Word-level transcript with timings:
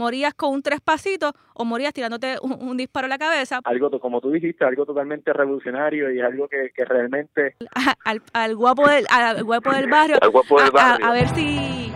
morías 0.00 0.32
con 0.32 0.54
un 0.54 0.62
tres 0.62 0.80
pasitos 0.80 1.32
o 1.52 1.64
morías 1.66 1.92
tirándote 1.92 2.36
un, 2.40 2.76
disparo 2.78 3.04
a 3.04 3.08
la 3.08 3.18
cabeza. 3.18 3.60
Algo, 3.64 4.00
como 4.00 4.20
tú 4.22 4.30
dijiste, 4.30 4.64
algo 4.64 4.86
totalmente 4.86 5.30
revolucionario 5.32 6.10
y 6.10 6.20
algo 6.20 6.48
que, 6.48 6.72
realmente... 6.86 7.56
al, 8.32 8.56
guapo 8.56 8.88
del, 8.88 9.04
al 9.10 9.44
guapo 9.44 9.70
del 9.72 9.90
barrio. 9.90 10.16
Al 10.20 10.30
guapo 10.30 10.60
del 10.60 10.70
barrio. 10.70 11.06
a 11.06 11.12
ver 11.12 11.28
si... 11.28 11.92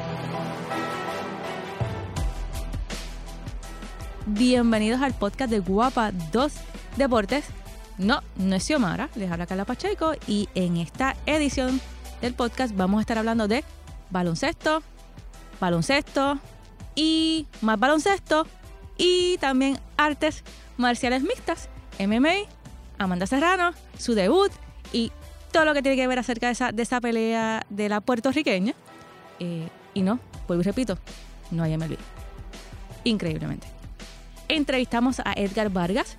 Bienvenidos 4.27 5.01
al 5.01 5.15
podcast 5.15 5.51
de 5.51 5.61
Guapa 5.61 6.13
2 6.33 6.53
Deportes. 6.97 7.49
No, 7.97 8.21
no 8.37 8.57
es 8.57 8.65
Xiomara, 8.65 9.09
les 9.17 9.31
habla 9.31 9.47
Carla 9.47 9.65
Pacheco 9.65 10.13
y 10.27 10.49
en 10.55 10.77
esta 10.77 11.15
edición 11.25 11.81
del 12.21 12.35
podcast 12.35 12.77
vamos 12.77 12.99
a 12.99 13.01
estar 13.03 13.17
hablando 13.19 13.49
de 13.49 13.65
baloncesto, 14.11 14.83
baloncesto 15.61 16.39
y 16.95 17.47
más 17.61 17.79
baloncesto 17.79 18.47
y 18.97 19.39
también 19.39 19.79
artes 19.97 20.45
marciales 20.77 21.23
mixtas, 21.23 21.69
MMA, 21.99 22.49
Amanda 22.99 23.27
Serrano, 23.27 23.73
su 23.99 24.15
debut 24.15 24.53
y 24.93 25.13
todo 25.53 25.65
lo 25.65 25.75
que 25.75 25.83
tiene 25.83 25.97
que 25.97 26.07
ver 26.07 26.19
acerca 26.19 26.47
de 26.47 26.53
esa, 26.53 26.73
de 26.73 26.83
esa 26.83 27.01
pelea 27.01 27.65
de 27.71 27.89
la 27.89 28.01
puertorriqueña. 28.01 28.75
Eh, 29.39 29.69
y 29.95 30.03
no, 30.03 30.19
vuelvo 30.47 30.63
y 30.63 30.65
repito, 30.65 30.99
no 31.51 31.63
hay 31.63 31.77
MLB. 31.77 31.97
Increíblemente. 33.05 33.67
Entrevistamos 34.49 35.21
a 35.21 35.33
Edgar 35.37 35.71
Vargas, 35.71 36.17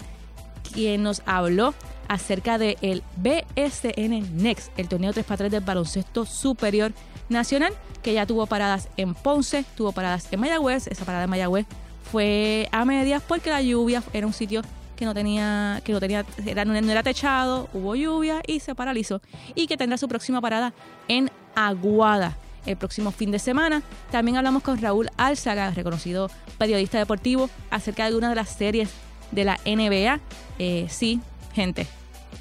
quien 0.75 1.03
nos 1.03 1.21
habló 1.25 1.73
acerca 2.07 2.57
del 2.57 2.77
el 2.81 3.02
BSN 3.15 4.38
Next, 4.38 4.77
el 4.77 4.89
torneo 4.89 5.13
3x3 5.13 5.49
del 5.49 5.63
baloncesto 5.63 6.25
superior 6.25 6.91
nacional, 7.29 7.73
que 8.03 8.13
ya 8.13 8.25
tuvo 8.25 8.45
paradas 8.45 8.89
en 8.98 9.15
Ponce, 9.15 9.65
tuvo 9.75 9.93
paradas 9.93 10.27
en 10.31 10.41
Mayagüez. 10.41 10.88
Esa 10.88 11.05
parada 11.05 11.21
de 11.21 11.27
Mayagüez 11.27 11.65
fue 12.11 12.70
a 12.71 12.85
medias 12.85 13.23
porque 13.25 13.49
la 13.49 13.61
lluvia 13.61 14.03
era 14.13 14.27
un 14.27 14.34
sitio 14.34 14.61
que 14.95 15.05
no 15.05 15.13
tenía, 15.13 15.81
que 15.84 15.93
no 15.93 15.99
tenía, 15.99 16.26
era, 16.46 16.65
no 16.65 16.76
era 16.76 17.03
techado, 17.03 17.70
hubo 17.73 17.96
lluvia 17.96 18.41
y 18.46 18.59
se 18.59 18.76
paralizó. 18.76 19.21
Y 19.55 19.68
que 19.68 19.77
tendrá 19.77 19.98
su 19.98 20.07
próxima 20.07 20.41
parada 20.41 20.73
en 21.07 21.31
Aguada 21.55 22.37
el 22.65 22.77
próximo 22.77 23.12
fin 23.12 23.31
de 23.31 23.40
semana. 23.40 23.81
También 24.12 24.37
hablamos 24.37 24.63
con 24.63 24.81
Raúl 24.81 25.09
Álzaga, 25.18 25.71
reconocido 25.71 26.29
periodista 26.57 26.98
deportivo, 26.98 27.49
acerca 27.70 28.09
de 28.09 28.15
una 28.15 28.29
de 28.29 28.35
las 28.35 28.49
series 28.49 28.90
de 29.31 29.43
la 29.43 29.59
NBA. 29.65 30.20
Eh, 30.59 30.87
sí, 30.90 31.20
gente, 31.54 31.87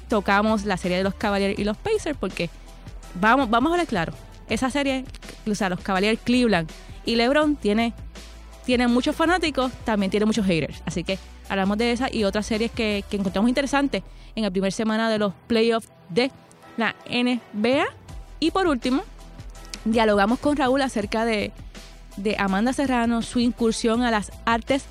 tocamos 0.07 0.65
la 0.65 0.77
serie 0.77 0.97
de 0.97 1.03
los 1.03 1.15
Cavaliers 1.15 1.57
y 1.59 1.63
los 1.63 1.77
Pacers 1.77 2.17
porque 2.17 2.49
vamos, 3.19 3.49
vamos 3.49 3.73
a 3.73 3.77
ver 3.77 3.87
claro, 3.87 4.13
esa 4.49 4.69
serie, 4.69 5.05
o 5.49 5.55
sea, 5.55 5.69
los 5.69 5.79
Cavaliers 5.79 6.19
Cleveland 6.23 6.69
y 7.05 7.15
LeBron 7.15 7.55
tiene, 7.55 7.93
tiene 8.65 8.87
muchos 8.87 9.15
fanáticos, 9.15 9.71
también 9.83 10.09
tiene 10.09 10.25
muchos 10.25 10.45
haters. 10.45 10.81
Así 10.85 11.03
que 11.03 11.19
hablamos 11.49 11.77
de 11.77 11.91
esa 11.91 12.09
y 12.11 12.23
otras 12.23 12.45
series 12.45 12.71
que, 12.71 13.03
que 13.09 13.17
encontramos 13.17 13.49
interesantes 13.49 14.03
en 14.35 14.43
la 14.43 14.51
primera 14.51 14.71
semana 14.71 15.09
de 15.09 15.19
los 15.19 15.33
playoffs 15.47 15.89
de 16.09 16.31
la 16.77 16.95
NBA. 17.09 17.85
Y 18.39 18.51
por 18.51 18.67
último, 18.67 19.03
dialogamos 19.85 20.39
con 20.39 20.57
Raúl 20.57 20.81
acerca 20.81 21.25
de, 21.25 21.51
de 22.17 22.35
Amanda 22.37 22.73
Serrano, 22.73 23.21
su 23.21 23.39
incursión 23.39 24.03
a 24.03 24.11
las 24.11 24.31
artes 24.45 24.85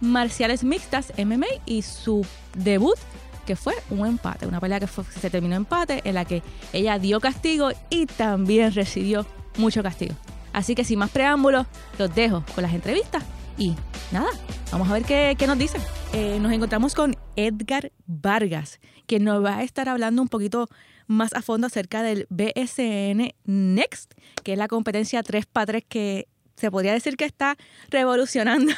marciales 0.00 0.64
mixtas, 0.64 1.12
MMA, 1.16 1.46
y 1.66 1.82
su 1.82 2.24
debut 2.54 2.98
que 3.46 3.56
fue 3.56 3.72
un 3.88 4.06
empate, 4.06 4.46
una 4.46 4.60
pelea 4.60 4.78
que 4.78 4.86
se 4.86 5.30
terminó 5.30 5.56
empate, 5.56 6.02
en 6.04 6.14
la 6.14 6.26
que 6.26 6.42
ella 6.74 6.98
dio 6.98 7.18
castigo 7.18 7.70
y 7.88 8.04
también 8.04 8.74
recibió 8.74 9.24
mucho 9.56 9.82
castigo. 9.82 10.14
Así 10.52 10.74
que 10.74 10.84
sin 10.84 10.98
más 10.98 11.10
preámbulos, 11.10 11.66
los 11.98 12.14
dejo 12.14 12.44
con 12.54 12.62
las 12.62 12.74
entrevistas 12.74 13.24
y 13.56 13.74
nada, 14.12 14.28
vamos 14.70 14.90
a 14.90 14.92
ver 14.92 15.04
qué, 15.04 15.34
qué 15.38 15.46
nos 15.46 15.56
dicen. 15.56 15.80
Eh, 16.12 16.38
nos 16.40 16.52
encontramos 16.52 16.94
con 16.94 17.16
Edgar 17.36 17.90
Vargas, 18.06 18.80
que 19.06 19.18
nos 19.18 19.42
va 19.42 19.56
a 19.56 19.62
estar 19.62 19.88
hablando 19.88 20.20
un 20.20 20.28
poquito 20.28 20.68
más 21.06 21.32
a 21.32 21.40
fondo 21.40 21.66
acerca 21.66 22.02
del 22.02 22.26
BSN 22.28 23.32
Next, 23.44 24.12
que 24.44 24.52
es 24.52 24.58
la 24.58 24.68
competencia 24.68 25.22
3x3 25.24 25.84
que 25.88 26.28
se 26.56 26.70
podría 26.70 26.92
decir 26.92 27.16
que 27.16 27.24
está 27.24 27.56
revolucionando 27.88 28.74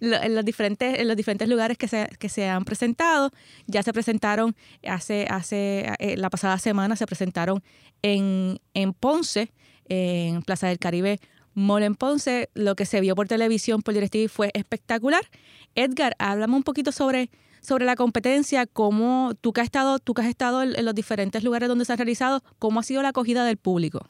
en 0.00 0.34
los 0.34 0.44
diferentes, 0.44 0.98
en 0.98 1.08
los 1.08 1.16
diferentes 1.16 1.48
lugares 1.48 1.78
que 1.78 1.88
se, 1.88 2.08
que 2.18 2.28
se 2.28 2.48
han 2.48 2.64
presentado. 2.64 3.30
Ya 3.66 3.82
se 3.82 3.92
presentaron 3.92 4.56
hace, 4.86 5.26
hace 5.30 5.92
eh, 5.98 6.16
la 6.16 6.30
pasada 6.30 6.58
semana, 6.58 6.96
se 6.96 7.06
presentaron 7.06 7.62
en, 8.02 8.60
en 8.74 8.92
Ponce, 8.92 9.52
en 9.88 10.42
Plaza 10.42 10.68
del 10.68 10.78
Caribe 10.78 11.20
Mall 11.54 11.82
en 11.82 11.94
Ponce. 11.94 12.50
Lo 12.54 12.76
que 12.76 12.86
se 12.86 13.00
vio 13.00 13.14
por 13.14 13.28
televisión 13.28 13.82
por 13.82 13.94
DirecTV 13.94 14.28
fue 14.28 14.50
espectacular. 14.54 15.22
Edgar, 15.74 16.14
háblame 16.18 16.56
un 16.56 16.62
poquito 16.62 16.92
sobre, 16.92 17.30
sobre 17.60 17.84
la 17.84 17.96
competencia, 17.96 18.66
cómo 18.66 19.32
tú 19.40 19.52
que 19.52 19.60
has 19.60 19.66
estado, 19.66 19.98
tú 19.98 20.14
que 20.14 20.22
has 20.22 20.28
estado 20.28 20.62
en 20.62 20.84
los 20.84 20.94
diferentes 20.94 21.42
lugares 21.42 21.68
donde 21.68 21.84
se 21.84 21.92
ha 21.92 21.96
realizado, 21.96 22.42
cómo 22.58 22.80
ha 22.80 22.82
sido 22.82 23.02
la 23.02 23.10
acogida 23.10 23.44
del 23.44 23.56
público. 23.56 24.08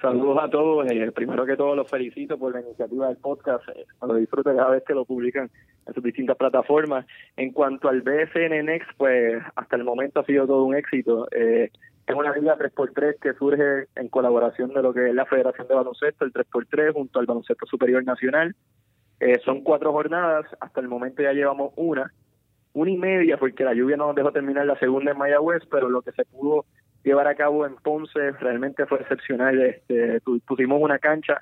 Saludos 0.00 0.38
a 0.40 0.48
todos. 0.48 0.90
Eh, 0.90 1.10
primero 1.12 1.44
que 1.44 1.56
todo, 1.56 1.74
los 1.74 1.90
felicito 1.90 2.38
por 2.38 2.52
la 2.52 2.60
iniciativa 2.60 3.08
del 3.08 3.16
podcast. 3.16 3.68
Eh, 3.70 3.84
lo 4.06 4.14
disfruto 4.14 4.54
cada 4.54 4.70
vez 4.70 4.84
que 4.86 4.94
lo 4.94 5.04
publican 5.04 5.50
en 5.86 5.94
sus 5.94 6.02
distintas 6.02 6.36
plataformas. 6.36 7.04
En 7.36 7.52
cuanto 7.52 7.88
al 7.88 8.02
BSN 8.02 8.64
Next, 8.64 8.90
pues 8.96 9.42
hasta 9.56 9.76
el 9.76 9.84
momento 9.84 10.20
ha 10.20 10.24
sido 10.24 10.46
todo 10.46 10.64
un 10.64 10.76
éxito. 10.76 11.26
Eh, 11.32 11.70
es 12.06 12.14
una 12.14 12.32
liga 12.32 12.56
3x3 12.56 13.18
que 13.20 13.34
surge 13.34 13.88
en 13.96 14.08
colaboración 14.08 14.72
de 14.72 14.82
lo 14.82 14.94
que 14.94 15.08
es 15.08 15.14
la 15.14 15.26
Federación 15.26 15.66
de 15.66 15.74
Baloncesto, 15.74 16.24
el 16.24 16.32
3x3, 16.32 16.92
junto 16.92 17.18
al 17.18 17.26
Baloncesto 17.26 17.66
Superior 17.66 18.04
Nacional. 18.04 18.54
Eh, 19.20 19.40
son 19.44 19.62
cuatro 19.62 19.92
jornadas. 19.92 20.46
Hasta 20.60 20.80
el 20.80 20.88
momento 20.88 21.22
ya 21.22 21.32
llevamos 21.32 21.72
una, 21.76 22.12
una 22.72 22.90
y 22.90 22.96
media, 22.96 23.36
porque 23.36 23.64
la 23.64 23.74
lluvia 23.74 23.96
no 23.96 24.06
nos 24.06 24.16
dejó 24.16 24.30
terminar 24.30 24.64
la 24.64 24.78
segunda 24.78 25.10
en 25.10 25.18
Mayagüez, 25.18 25.64
pero 25.70 25.88
lo 25.88 26.02
que 26.02 26.12
se 26.12 26.24
pudo 26.24 26.66
llevar 27.04 27.26
a 27.26 27.34
cabo 27.34 27.66
en 27.66 27.76
Ponce 27.76 28.32
realmente 28.32 28.86
fue 28.86 29.00
excepcional. 29.00 29.60
Este, 29.60 30.20
pusimos 30.46 30.80
una 30.80 30.98
cancha, 30.98 31.40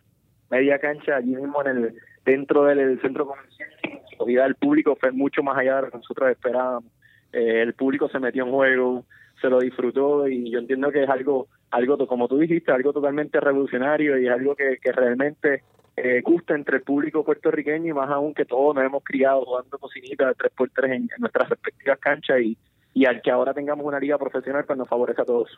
media 0.51 0.79
cancha 0.79 1.17
allí 1.17 1.35
mismo 1.35 1.61
en 1.63 1.69
el 1.69 1.95
dentro 2.25 2.65
del 2.65 3.01
centro 3.01 3.27
comercial. 3.27 3.71
La 4.19 4.45
del 4.45 4.55
público 4.57 4.97
fue 4.97 5.13
mucho 5.13 5.43
más 5.43 5.57
allá 5.57 5.77
de 5.77 5.83
lo 5.83 5.91
que 5.91 5.99
nosotros 5.99 6.31
esperábamos. 6.31 6.91
Eh, 7.33 7.63
el 7.63 7.75
público 7.75 8.09
se 8.09 8.19
metió 8.19 8.45
en 8.45 8.51
juego, 8.51 9.05
se 9.41 9.49
lo 9.49 9.61
disfrutó 9.61 10.27
y 10.29 10.51
yo 10.51 10.59
entiendo 10.59 10.91
que 10.91 11.05
es 11.05 11.09
algo, 11.09 11.49
algo 11.71 12.07
como 12.07 12.27
tú 12.27 12.39
dijiste, 12.39 12.73
algo 12.73 12.93
totalmente 12.93 13.41
revolucionario 13.41 14.19
y 14.19 14.27
algo 14.27 14.57
que, 14.57 14.79
que 14.83 14.93
realmente 14.93 15.63
eh, 15.97 16.21
gusta 16.23 16.55
entre 16.55 16.79
el 16.79 16.83
público 16.83 17.25
puertorriqueño 17.25 17.91
y 17.91 17.95
más 17.95 18.11
aún 18.11 18.35
que 18.35 18.45
todos 18.45 18.75
nos 18.75 18.85
hemos 18.85 19.05
criado 19.05 19.45
jugando 19.45 19.79
cocinitas 19.79 20.37
de 20.37 20.45
3x3 20.45 20.85
en, 20.85 20.93
en 20.95 21.09
nuestras 21.19 21.49
respectivas 21.49 21.99
canchas 21.99 22.41
y 22.41 22.57
y 22.97 23.05
al 23.05 23.21
que 23.21 23.31
ahora 23.31 23.53
tengamos 23.53 23.85
una 23.85 24.01
liga 24.01 24.17
profesional 24.17 24.65
pues 24.65 24.79
nos 24.79 24.89
favorece 24.89 25.21
a 25.21 25.27
todos. 25.27 25.51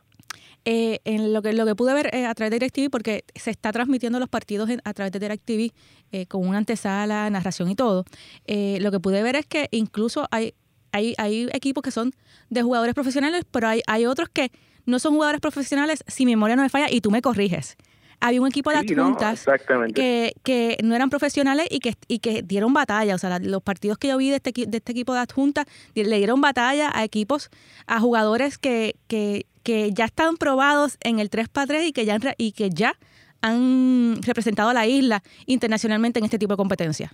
Eh, 0.65 0.99
en 1.04 1.32
lo 1.32 1.41
que 1.41 1.53
lo 1.53 1.65
que 1.66 1.76
pude 1.76 1.94
ver 1.94 2.12
eh, 2.12 2.26
a 2.26 2.34
través 2.34 2.50
de 2.50 2.59
DirecTV, 2.59 2.91
porque 2.91 3.22
se 3.37 3.53
está 3.53 3.71
transmitiendo 3.71 4.19
los 4.19 4.28
partidos 4.28 4.69
a 4.82 4.93
través 4.93 5.12
de 5.12 5.21
DirecTV 5.21 5.72
eh, 6.10 6.26
con 6.26 6.44
una 6.44 6.59
antesala, 6.59 7.31
narración 7.31 7.71
y 7.71 7.76
todo, 7.76 8.04
eh, 8.44 8.78
lo 8.81 8.91
que 8.91 8.99
pude 8.99 9.22
ver 9.22 9.37
es 9.37 9.47
que 9.47 9.69
incluso 9.71 10.26
hay, 10.32 10.53
hay, 10.91 11.15
hay 11.16 11.49
equipos 11.53 11.84
que 11.84 11.93
son 11.93 12.10
de 12.50 12.62
jugadores 12.62 12.97
profesionales, 12.97 13.44
pero 13.49 13.69
hay, 13.69 13.82
hay 13.87 14.05
otros 14.05 14.28
que 14.28 14.50
no 14.84 14.99
son 14.99 15.15
jugadores 15.15 15.41
profesionales, 15.41 16.03
si 16.09 16.26
mi 16.26 16.32
memoria 16.32 16.56
no 16.56 16.62
me 16.62 16.70
falla, 16.70 16.91
y 16.91 17.00
tú 17.00 17.12
me 17.12 17.22
corriges 17.22 17.76
había 18.20 18.40
un 18.40 18.48
equipo 18.48 18.70
de 18.70 18.78
adjuntas 18.78 19.46
que, 19.94 20.32
que 20.42 20.76
no 20.82 20.94
eran 20.94 21.10
profesionales 21.10 21.66
y 21.70 21.80
que, 21.80 21.94
y 22.08 22.18
que 22.18 22.42
dieron 22.42 22.72
batalla. 22.72 23.14
O 23.14 23.18
sea, 23.18 23.38
los 23.38 23.62
partidos 23.62 23.98
que 23.98 24.08
yo 24.08 24.16
vi 24.16 24.30
de 24.30 24.36
este, 24.36 24.52
de 24.66 24.76
este 24.78 24.92
equipo 24.92 25.14
de 25.14 25.20
adjuntas 25.20 25.66
le 25.94 26.16
dieron 26.16 26.40
batalla 26.40 26.90
a 26.92 27.04
equipos, 27.04 27.50
a 27.86 28.00
jugadores 28.00 28.58
que, 28.58 28.96
que, 29.06 29.46
que 29.62 29.92
ya 29.92 30.06
están 30.06 30.36
probados 30.36 30.98
en 31.02 31.18
el 31.18 31.30
3x3 31.30 31.86
y 31.86 31.92
que 31.92 32.04
ya, 32.04 32.18
y 32.36 32.52
que 32.52 32.70
ya 32.70 32.94
han 33.40 34.16
representado 34.26 34.70
a 34.70 34.74
la 34.74 34.86
isla 34.86 35.22
internacionalmente 35.46 36.18
en 36.18 36.24
este 36.24 36.38
tipo 36.38 36.54
de 36.54 36.56
competencia. 36.56 37.12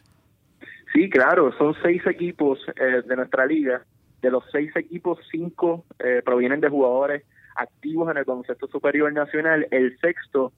Sí, 0.92 1.10
claro, 1.10 1.52
son 1.58 1.74
seis 1.82 2.06
equipos 2.06 2.58
eh, 2.80 3.02
de 3.06 3.16
nuestra 3.16 3.46
liga. 3.46 3.82
De 4.22 4.30
los 4.30 4.44
seis 4.52 4.74
equipos, 4.76 5.18
cinco 5.30 5.84
eh, 5.98 6.22
provienen 6.24 6.60
de 6.60 6.68
jugadores 6.70 7.24
activos 7.56 8.10
en 8.10 8.18
el 8.18 8.24
concepto 8.24 8.68
superior 8.68 9.12
nacional. 9.12 9.66
El 9.70 9.98
sexto 9.98 10.52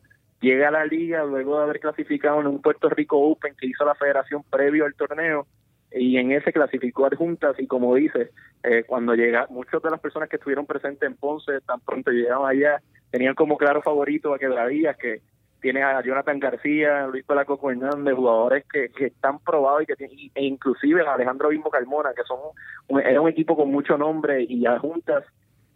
llega 0.46 0.68
a 0.68 0.70
la 0.70 0.84
liga 0.84 1.24
luego 1.24 1.56
de 1.56 1.64
haber 1.64 1.80
clasificado 1.80 2.40
en 2.40 2.46
un 2.46 2.62
Puerto 2.62 2.88
Rico 2.88 3.18
Open 3.18 3.56
que 3.58 3.66
hizo 3.66 3.84
la 3.84 3.96
federación 3.96 4.44
previo 4.48 4.84
al 4.84 4.94
torneo 4.94 5.46
y 5.90 6.18
en 6.18 6.30
ese 6.30 6.52
clasificó 6.52 7.06
adjuntas 7.06 7.58
y 7.58 7.66
como 7.66 7.96
dice, 7.96 8.30
eh, 8.62 8.84
cuando 8.86 9.14
llega, 9.14 9.46
muchas 9.50 9.82
de 9.82 9.90
las 9.90 9.98
personas 9.98 10.28
que 10.28 10.36
estuvieron 10.36 10.64
presentes 10.64 11.08
en 11.08 11.16
Ponce 11.16 11.60
tan 11.66 11.80
pronto 11.80 12.12
llegaban 12.12 12.48
allá, 12.48 12.80
tenían 13.10 13.34
como 13.34 13.56
claro 13.56 13.82
favorito 13.82 14.32
a 14.32 14.38
Quebradillas, 14.38 14.96
que 14.96 15.20
tiene 15.60 15.82
a 15.82 16.00
Jonathan 16.00 16.38
García, 16.38 17.08
Luis 17.08 17.24
Palacoco 17.24 17.70
Hernández, 17.70 18.14
jugadores 18.14 18.64
que, 18.70 18.90
están 19.04 19.40
probados 19.40 19.82
y 19.82 19.86
que 19.86 20.30
e 20.34 20.44
inclusive 20.44 21.04
a 21.04 21.14
Alejandro 21.14 21.48
Bimbo 21.48 21.70
Carmona, 21.70 22.10
que 22.14 22.22
son 22.22 22.38
era 23.04 23.20
un 23.20 23.28
equipo 23.28 23.56
con 23.56 23.72
mucho 23.72 23.98
nombre 23.98 24.44
y 24.48 24.64
adjuntas 24.66 25.24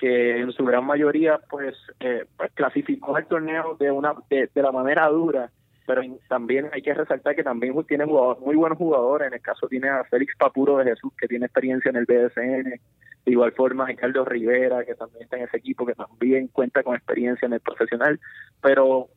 que 0.01 0.41
en 0.41 0.51
su 0.53 0.65
gran 0.65 0.85
mayoría 0.87 1.39
pues, 1.51 1.77
eh, 2.01 2.25
pues 2.37 2.51
clasificó 2.55 3.19
el 3.19 3.27
torneo 3.27 3.77
de 3.79 3.91
una 3.91 4.15
de, 4.31 4.49
la 4.55 4.73
manera 4.73 5.07
dura 5.09 5.51
pero 5.87 6.03
también 6.29 6.71
hay 6.73 6.83
que 6.83 6.95
resaltar 6.95 7.35
que 7.35 7.43
también 7.43 7.75
tiene 7.85 8.07
muy 8.07 8.55
buenos 8.55 8.79
jugadores. 8.79 9.27
En 9.27 9.35
el 9.35 9.41
caso 9.41 9.67
tiene 9.67 9.89
a 9.89 10.05
Félix 10.05 10.37
Papuro 10.39 10.77
de 10.77 10.85
Jesús, 10.85 11.13
que 11.19 11.27
tiene 11.27 11.47
experiencia 11.47 11.89
en 11.89 11.97
el 11.97 12.05
BSN. 12.05 12.81
De 13.25 13.33
igual 13.33 13.51
forma, 13.51 13.87
Ricardo 13.87 14.25
Rivera, 14.25 14.85
que 14.85 14.95
también 14.95 15.25
está 15.25 15.37
en 15.37 15.45
ese 15.45 15.57
equipo, 15.57 15.85
que 15.85 15.95
también 15.95 16.47
cuenta 16.47 16.85
con 16.85 16.95
experiencia 16.95 17.47
en 17.47 17.55
el 17.55 17.61
profesional. 17.61 18.21
Pero 18.63 19.09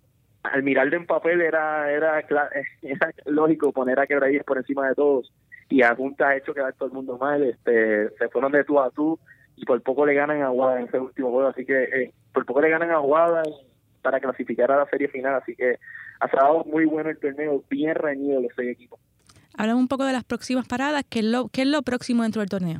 al 0.41 0.63
mirarlo 0.63 0.97
en 0.97 1.05
papel 1.05 1.41
era, 1.41 1.91
era, 1.91 2.17
era 2.81 3.13
lógico 3.25 3.71
poner 3.71 3.99
a 3.99 4.07
Quebradillas 4.07 4.43
por 4.43 4.57
encima 4.57 4.87
de 4.89 4.95
todos. 4.95 5.31
Y 5.69 5.83
a 5.83 5.93
Junta 5.93 6.29
ha 6.29 6.37
hecho 6.37 6.55
quedar 6.55 6.73
todo 6.73 6.87
el 6.87 6.95
mundo 6.95 7.19
mal. 7.19 7.43
Este, 7.43 8.09
se 8.17 8.29
fueron 8.29 8.51
de 8.51 8.63
tú 8.63 8.79
a 8.79 8.89
tú 8.89 9.19
y 9.55 9.65
por 9.65 9.81
poco 9.81 10.05
le 10.05 10.13
ganan 10.13 10.41
a 10.41 10.47
Aguada 10.47 10.79
en 10.79 10.87
ese 10.87 10.99
último 10.99 11.31
juego. 11.31 11.49
Así 11.49 11.65
que 11.65 11.83
eh, 11.83 12.13
por 12.33 12.45
poco 12.45 12.61
le 12.61 12.69
ganan 12.69 12.91
a 12.91 12.95
Aguada 12.95 13.43
para 14.01 14.19
clasificar 14.19 14.71
a 14.71 14.77
la 14.77 14.85
serie 14.87 15.07
final. 15.07 15.35
Así 15.35 15.55
que 15.55 15.77
ha 16.19 16.25
estado 16.25 16.63
muy 16.65 16.85
bueno 16.85 17.09
el 17.09 17.19
torneo, 17.19 17.63
bien 17.69 17.95
reñido 17.95 18.41
los 18.41 18.51
seis 18.55 18.71
equipos. 18.71 18.99
Hablamos 19.55 19.81
un 19.81 19.87
poco 19.87 20.05
de 20.05 20.13
las 20.13 20.23
próximas 20.23 20.67
paradas. 20.67 21.03
¿Qué 21.09 21.19
es 21.19 21.25
lo, 21.25 21.47
qué 21.49 21.61
es 21.61 21.67
lo 21.67 21.81
próximo 21.83 22.23
dentro 22.23 22.41
del 22.41 22.49
torneo? 22.49 22.79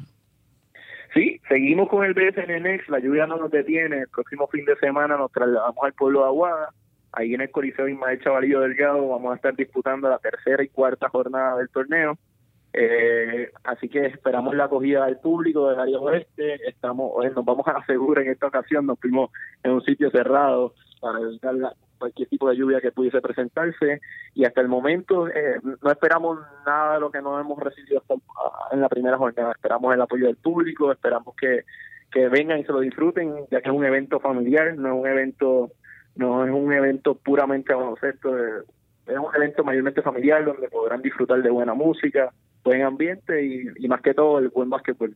Sí, 1.14 1.40
seguimos 1.48 1.90
con 1.90 2.04
el 2.04 2.16
BSN 2.16 2.64
Next, 2.64 2.90
la 2.90 2.98
lluvia 2.98 3.28
no 3.28 3.38
nos 3.38 3.52
detiene, 3.52 4.00
el 4.00 4.08
próximo 4.08 4.48
fin 4.48 4.66
de 4.66 4.75
semana 4.78 5.16
nos 5.16 5.31
trasladamos 5.31 5.84
al 5.84 5.94
pueblo 5.94 6.22
de 6.22 6.25
Aguada, 6.25 6.70
ahí 7.12 7.36
en 7.36 7.42
el 7.42 7.52
Coliseo 7.52 7.88
Ismael 7.88 8.20
Chavalillo 8.20 8.62
Delgado 8.62 9.08
vamos 9.08 9.31
a 9.31 9.36
estar 9.36 9.56
disputando 9.56 10.10
la 10.10 10.18
tercera 10.18 10.64
y 10.64 10.70
cuarta 10.70 11.10
jornada 11.10 11.58
del 11.58 11.70
torneo, 11.70 12.18
eh, 12.74 13.52
así 13.64 13.88
que 13.88 14.08
esperamos 14.08 14.56
la 14.56 14.66
acogida 14.66 15.06
del 15.06 15.18
público 15.18 15.70
del 15.70 15.80
área 15.80 16.00
oeste, 16.00 16.68
estamos, 16.68 17.14
nos 17.24 17.46
vamos 17.46 17.68
a 17.68 17.78
asegurar 17.78 18.25
en 18.25 18.31
esta 18.31 18.48
ocasión, 18.48 18.88
nos 18.88 19.00
fuimos 19.00 19.30
en 19.64 19.72
un 19.72 19.84
sitio 19.84 20.10
cerrado 20.10 20.74
para 21.00 21.20
evitar 21.20 21.56
cualquier 22.00 22.28
tipo 22.28 22.50
de 22.50 22.56
lluvia 22.56 22.81
que 22.81 22.92
pudiese 22.92 23.22
presentarse. 23.22 24.02
Y 24.34 24.46
hasta 24.46 24.62
el 24.62 24.68
momento 24.68 25.28
eh, 25.28 25.60
no 25.81 25.92
esperamos 25.92 26.40
nada 26.66 26.96
de 26.96 27.00
lo 27.00 27.12
que 27.12 27.22
no 27.22 27.40
hemos 27.40 27.60
recibido 27.60 28.00
hasta 28.02 28.16
en 28.72 28.81
la 28.81 28.90
primera 28.90 29.18
jornada, 29.18 29.52
esperamos 29.52 29.94
el 29.94 30.02
apoyo 30.02 30.25
del 30.25 30.38
público, 30.38 30.92
esperamos 30.92 31.36
que, 31.36 31.66
que 32.12 32.28
vengan 32.28 32.60
y 32.60 32.66
se 32.66 32.72
lo 32.72 32.80
disfruten, 32.80 33.46
ya 33.52 33.62
que 33.62 33.70
es 33.70 33.75
un 33.75 33.86
evento 33.86 34.20
familiar, 34.20 34.75
no 34.75 34.88
es 34.90 35.02
un 35.02 35.08
evento 35.08 35.72
no 36.16 36.46
es 36.46 36.52
un 36.52 36.72
evento 36.72 37.16
puramente 37.16 37.74
baloncesto, 37.74 38.38
es 38.38 39.18
un 39.18 39.36
evento 39.36 39.64
mayormente 39.64 40.02
familiar 40.02 40.46
donde 40.46 40.70
podrán 40.70 41.02
disfrutar 41.02 41.42
de 41.42 41.50
buena 41.50 41.74
música, 41.74 42.31
buen 42.63 42.81
ambiente 42.81 43.45
y, 43.45 43.65
y 43.77 43.88
más 43.88 44.01
que 44.01 44.13
todo 44.13 44.39
el 44.39 44.50
buen 44.50 44.69
básquetbol. 44.69 45.15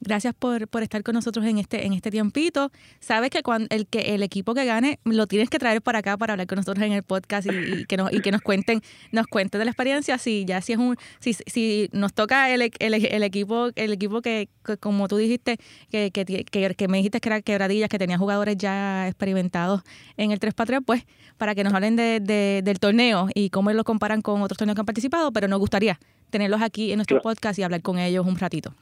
Gracias 0.00 0.32
por, 0.32 0.68
por 0.68 0.82
estar 0.82 1.02
con 1.02 1.14
nosotros 1.14 1.44
en 1.44 1.58
este, 1.58 1.84
en 1.84 1.92
este 1.92 2.10
tiempito. 2.10 2.70
Sabes 3.00 3.30
que 3.30 3.42
cuando 3.42 3.66
el 3.70 3.86
que 3.86 4.14
el 4.14 4.22
equipo 4.22 4.54
que 4.54 4.64
gane 4.64 5.00
lo 5.04 5.26
tienes 5.26 5.50
que 5.50 5.58
traer 5.58 5.82
para 5.82 5.98
acá 5.98 6.16
para 6.16 6.34
hablar 6.34 6.46
con 6.46 6.56
nosotros 6.56 6.86
en 6.86 6.92
el 6.92 7.02
podcast 7.02 7.48
y, 7.50 7.84
que 7.86 7.96
nos 7.96 8.12
y 8.12 8.20
que 8.20 8.30
nos 8.30 8.40
cuenten, 8.40 8.80
nos 9.10 9.26
cuenten 9.26 9.58
de 9.58 9.64
la 9.64 9.72
experiencia. 9.72 10.16
Si 10.18 10.44
ya 10.44 10.60
si 10.60 10.74
es 10.74 10.78
un, 10.78 10.96
si, 11.18 11.34
si 11.34 11.88
nos 11.92 12.12
toca 12.12 12.50
el, 12.54 12.62
el, 12.62 12.94
el 12.94 13.22
equipo, 13.24 13.70
el 13.74 13.92
equipo 13.92 14.22
que, 14.22 14.48
como 14.78 15.08
tú 15.08 15.16
dijiste, 15.16 15.58
que, 15.90 16.12
que, 16.12 16.44
que, 16.44 16.88
me 16.88 16.98
dijiste 16.98 17.20
que 17.20 17.28
era 17.28 17.42
quebradillas, 17.42 17.88
que 17.88 17.98
tenía 17.98 18.18
jugadores 18.18 18.56
ya 18.56 19.08
experimentados 19.08 19.82
en 20.16 20.30
el 20.30 20.38
3 20.38 20.52
x 20.52 20.66
3, 20.66 20.80
pues 20.86 21.04
para 21.38 21.54
que 21.54 21.64
nos 21.64 21.74
hablen 21.74 21.96
de, 21.96 22.20
de, 22.20 22.62
del 22.64 22.78
torneo 22.78 23.28
y 23.34 23.50
cómo 23.50 23.72
lo 23.72 23.84
comparan 23.84 24.22
con 24.22 24.42
otros 24.42 24.58
torneos 24.58 24.76
que 24.76 24.80
han 24.80 24.86
participado, 24.86 25.32
pero 25.32 25.48
nos 25.48 25.58
gustaría 25.58 25.98
tenerlos 26.30 26.62
aquí 26.62 26.92
en 26.92 26.98
nuestro 26.98 27.20
podcast 27.20 27.58
y 27.58 27.62
hablar 27.62 27.82
con 27.82 27.98
ellos 27.98 28.26
un 28.26 28.36
ratito. 28.36 28.74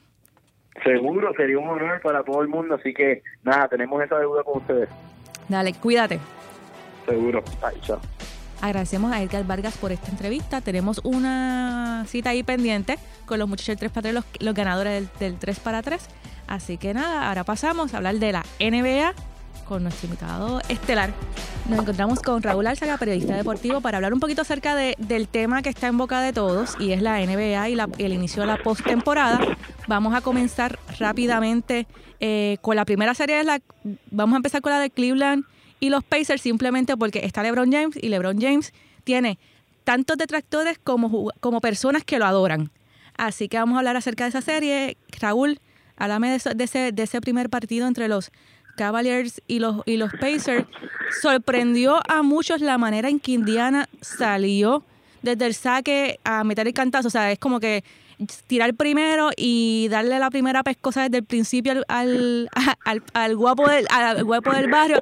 Seguro, 0.83 1.33
sería 1.35 1.59
un 1.59 1.67
honor 1.67 2.01
para 2.01 2.23
todo 2.23 2.41
el 2.41 2.47
mundo, 2.47 2.75
así 2.75 2.93
que 2.93 3.23
nada, 3.43 3.67
tenemos 3.67 4.01
esa 4.03 4.17
deuda 4.19 4.43
con 4.43 4.57
ustedes. 4.57 4.89
Dale, 5.47 5.73
cuídate. 5.73 6.19
Seguro. 7.05 7.43
Ay, 7.61 7.77
chao. 7.81 7.99
Agradecemos 8.61 9.11
a 9.11 9.21
Edgar 9.21 9.45
Vargas 9.45 9.77
por 9.77 9.91
esta 9.91 10.09
entrevista. 10.09 10.61
Tenemos 10.61 10.99
una 11.03 12.05
cita 12.07 12.31
ahí 12.31 12.43
pendiente 12.43 12.97
con 13.25 13.39
los 13.39 13.47
muchachos 13.47 13.67
del 13.67 13.77
3 13.77 13.91
para 13.91 14.01
3, 14.01 14.13
los, 14.15 14.25
los 14.39 14.55
ganadores 14.55 14.93
del, 14.93 15.19
del 15.19 15.39
3 15.39 15.59
para 15.59 15.81
3. 15.81 16.07
Así 16.47 16.77
que 16.77 16.93
nada, 16.93 17.27
ahora 17.27 17.43
pasamos 17.43 17.93
a 17.93 17.97
hablar 17.97 18.15
de 18.15 18.31
la 18.31 18.43
NBA 18.59 19.13
con 19.67 19.83
nuestro 19.83 20.07
invitado 20.07 20.61
estelar. 20.69 21.13
Nos 21.69 21.79
encontramos 21.79 22.21
con 22.21 22.41
Raúl 22.41 22.65
Álzaga, 22.67 22.97
periodista 22.97 23.35
deportivo, 23.35 23.81
para 23.81 23.97
hablar 23.97 24.13
un 24.13 24.19
poquito 24.19 24.41
acerca 24.41 24.75
de, 24.75 24.95
del 24.97 25.27
tema 25.27 25.61
que 25.61 25.69
está 25.69 25.87
en 25.87 25.97
boca 25.97 26.21
de 26.21 26.31
todos 26.33 26.75
y 26.79 26.93
es 26.93 27.01
la 27.01 27.19
NBA 27.19 27.69
y, 27.69 27.77
el 28.03 28.13
inicio 28.13 28.41
de 28.41 28.47
la 28.47 28.57
postemporada. 28.57 29.39
Vamos 29.87 30.15
a 30.15 30.21
comenzar 30.21 30.79
rápidamente 30.99 31.87
eh, 32.19 32.57
con 32.61 32.75
la 32.75 32.85
primera 32.85 33.13
serie. 33.13 33.41
Vamos 34.11 34.33
a 34.33 34.37
empezar 34.37 34.61
con 34.61 34.71
la 34.71 34.79
de 34.79 34.89
Cleveland 34.89 35.43
y 35.79 35.89
los 35.89 36.03
Pacers 36.03 36.41
simplemente 36.41 36.95
porque 36.95 37.25
está 37.25 37.43
LeBron 37.43 37.71
James 37.71 37.97
y 38.01 38.07
LeBron 38.09 38.39
James 38.39 38.73
tiene 39.03 39.37
tantos 39.83 40.17
detractores 40.17 40.79
como, 40.83 41.31
como 41.39 41.61
personas 41.61 42.03
que 42.03 42.19
lo 42.19 42.25
adoran. 42.25 42.71
Así 43.17 43.49
que 43.49 43.57
vamos 43.57 43.75
a 43.75 43.79
hablar 43.79 43.97
acerca 43.97 44.23
de 44.23 44.29
esa 44.29 44.41
serie. 44.41 44.97
Raúl, 45.19 45.59
háblame 45.97 46.29
de, 46.29 46.63
ese, 46.63 46.91
de 46.91 47.03
ese 47.03 47.21
primer 47.21 47.49
partido 47.49 47.87
entre 47.87 48.07
los 48.07 48.31
Cavaliers 48.77 49.41
y 49.47 49.59
los, 49.59 49.81
y 49.85 49.97
los 49.97 50.13
Pacers, 50.13 50.65
sorprendió 51.21 51.99
a 52.07 52.21
muchos 52.21 52.61
la 52.61 52.77
manera 52.77 53.09
en 53.09 53.19
que 53.19 53.33
Indiana 53.33 53.89
salió 53.99 54.83
desde 55.21 55.45
el 55.45 55.53
saque 55.53 56.19
a 56.23 56.45
meter 56.45 56.67
el 56.67 56.73
cantazo. 56.73 57.09
O 57.09 57.11
sea, 57.11 57.31
es 57.31 57.39
como 57.39 57.59
que 57.59 57.83
tirar 58.47 58.73
primero 58.73 59.29
y 59.35 59.87
darle 59.89 60.17
la 60.19 60.29
primera 60.29 60.63
pescosa 60.63 61.03
desde 61.03 61.17
el 61.17 61.25
principio 61.25 61.73
al, 61.87 62.49
al, 62.85 63.03
al, 63.13 63.35
guapo 63.35 63.69
del 63.69 63.85
al 63.91 64.23
guapo 64.23 64.53
del 64.53 64.69
barrio, 64.69 64.97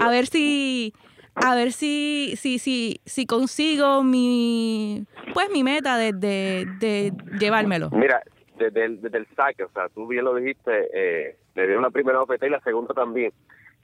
A, 0.00 0.08
ver 0.08 0.26
si 0.26 0.92
a 1.36 1.54
ver 1.54 1.72
si 1.72 2.34
si 2.36 2.58
si 2.58 3.00
si 3.04 3.26
consigo 3.26 4.02
mi 4.02 5.04
pues 5.32 5.48
mi 5.50 5.62
meta 5.62 5.96
de, 5.96 6.12
de, 6.12 6.66
de 6.80 7.12
llevármelo 7.38 7.90
mira 7.90 8.22
desde 8.58 8.84
el, 8.84 9.00
desde 9.00 9.18
el 9.18 9.26
saque 9.36 9.64
o 9.64 9.70
sea 9.72 9.88
tú 9.88 10.06
bien 10.06 10.24
lo 10.24 10.34
dijiste 10.34 10.88
eh, 10.92 11.36
le 11.54 11.66
dieron 11.66 11.82
la 11.82 11.90
primera 11.90 12.22
OPT 12.22 12.44
y 12.44 12.50
la 12.50 12.60
segunda 12.60 12.94
también. 12.94 13.32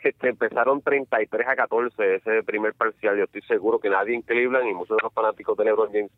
Este, 0.02 0.31
empezaron 0.31 0.81
33 0.81 1.49
a 1.49 1.56
14 1.56 2.14
ese 2.17 2.43
primer 2.43 2.75
parcial. 2.75 3.17
Yo 3.17 3.25
estoy 3.25 3.43
seguro 3.43 3.78
que 3.78 3.90
nadie 3.90 4.14
en 4.14 4.22
Cleveland 4.22 4.69
y 4.69 4.75
muchos 4.75 4.96
de 4.96 5.02
los 5.02 5.12
fanáticos 5.12 5.56
de 5.56 5.64
LeBron 5.64 5.93
James 5.93 6.12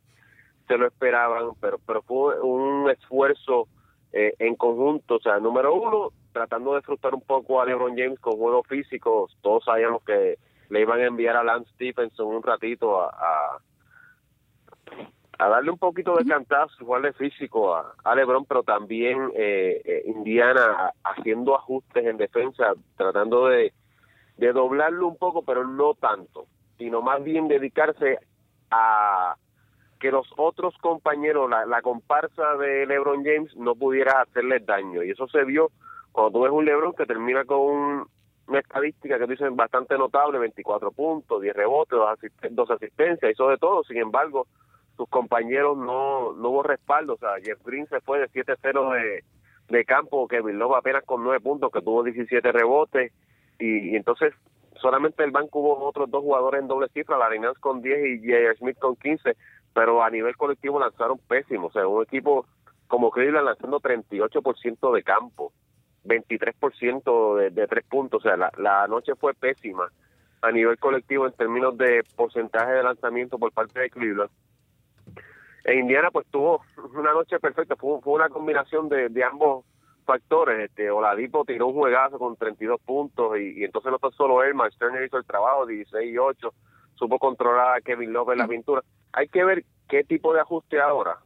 se 0.68 0.78
lo 0.78 0.86
esperaban, 0.86 1.50
pero, 1.60 1.78
pero 1.84 2.02
fue 2.02 2.40
un 2.40 2.88
esfuerzo 2.90 3.66
eh, 4.12 4.34
en 4.38 4.54
conjunto. 4.54 5.16
O 5.16 5.20
sea, 5.20 5.40
número 5.40 5.74
uno, 5.74 6.10
tratando 6.32 6.74
de 6.74 6.82
frustrar 6.82 7.14
un 7.14 7.22
poco 7.22 7.60
a 7.60 7.66
LeBron 7.66 7.96
James 7.96 8.20
con 8.20 8.36
juegos 8.36 8.66
físicos. 8.68 9.36
Todos 9.42 9.64
sabíamos 9.64 10.04
que 10.04 10.38
le 10.70 10.80
iban 10.80 11.00
a 11.00 11.06
enviar 11.06 11.36
a 11.36 11.42
Lance 11.42 11.70
Stephenson 11.74 12.28
un 12.28 12.42
ratito 12.42 13.02
a 13.02 13.08
a 13.08 13.58
darle 15.38 15.70
un 15.70 15.78
poquito 15.78 16.16
de 16.16 16.24
cantazo, 16.24 16.84
jugarle 16.84 17.12
físico 17.14 17.74
a, 17.74 17.94
a 18.04 18.14
LeBron, 18.14 18.44
pero 18.44 18.62
también 18.62 19.32
eh, 19.34 19.80
eh, 19.84 20.02
Indiana 20.06 20.92
haciendo 21.02 21.54
ajustes 21.56 22.04
en 22.04 22.16
defensa, 22.16 22.74
tratando 22.96 23.46
de, 23.46 23.72
de 24.36 24.52
doblarlo 24.52 25.08
un 25.08 25.16
poco, 25.16 25.42
pero 25.42 25.66
no 25.66 25.94
tanto, 25.94 26.46
sino 26.78 27.02
más 27.02 27.22
bien 27.22 27.48
dedicarse 27.48 28.18
a 28.70 29.36
que 29.98 30.10
los 30.10 30.26
otros 30.36 30.76
compañeros, 30.78 31.48
la, 31.48 31.64
la 31.64 31.80
comparsa 31.80 32.56
de 32.56 32.86
LeBron 32.86 33.24
James, 33.24 33.54
no 33.56 33.74
pudiera 33.76 34.22
hacerles 34.22 34.66
daño. 34.66 35.02
Y 35.04 35.10
eso 35.10 35.28
se 35.28 35.44
vio 35.44 35.70
cuando 36.10 36.32
tú 36.32 36.42
ves 36.42 36.52
un 36.52 36.64
LeBron 36.64 36.92
que 36.94 37.06
termina 37.06 37.44
con 37.44 38.06
una 38.46 38.58
estadística 38.58 39.18
que 39.18 39.26
dicen 39.26 39.56
bastante 39.56 39.96
notable, 39.96 40.38
24 40.38 40.90
puntos, 40.92 41.40
10 41.40 41.54
rebotes, 41.54 41.98
dos, 42.50 42.70
asistencias, 42.70 43.32
hizo 43.32 43.48
de 43.48 43.56
todo. 43.56 43.82
Sin 43.84 43.98
embargo, 43.98 44.46
sus 45.02 45.08
compañeros 45.08 45.76
no, 45.76 46.32
no 46.32 46.48
hubo 46.48 46.62
respaldo. 46.62 47.14
O 47.14 47.18
sea, 47.18 47.30
Jeff 47.42 47.60
Green 47.64 47.86
se 47.88 48.00
fue 48.00 48.20
de 48.20 48.28
7-0 48.28 48.94
de, 48.94 49.24
de 49.68 49.84
campo, 49.84 50.28
Kevin 50.28 50.58
Love 50.58 50.76
apenas 50.76 51.04
con 51.04 51.24
9 51.24 51.40
puntos, 51.40 51.72
que 51.72 51.82
tuvo 51.82 52.04
17 52.04 52.52
rebotes. 52.52 53.12
Y, 53.58 53.96
entonces 53.96 54.32
solamente 54.80 55.24
el 55.24 55.32
banco 55.32 55.58
hubo 55.58 55.84
otros 55.84 56.10
dos 56.10 56.22
jugadores 56.22 56.60
en 56.60 56.68
doble 56.68 56.88
cifra, 56.88 57.18
Larinaz 57.18 57.58
con 57.58 57.82
10 57.82 57.98
y 58.06 58.18
J.R. 58.18 58.56
Smith 58.56 58.78
con 58.78 58.96
15, 58.96 59.36
pero 59.74 60.02
a 60.02 60.10
nivel 60.10 60.36
colectivo 60.36 60.78
lanzaron 60.78 61.18
pésimo. 61.18 61.66
O 61.66 61.72
sea, 61.72 61.86
un 61.86 62.02
equipo 62.02 62.46
como 62.86 63.10
Cleveland 63.10 63.46
lanzando 63.46 63.80
38% 63.80 64.94
de 64.94 65.02
campo, 65.02 65.52
23% 66.04 67.36
de, 67.38 67.50
de 67.50 67.66
tres 67.66 67.84
puntos. 67.86 68.24
O 68.24 68.28
sea, 68.28 68.36
la, 68.36 68.52
la 68.56 68.86
noche 68.86 69.14
fue 69.16 69.34
pésima 69.34 69.90
a 70.42 70.52
nivel 70.52 70.78
colectivo 70.78 71.26
en 71.26 71.32
términos 71.32 71.76
de 71.76 72.04
porcentaje 72.16 72.72
de 72.72 72.82
lanzamiento 72.84 73.38
por 73.38 73.52
parte 73.52 73.80
de 73.80 73.90
Cleveland 73.90 74.30
en 75.64 75.80
Indiana 75.80 76.10
pues 76.10 76.26
tuvo 76.30 76.62
una 76.94 77.12
noche 77.12 77.38
perfecta, 77.38 77.76
fue, 77.76 78.00
fue 78.00 78.14
una 78.14 78.28
combinación 78.28 78.88
de, 78.88 79.08
de, 79.08 79.24
ambos 79.24 79.64
factores, 80.04 80.68
este 80.68 80.90
Oladipo 80.90 81.44
tiró 81.44 81.68
un 81.68 81.74
juegazo 81.74 82.18
con 82.18 82.36
32 82.36 82.80
puntos 82.80 83.38
y, 83.38 83.64
entonces 83.64 83.92
no 83.92 83.98
fue 83.98 84.10
solo 84.12 84.42
él, 84.42 84.54
Max 84.54 84.76
Turner 84.78 85.04
hizo 85.04 85.18
el 85.18 85.24
trabajo, 85.24 85.66
16 85.66 86.12
y 86.12 86.18
8, 86.18 86.52
supo 86.94 87.18
controlar 87.18 87.76
a 87.76 87.80
Kevin 87.80 88.12
Love 88.12 88.30
en 88.30 88.38
la 88.38 88.48
pintura. 88.48 88.82
Hay 89.12 89.28
que 89.28 89.44
ver 89.44 89.64
qué 89.88 90.04
tipo 90.04 90.34
de 90.34 90.40
ajuste 90.40 90.80
ahora 90.80 91.18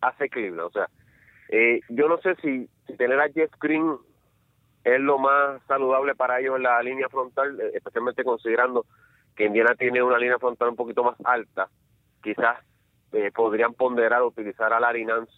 hace 0.00 0.28
Cleveland, 0.28 0.68
o 0.68 0.70
sea, 0.70 0.88
eh, 1.50 1.80
yo 1.90 2.08
no 2.08 2.18
sé 2.18 2.34
si, 2.36 2.68
si 2.86 2.96
tener 2.96 3.20
a 3.20 3.28
Jeff 3.28 3.50
Green 3.60 3.96
es 4.82 5.00
lo 5.00 5.18
más 5.18 5.60
saludable 5.68 6.14
para 6.14 6.40
ellos 6.40 6.56
en 6.56 6.62
la 6.62 6.82
línea 6.82 7.08
frontal, 7.08 7.60
eh, 7.60 7.72
especialmente 7.74 8.24
considerando 8.24 8.86
que 9.36 9.44
Indiana 9.44 9.74
tiene 9.74 10.02
una 10.02 10.18
línea 10.18 10.38
frontal 10.38 10.70
un 10.70 10.76
poquito 10.76 11.04
más 11.04 11.16
alta, 11.24 11.68
quizás 12.22 12.58
eh, 13.12 13.30
podrían 13.34 13.74
ponderar 13.74 14.22
utilizar 14.22 14.72
a 14.72 14.80
Larry 14.80 15.04
Nance 15.04 15.32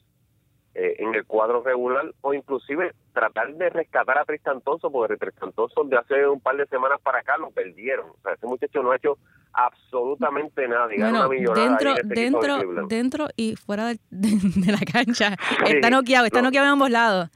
eh, 0.75 0.97
en 1.01 1.15
el 1.15 1.27
cuadro 1.27 1.63
regular 1.63 2.15
o 2.23 2.33
inclusive 2.33 2.95
tratar 3.13 3.55
de 3.55 3.69
rescatar 3.69 4.17
a 4.17 4.25
Tristan 4.25 4.63
Thompson 4.63 4.91
porque 4.91 5.19
Tristan 5.19 5.53
Thompson 5.53 5.91
de 5.91 5.99
hace 5.99 6.27
un 6.27 6.41
par 6.41 6.57
de 6.57 6.67
semanas 6.67 6.99
para 7.03 7.19
acá 7.19 7.37
lo 7.37 7.51
perdieron. 7.51 8.09
O 8.09 8.17
sea 8.23 8.33
ese 8.33 8.47
muchacho 8.47 8.83
no 8.83 8.91
ha 8.91 8.97
hecho 8.97 9.19
absolutamente 9.53 10.67
nada 10.67 10.89
bueno, 10.97 11.29
dentro 11.29 11.91
este 11.91 12.09
dentro 12.09 12.87
dentro 12.87 13.29
y 13.37 13.55
fuera 13.57 13.89
de, 14.11 14.73
la 14.73 14.81
cancha. 14.91 15.37
Está 15.67 15.91
noqueado 15.91 16.25
está 16.25 16.41
noqueado 16.41 16.67
en 16.67 16.73
ambos 16.73 16.91
lados. 16.91 17.29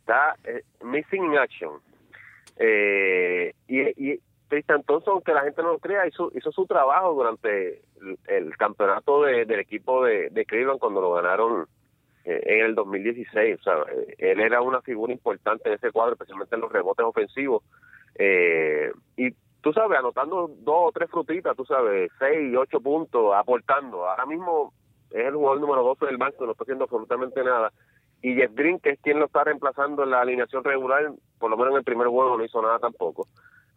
Está 0.00 0.36
eh, 0.44 0.62
missing 0.82 1.24
in 1.24 1.38
action. 1.38 1.70
Eh, 2.58 3.54
y, 3.66 3.80
y 4.12 4.20
Tristan 4.48 4.82
Thompson, 4.82 5.14
aunque 5.14 5.32
la 5.32 5.42
gente 5.42 5.62
no 5.62 5.72
lo 5.72 5.78
crea, 5.78 6.06
hizo, 6.06 6.30
hizo 6.34 6.50
su 6.52 6.66
trabajo 6.66 7.14
durante 7.14 7.82
el, 8.26 8.56
campeonato 8.56 9.22
del 9.22 9.60
equipo 9.60 10.04
de, 10.04 10.30
de 10.30 10.44
Cleveland 10.44 10.80
cuando 10.80 11.00
lo 11.00 11.12
ganaron 11.12 11.66
eh, 12.24 12.42
en 12.44 12.66
el 12.66 12.74
2016. 12.74 13.58
O 13.58 13.62
sea, 13.62 13.74
eh, 13.90 14.14
él 14.18 14.40
era 14.40 14.60
una 14.60 14.82
figura 14.82 15.12
importante 15.12 15.68
en 15.68 15.76
ese 15.76 15.90
cuadro, 15.90 16.12
especialmente 16.12 16.54
en 16.54 16.60
los 16.60 16.70
rebotes 16.70 17.06
ofensivos. 17.06 17.62
Eh, 18.16 18.92
y 19.16 19.30
tú 19.62 19.72
sabes, 19.72 19.98
anotando 19.98 20.50
dos 20.58 20.88
o 20.88 20.92
tres 20.92 21.10
frutitas, 21.10 21.56
tú 21.56 21.64
sabes, 21.64 22.10
seis, 22.18 22.54
ocho 22.56 22.80
puntos, 22.80 23.34
aportando. 23.34 24.06
Ahora 24.06 24.26
mismo 24.26 24.74
es 25.10 25.26
el 25.26 25.36
jugador 25.36 25.60
número 25.60 25.82
12 25.82 26.06
del 26.06 26.16
banco, 26.18 26.44
no 26.44 26.52
está 26.52 26.64
haciendo 26.64 26.84
absolutamente 26.84 27.42
nada. 27.42 27.72
Y 28.20 28.34
Jeff 28.34 28.50
Green, 28.54 28.80
que 28.80 28.90
es 28.90 29.00
quien 29.00 29.20
lo 29.20 29.26
está 29.26 29.44
reemplazando 29.44 30.02
en 30.02 30.10
la 30.10 30.20
alineación 30.20 30.64
regular, 30.64 31.12
por 31.38 31.50
lo 31.50 31.56
menos 31.56 31.72
en 31.72 31.78
el 31.78 31.84
primer 31.84 32.08
juego 32.08 32.36
no 32.36 32.44
hizo 32.44 32.60
nada 32.60 32.78
tampoco. 32.78 33.28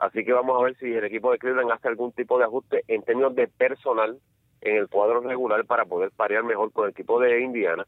Así 0.01 0.25
que 0.25 0.33
vamos 0.33 0.59
a 0.59 0.63
ver 0.63 0.75
si 0.77 0.91
el 0.91 1.03
equipo 1.03 1.31
de 1.31 1.37
Cleveland 1.37 1.71
hace 1.71 1.87
algún 1.87 2.11
tipo 2.11 2.39
de 2.39 2.45
ajuste 2.45 2.83
en 2.87 3.03
términos 3.03 3.35
de 3.35 3.47
personal 3.47 4.17
en 4.61 4.77
el 4.77 4.89
cuadro 4.89 5.21
regular 5.21 5.63
para 5.65 5.85
poder 5.85 6.09
parear 6.09 6.43
mejor 6.43 6.71
con 6.71 6.85
el 6.85 6.89
equipo 6.89 7.19
de 7.19 7.39
Indiana. 7.39 7.85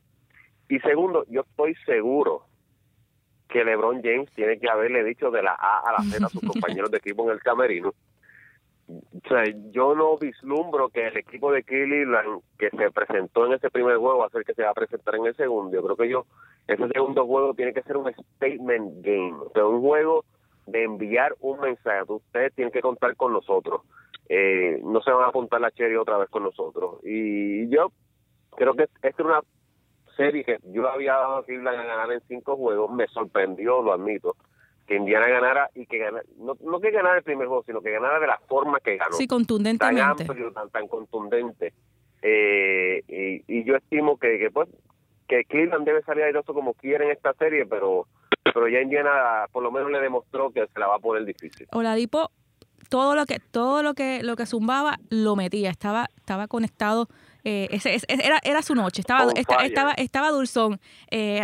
Y 0.69 0.77
segundo, 0.81 1.25
yo 1.27 1.41
estoy 1.41 1.73
seguro 1.87 2.43
que 3.49 3.65
LeBron 3.65 4.03
James 4.03 4.29
tiene 4.35 4.59
que 4.59 4.69
haberle 4.69 5.03
dicho 5.03 5.31
de 5.31 5.41
la 5.41 5.53
A 5.53 5.79
a 5.79 5.91
la 5.93 6.03
Z 6.03 6.23
a 6.23 6.29
sus 6.29 6.41
compañeros 6.47 6.91
de 6.91 6.97
equipo 6.97 7.23
en 7.23 7.31
el 7.31 7.41
camerino. 7.41 7.95
O 8.87 9.27
sea, 9.27 9.45
yo 9.71 9.95
no 9.95 10.15
vislumbro 10.19 10.89
que 10.89 11.07
el 11.07 11.17
equipo 11.17 11.51
de 11.51 11.63
Cleveland 11.63 12.43
que 12.59 12.69
se 12.69 12.91
presentó 12.91 13.47
en 13.47 13.53
ese 13.53 13.71
primer 13.71 13.97
juego 13.97 14.19
va 14.19 14.27
a 14.27 14.29
ser 14.29 14.45
que 14.45 14.53
se 14.53 14.61
va 14.61 14.69
a 14.69 14.75
presentar 14.75 15.15
en 15.15 15.25
el 15.25 15.35
segundo. 15.35 15.75
Yo 15.75 15.83
creo 15.83 15.97
que 15.97 16.09
yo 16.09 16.25
ese 16.67 16.87
segundo 16.89 17.25
juego 17.25 17.55
tiene 17.55 17.73
que 17.73 17.81
ser 17.81 17.97
un 17.97 18.13
statement 18.13 19.03
game, 19.03 19.33
o 19.33 19.49
sea, 19.51 19.65
un 19.65 19.81
juego 19.81 20.23
de 20.65 20.83
enviar 20.83 21.35
un 21.39 21.59
mensaje. 21.59 22.03
Ustedes 22.07 22.53
tienen 22.53 22.71
que 22.71 22.81
contar 22.81 23.15
con 23.15 23.33
nosotros. 23.33 23.81
Eh, 24.29 24.79
no 24.83 25.01
se 25.01 25.11
van 25.11 25.25
a 25.25 25.27
apuntar 25.27 25.61
la 25.61 25.71
cherry 25.71 25.95
otra 25.95 26.17
vez 26.17 26.29
con 26.29 26.43
nosotros. 26.43 26.99
Y 27.03 27.67
yo 27.69 27.91
creo 28.55 28.73
que 28.73 28.83
esta 28.83 29.09
es 29.09 29.19
una 29.19 29.41
serie 30.15 30.43
que 30.43 30.59
yo 30.63 30.87
había 30.87 31.13
dado 31.13 31.37
a 31.37 31.45
Cleveland 31.45 31.79
a 31.79 31.83
ganar 31.83 32.11
en 32.11 32.21
cinco 32.27 32.55
juegos, 32.55 32.91
me 32.91 33.07
sorprendió, 33.07 33.81
lo 33.81 33.93
admito, 33.93 34.35
que 34.85 34.95
Indiana 34.95 35.27
ganara 35.27 35.69
y 35.73 35.85
que 35.87 35.97
ganara, 35.97 36.23
no, 36.37 36.55
no 36.61 36.79
que 36.79 36.91
ganara 36.91 37.17
el 37.17 37.23
primer 37.23 37.47
juego, 37.47 37.63
sino 37.63 37.81
que 37.81 37.91
ganara 37.91 38.19
de 38.19 38.27
la 38.27 38.39
forma 38.47 38.79
que 38.79 38.97
ganó. 38.97 39.15
Sí, 39.15 39.27
contundentemente. 39.27 40.01
Tan 40.01 40.29
amplio, 40.29 40.51
tan, 40.51 40.69
tan 40.69 40.87
contundente. 40.87 41.73
Eh, 42.21 43.03
y, 43.07 43.59
y, 43.59 43.63
yo 43.65 43.75
estimo 43.75 44.17
que, 44.17 44.39
que, 44.39 44.49
pues 44.49 44.69
que 45.27 45.43
Cleveland 45.45 45.85
debe 45.85 46.03
salir 46.03 46.23
airoso 46.23 46.53
como 46.53 46.73
quiera 46.73 47.05
en 47.05 47.11
esta 47.11 47.33
serie, 47.33 47.65
pero 47.65 48.07
pero 48.43 48.67
ya 48.67 48.81
Indiana 48.81 49.45
por 49.51 49.63
lo 49.63 49.71
menos 49.71 49.91
le 49.91 49.99
demostró 49.99 50.51
que 50.51 50.67
se 50.67 50.79
la 50.79 50.87
va 50.87 50.95
a 50.95 50.99
poner 50.99 51.25
difícil. 51.25 51.67
Oladipo 51.71 52.31
todo 52.89 53.15
lo 53.15 53.25
que 53.25 53.39
todo 53.39 53.83
lo 53.83 53.93
que 53.93 54.23
lo 54.23 54.35
que 54.35 54.45
zumbaba 54.45 54.99
lo 55.09 55.35
metía, 55.35 55.69
estaba 55.69 56.09
estaba 56.17 56.47
conectado 56.47 57.07
eh, 57.45 57.67
ese, 57.71 57.97
era, 58.07 58.39
era 58.43 58.61
su 58.61 58.73
noche, 58.73 59.01
estaba, 59.01 59.31
estaba, 59.33 59.91
estaba, 59.93 60.31
dulzón. 60.31 60.79
Eh, 61.11 61.43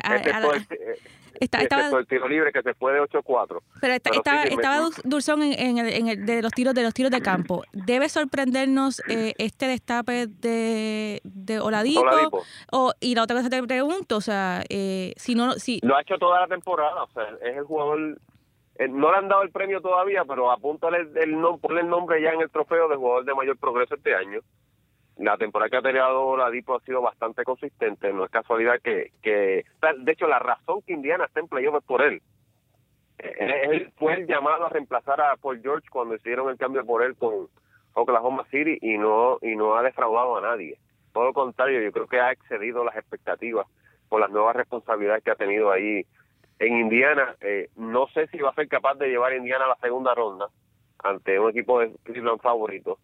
estaba, 1.39 1.99
el 1.99 2.07
tiro 2.07 2.27
libre 2.27 2.51
que 2.51 2.61
se 2.61 2.73
fue 2.73 2.93
de 2.93 3.01
8-4. 3.01 3.61
Pero, 3.81 3.93
estaba, 3.93 4.43
estaba 4.43 4.89
Dulzón 5.03 5.43
en, 5.43 5.77
el, 5.77 5.93
en 5.93 6.07
el, 6.07 6.25
de 6.25 6.41
los 6.41 6.51
tiros 6.51 6.73
de 6.73 6.83
los 6.83 6.93
tiros 6.93 7.11
de 7.11 7.21
campo. 7.21 7.63
¿Debe 7.73 8.09
sorprendernos 8.09 9.01
eh, 9.07 9.33
este 9.37 9.67
destape 9.67 10.27
de, 10.27 11.21
de 11.23 11.59
Oladipo? 11.59 12.43
O, 12.71 12.93
y 12.99 13.15
la 13.15 13.23
otra 13.23 13.37
cosa 13.37 13.49
te 13.49 13.61
pregunto, 13.63 14.17
o 14.17 14.21
sea, 14.21 14.63
eh, 14.69 15.13
si 15.17 15.35
no... 15.35 15.53
Si... 15.53 15.79
Lo 15.83 15.95
ha 15.95 16.01
hecho 16.01 16.17
toda 16.17 16.41
la 16.41 16.47
temporada, 16.47 17.03
o 17.03 17.09
sea, 17.11 17.23
es 17.41 17.57
el 17.57 17.63
jugador... 17.63 18.19
No 18.89 19.11
le 19.11 19.17
han 19.17 19.27
dado 19.27 19.41
el 19.41 19.51
premio 19.51 19.81
todavía, 19.81 20.23
pero 20.25 20.51
apúntale 20.51 20.99
el, 20.99 21.17
el, 21.17 21.37
ponle 21.61 21.81
el 21.81 21.89
nombre 21.89 22.21
ya 22.21 22.29
en 22.29 22.41
el 22.41 22.49
trofeo 22.49 22.87
de 22.87 22.95
jugador 22.95 23.25
de 23.25 23.35
mayor 23.35 23.57
progreso 23.57 23.95
este 23.95 24.15
año 24.15 24.39
la 25.19 25.37
temporada 25.37 25.69
que 25.69 25.77
ha 25.77 25.81
tenido 25.81 26.37
Ladipo 26.37 26.75
ha 26.75 26.79
sido 26.81 27.01
bastante 27.01 27.43
consistente, 27.43 28.13
no 28.13 28.23
es 28.23 28.31
casualidad 28.31 28.79
que, 28.81 29.11
que 29.21 29.65
de 29.99 30.11
hecho 30.11 30.27
la 30.27 30.39
razón 30.39 30.81
que 30.81 30.93
Indiana 30.93 31.25
está 31.25 31.41
en 31.41 31.47
playoff 31.47 31.75
es 31.75 31.83
por 31.83 32.01
él. 32.01 32.21
Eh, 33.17 33.67
él 33.69 33.91
fue 33.97 34.13
el 34.13 34.27
llamado 34.27 34.65
a 34.65 34.69
reemplazar 34.69 35.19
a 35.19 35.35
Paul 35.35 35.61
George 35.61 35.87
cuando 35.91 36.15
hicieron 36.15 36.49
el 36.49 36.57
cambio 36.57 36.85
por 36.85 37.03
él 37.03 37.17
con 37.17 37.47
Oklahoma 37.93 38.45
City 38.49 38.77
y 38.81 38.97
no 38.97 39.39
y 39.41 39.57
no 39.57 39.75
ha 39.75 39.83
defraudado 39.83 40.37
a 40.37 40.41
nadie. 40.41 40.77
Todo 41.11 41.25
lo 41.25 41.33
contrario, 41.33 41.81
yo 41.81 41.91
creo 41.91 42.07
que 42.07 42.21
ha 42.21 42.31
excedido 42.31 42.85
las 42.85 42.95
expectativas 42.95 43.67
por 44.07 44.21
las 44.21 44.29
nuevas 44.31 44.55
responsabilidades 44.55 45.23
que 45.23 45.31
ha 45.31 45.35
tenido 45.35 45.69
ahí 45.69 46.05
en 46.59 46.77
Indiana. 46.77 47.35
Eh, 47.41 47.69
no 47.75 48.07
sé 48.07 48.27
si 48.27 48.37
va 48.37 48.51
a 48.51 48.55
ser 48.55 48.69
capaz 48.69 48.95
de 48.95 49.09
llevar 49.09 49.33
Indiana 49.33 49.65
a 49.65 49.69
la 49.69 49.77
segunda 49.81 50.15
ronda 50.15 50.47
ante 51.03 51.37
un 51.39 51.49
equipo 51.49 51.81
de 51.81 51.91
Cleveland 52.03 52.39
favorito, 52.39 52.99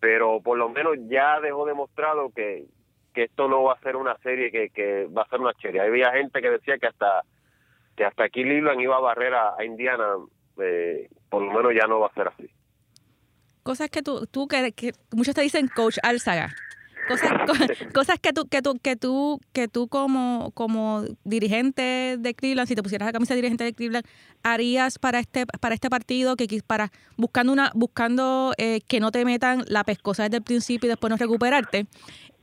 pero 0.00 0.40
por 0.40 0.58
lo 0.58 0.68
menos 0.68 0.96
ya 1.08 1.38
dejó 1.40 1.66
demostrado 1.66 2.30
que, 2.34 2.64
que 3.14 3.24
esto 3.24 3.48
no 3.48 3.62
va 3.62 3.74
a 3.74 3.80
ser 3.80 3.96
una 3.96 4.16
serie 4.18 4.50
que, 4.50 4.70
que 4.70 5.06
va 5.06 5.22
a 5.22 5.28
ser 5.28 5.40
una 5.40 5.52
serie. 5.60 5.80
Había 5.80 6.12
gente 6.12 6.40
que 6.40 6.50
decía 6.50 6.78
que 6.78 6.86
hasta 6.86 7.22
que 7.96 8.04
hasta 8.04 8.24
aquí 8.24 8.42
Cleveland 8.42 8.80
iba 8.80 8.96
a 8.96 9.00
barrer 9.00 9.34
a, 9.34 9.62
Indiana, 9.62 10.06
eh, 10.58 11.10
por 11.28 11.42
lo 11.42 11.52
menos 11.52 11.72
ya 11.74 11.86
no 11.86 12.00
va 12.00 12.06
a 12.06 12.14
ser 12.14 12.28
así. 12.28 12.48
Cosas 13.62 13.90
que 13.90 14.00
tú, 14.02 14.26
tú 14.26 14.48
que 14.48 14.72
muchos 15.12 15.34
te 15.34 15.42
dicen 15.42 15.68
coach 15.68 15.98
Alzaga 16.02 16.48
cosas, 17.10 17.30
cosas 17.94 18.18
que 18.20 18.32
tú, 18.32 18.46
que 18.46 18.62
tú, 18.62 18.74
que 18.80 18.96
tú, 18.96 19.40
que 19.52 19.68
tú 19.68 19.88
como, 19.88 20.50
como 20.54 21.04
dirigente 21.24 22.16
de 22.18 22.34
Cleveland, 22.34 22.68
si 22.68 22.74
te 22.74 22.82
pusieras 22.82 23.06
la 23.06 23.12
camisa 23.12 23.34
de 23.34 23.38
dirigente 23.38 23.64
de 23.64 23.72
Cleveland, 23.72 24.06
harías 24.42 24.98
para 24.98 25.18
este, 25.18 25.46
para 25.46 25.74
este 25.74 25.90
partido, 25.90 26.36
que 26.36 26.62
para 26.66 26.92
buscando 27.16 27.52
una, 27.52 27.72
buscando 27.74 28.52
eh, 28.58 28.80
que 28.86 29.00
no 29.00 29.10
te 29.10 29.24
metan 29.24 29.64
la 29.66 29.84
pescosa 29.84 30.24
desde 30.24 30.38
el 30.38 30.42
principio 30.42 30.86
y 30.86 30.90
después 30.90 31.10
no 31.10 31.16
recuperarte. 31.16 31.86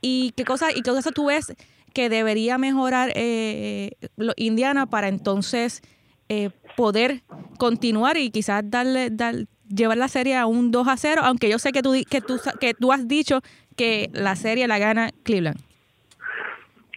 Y 0.00 0.32
qué 0.36 0.44
cosas, 0.44 0.76
y 0.76 0.82
qué 0.82 0.90
cosas 0.90 1.12
tú 1.12 1.26
ves 1.26 1.52
que 1.92 2.08
debería 2.08 2.58
mejorar 2.58 3.10
eh, 3.14 3.92
Indiana 4.36 4.86
para 4.86 5.08
entonces 5.08 5.82
eh, 6.28 6.50
poder 6.76 7.22
continuar 7.58 8.16
y 8.18 8.30
quizás 8.30 8.62
darle, 8.64 9.10
dar, 9.10 9.46
llevar 9.68 9.98
la 9.98 10.08
serie 10.08 10.36
a 10.36 10.46
un 10.46 10.70
2 10.70 10.86
a 10.86 10.96
0, 10.96 11.22
aunque 11.24 11.48
yo 11.48 11.58
sé 11.58 11.72
que 11.72 11.82
tú, 11.82 11.94
que 12.08 12.20
tú, 12.20 12.38
que 12.60 12.74
tú 12.74 12.92
has 12.92 13.08
dicho 13.08 13.40
que 13.78 14.10
la 14.12 14.36
serie 14.36 14.66
la 14.66 14.78
gana 14.78 15.10
Cleveland? 15.22 15.58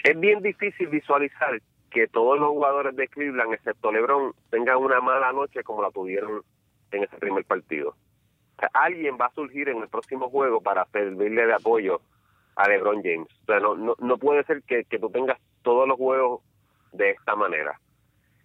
Es 0.04 0.20
bien 0.20 0.42
difícil 0.42 0.88
visualizar 0.88 1.62
que 1.92 2.08
todos 2.08 2.40
los 2.40 2.50
jugadores 2.50 2.96
de 2.96 3.08
Cleveland, 3.08 3.54
excepto 3.54 3.92
LeBron, 3.92 4.34
tengan 4.50 4.78
una 4.78 5.00
mala 5.00 5.32
noche 5.32 5.64
como 5.64 5.84
la 5.84 5.92
tuvieron 5.92 6.42
en 6.92 7.04
ese 7.04 7.18
primer 7.18 7.46
partido. 7.46 7.96
alguien 8.74 9.18
va 9.20 9.28
a 9.28 9.34
surgir 9.34 9.70
en 9.70 9.78
el 9.82 9.88
próximo 9.88 10.30
juego 10.30 10.62
para 10.62 10.86
servirle 10.86 11.46
de 11.46 11.54
apoyo 11.54 12.02
a 12.56 12.68
LeBron 12.68 13.04
James. 13.04 13.28
O 13.44 13.46
sea, 13.46 13.60
no, 13.60 13.76
no, 13.76 13.96
no 14.00 14.18
puede 14.18 14.44
ser 14.44 14.64
que, 14.64 14.84
que 14.86 15.00
tú 15.00 15.10
tengas 15.10 15.40
todos 15.62 15.88
los 15.88 15.98
juegos 15.98 16.42
de 16.92 17.12
esta 17.12 17.36
manera. 17.36 17.80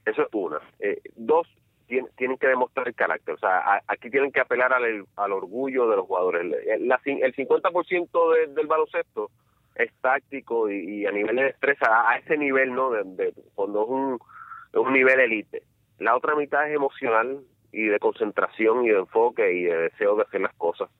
Eso 0.04 0.22
es 0.22 0.28
una. 0.32 0.60
Eh, 0.78 1.00
dos, 1.16 1.48
tienen, 1.86 2.38
que 2.38 2.48
demostrar 2.48 2.88
el 2.88 2.94
carácter. 2.94 3.34
O 3.34 3.38
sea, 3.38 3.82
aquí 3.86 4.10
tienen 4.10 4.32
que 4.32 4.40
apelar 4.40 4.72
al, 4.72 5.06
al 5.16 5.32
orgullo 5.32 5.88
de 5.88 5.96
los 5.96 6.06
jugadores. 6.06 6.42
El, 6.42 6.90
el 6.90 7.34
50% 7.34 8.54
del 8.54 8.66
baloncesto 8.66 9.30
es 9.74 9.92
táctico 10.00 10.70
y, 10.70 11.06
a 11.06 11.12
nivel 11.12 11.36
de 11.36 11.44
destreza, 11.44 12.10
a, 12.10 12.18
ese 12.18 12.36
nivel, 12.36 12.72
¿no? 12.74 12.90
De, 12.90 13.32
cuando 13.54 13.82
es 13.82 13.88
un, 13.88 14.18
un 14.74 14.92
nivel 14.92 15.20
elite. 15.20 15.62
La 15.98 16.16
otra 16.16 16.34
mitad 16.34 16.68
es 16.68 16.74
emocional 16.74 17.40
y 17.72 17.84
de 17.84 17.98
concentración 17.98 18.84
y 18.84 18.88
de 18.88 18.98
enfoque 18.98 19.52
y 19.52 19.64
de 19.64 19.76
deseo 19.76 20.16
de 20.16 20.22
hacer 20.22 20.40
las 20.40 20.54
cosas 20.54 20.90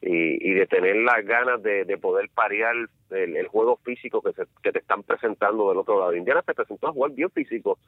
y, 0.00 0.50
y 0.50 0.54
de 0.54 0.66
tener 0.66 0.96
las 0.96 1.24
ganas 1.24 1.62
de, 1.62 1.84
de 1.84 1.98
poder 1.98 2.28
parear 2.34 2.74
el, 3.10 3.36
el, 3.36 3.46
juego 3.48 3.76
físico 3.84 4.22
que, 4.22 4.32
se, 4.32 4.44
que 4.62 4.72
te 4.72 4.78
están 4.78 5.02
presentando 5.02 5.68
del 5.68 5.78
otro 5.78 5.98
lado. 6.00 6.14
Indiana 6.14 6.42
se 6.44 6.54
presentó 6.54 6.88
a 6.88 6.92
jugar 6.92 7.12
bien 7.12 7.30
físico 7.30 7.78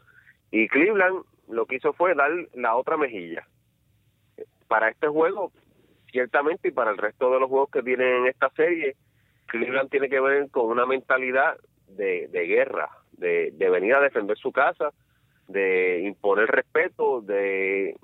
y 0.50 0.68
Cleveland 0.68 1.25
lo 1.48 1.66
que 1.66 1.76
hizo 1.76 1.92
fue 1.92 2.14
dar 2.14 2.30
la 2.54 2.76
otra 2.76 2.96
mejilla. 2.96 3.46
Para 4.68 4.88
este 4.88 5.08
juego, 5.08 5.52
ciertamente, 6.10 6.68
y 6.68 6.72
para 6.72 6.90
el 6.90 6.98
resto 6.98 7.30
de 7.30 7.40
los 7.40 7.48
juegos 7.48 7.70
que 7.70 7.82
vienen 7.82 8.22
en 8.22 8.26
esta 8.26 8.50
serie, 8.50 8.96
Cleveland 9.46 9.90
tiene 9.90 10.08
que 10.08 10.20
ver 10.20 10.50
con 10.50 10.66
una 10.66 10.86
mentalidad 10.86 11.56
de, 11.88 12.28
guerra, 12.32 12.90
de, 13.12 13.52
de 13.52 13.70
venir 13.70 13.94
a 13.94 14.00
defender 14.00 14.36
su 14.36 14.52
casa, 14.52 14.90
de 15.48 16.00
imponer 16.00 16.48
respeto, 16.48 17.20
de 17.20 17.96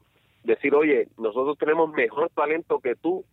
decir, 0.45 0.75
oye, 0.75 1.09
nosotros 1.19 1.59
tenemos 1.59 1.91
mejor 1.93 2.31
talento 2.31 2.81
que 2.81 2.95
tú, 2.95 3.25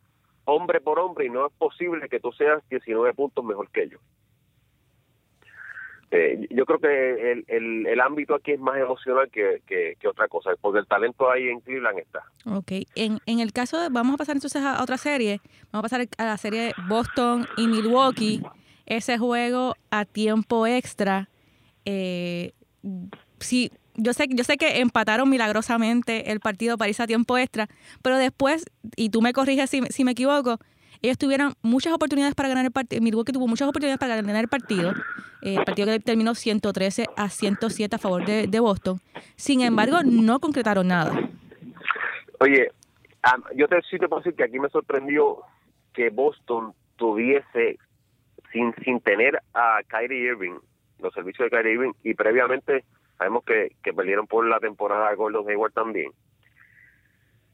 hombre 0.46 0.82
por 0.82 1.00
hombre 1.00 1.26
y 1.26 1.30
no 1.30 1.48
es 1.48 1.54
posible 1.54 2.10
que 2.10 2.20
tú 2.20 2.32
seas 2.32 2.68
19 2.70 3.14
puntos 3.14 3.44
mejor 3.44 3.70
que 3.70 3.84
ellos. 3.84 4.02
Eh, 6.10 6.48
yo 6.52 6.66
creo 6.66 6.80
que 6.80 7.44
el, 7.48 7.86
el, 7.86 8.00
ámbito 8.00 8.36
aquí 8.36 8.54
es 8.54 8.60
más 8.62 8.78
emocional 8.78 9.30
que, 9.30 9.62
que, 9.68 10.08
otra 10.08 10.30
cosa, 10.30 10.52
porque 10.62 10.80
el 10.80 10.88
talento 10.88 11.30
ahí 11.30 11.50
en 11.50 11.60
Cleveland 11.60 12.00
está. 12.00 12.24
Ok, 12.46 12.72
en, 12.96 13.20
en 13.26 13.40
el 13.40 13.52
caso 13.52 13.82
de, 13.82 13.90
vamos 13.90 14.14
a 14.14 14.18
pasar 14.18 14.38
entonces 14.38 14.64
a 14.64 14.82
otra 14.82 14.98
serie, 14.98 15.42
vamos 15.72 15.80
a 15.80 15.90
pasar 15.90 16.08
a 16.18 16.26
la 16.26 16.38
serie 16.38 16.72
Boston 16.88 17.46
y 17.58 17.68
Milwaukee, 17.68 18.42
ese 18.86 19.18
juego 19.18 19.76
a 19.92 20.06
tiempo 20.06 20.66
extra, 20.66 21.28
eh, 21.84 22.54
sí, 23.40 23.72
yo 23.96 24.14
sé, 24.14 24.28
yo 24.30 24.46
sé 24.46 24.56
que 24.56 24.80
empataron 24.80 25.30
milagrosamente 25.30 26.32
el 26.32 26.40
partido 26.40 26.78
para 26.78 26.88
irse 26.88 27.04
a 27.04 27.08
tiempo 27.08 27.38
extra, 27.38 27.68
pero 28.02 28.18
después, 28.18 28.66
y 28.96 29.10
tú 29.10 29.22
me 29.22 29.34
corriges 29.34 29.70
si, 29.70 29.82
si 29.90 30.06
me 30.06 30.12
equivoco, 30.12 30.58
ellos 31.02 31.18
tuvieron 31.18 31.54
muchas 31.62 31.94
oportunidades 31.94 32.36
para 32.36 32.50
ganar 32.50 32.66
el 32.66 32.72
partido. 32.72 33.02
Milwaukee 33.02 33.32
tuvo 33.32 33.48
muchas 33.48 33.68
oportunidades 33.68 34.00
para 34.00 34.16
ganar 34.16 34.44
el 34.44 34.48
partido. 34.48 34.92
Eh, 35.42 35.56
el 35.56 35.64
partido 35.64 35.88
que 35.88 36.00
terminó 36.00 36.36
113 36.36 37.06
a 37.16 37.30
107 37.30 37.96
a 37.96 38.00
favor 38.00 38.26
de, 38.26 38.60
Boston. 38.60 39.00
Sin 39.36 39.62
embargo, 39.62 40.00
no 40.04 40.40
concretaron 40.40 40.88
nada. 40.88 41.14
Oye, 42.40 42.72
yo 43.56 43.68
te, 43.68 43.82
sí 43.90 43.98
te 43.98 44.08
puedo 44.08 44.22
decir 44.22 44.36
que 44.36 44.44
aquí 44.44 44.60
me 44.60 44.70
sorprendió 44.70 45.40
que 45.94 46.10
Boston 46.10 46.74
tuviese, 46.96 47.78
sin, 48.52 48.74
sin 48.84 49.00
tener 49.02 49.40
a 49.54 49.80
Kyrie 49.88 50.32
Irving, 50.32 50.58
los 51.00 51.14
servicios 51.14 51.50
de 51.50 51.58
Kyrie 51.58 51.74
Irving, 51.74 51.92
y 52.04 52.14
previamente 52.14 52.84
sabemos 53.18 53.44
que, 53.44 53.76
que 53.84 53.94
perdieron 53.94 54.28
por 54.28 54.48
la 54.48 54.60
temporada 54.60 55.10
de 55.10 55.16
Gordon 55.16 55.50
Hayward 55.50 55.74
también 55.74 56.12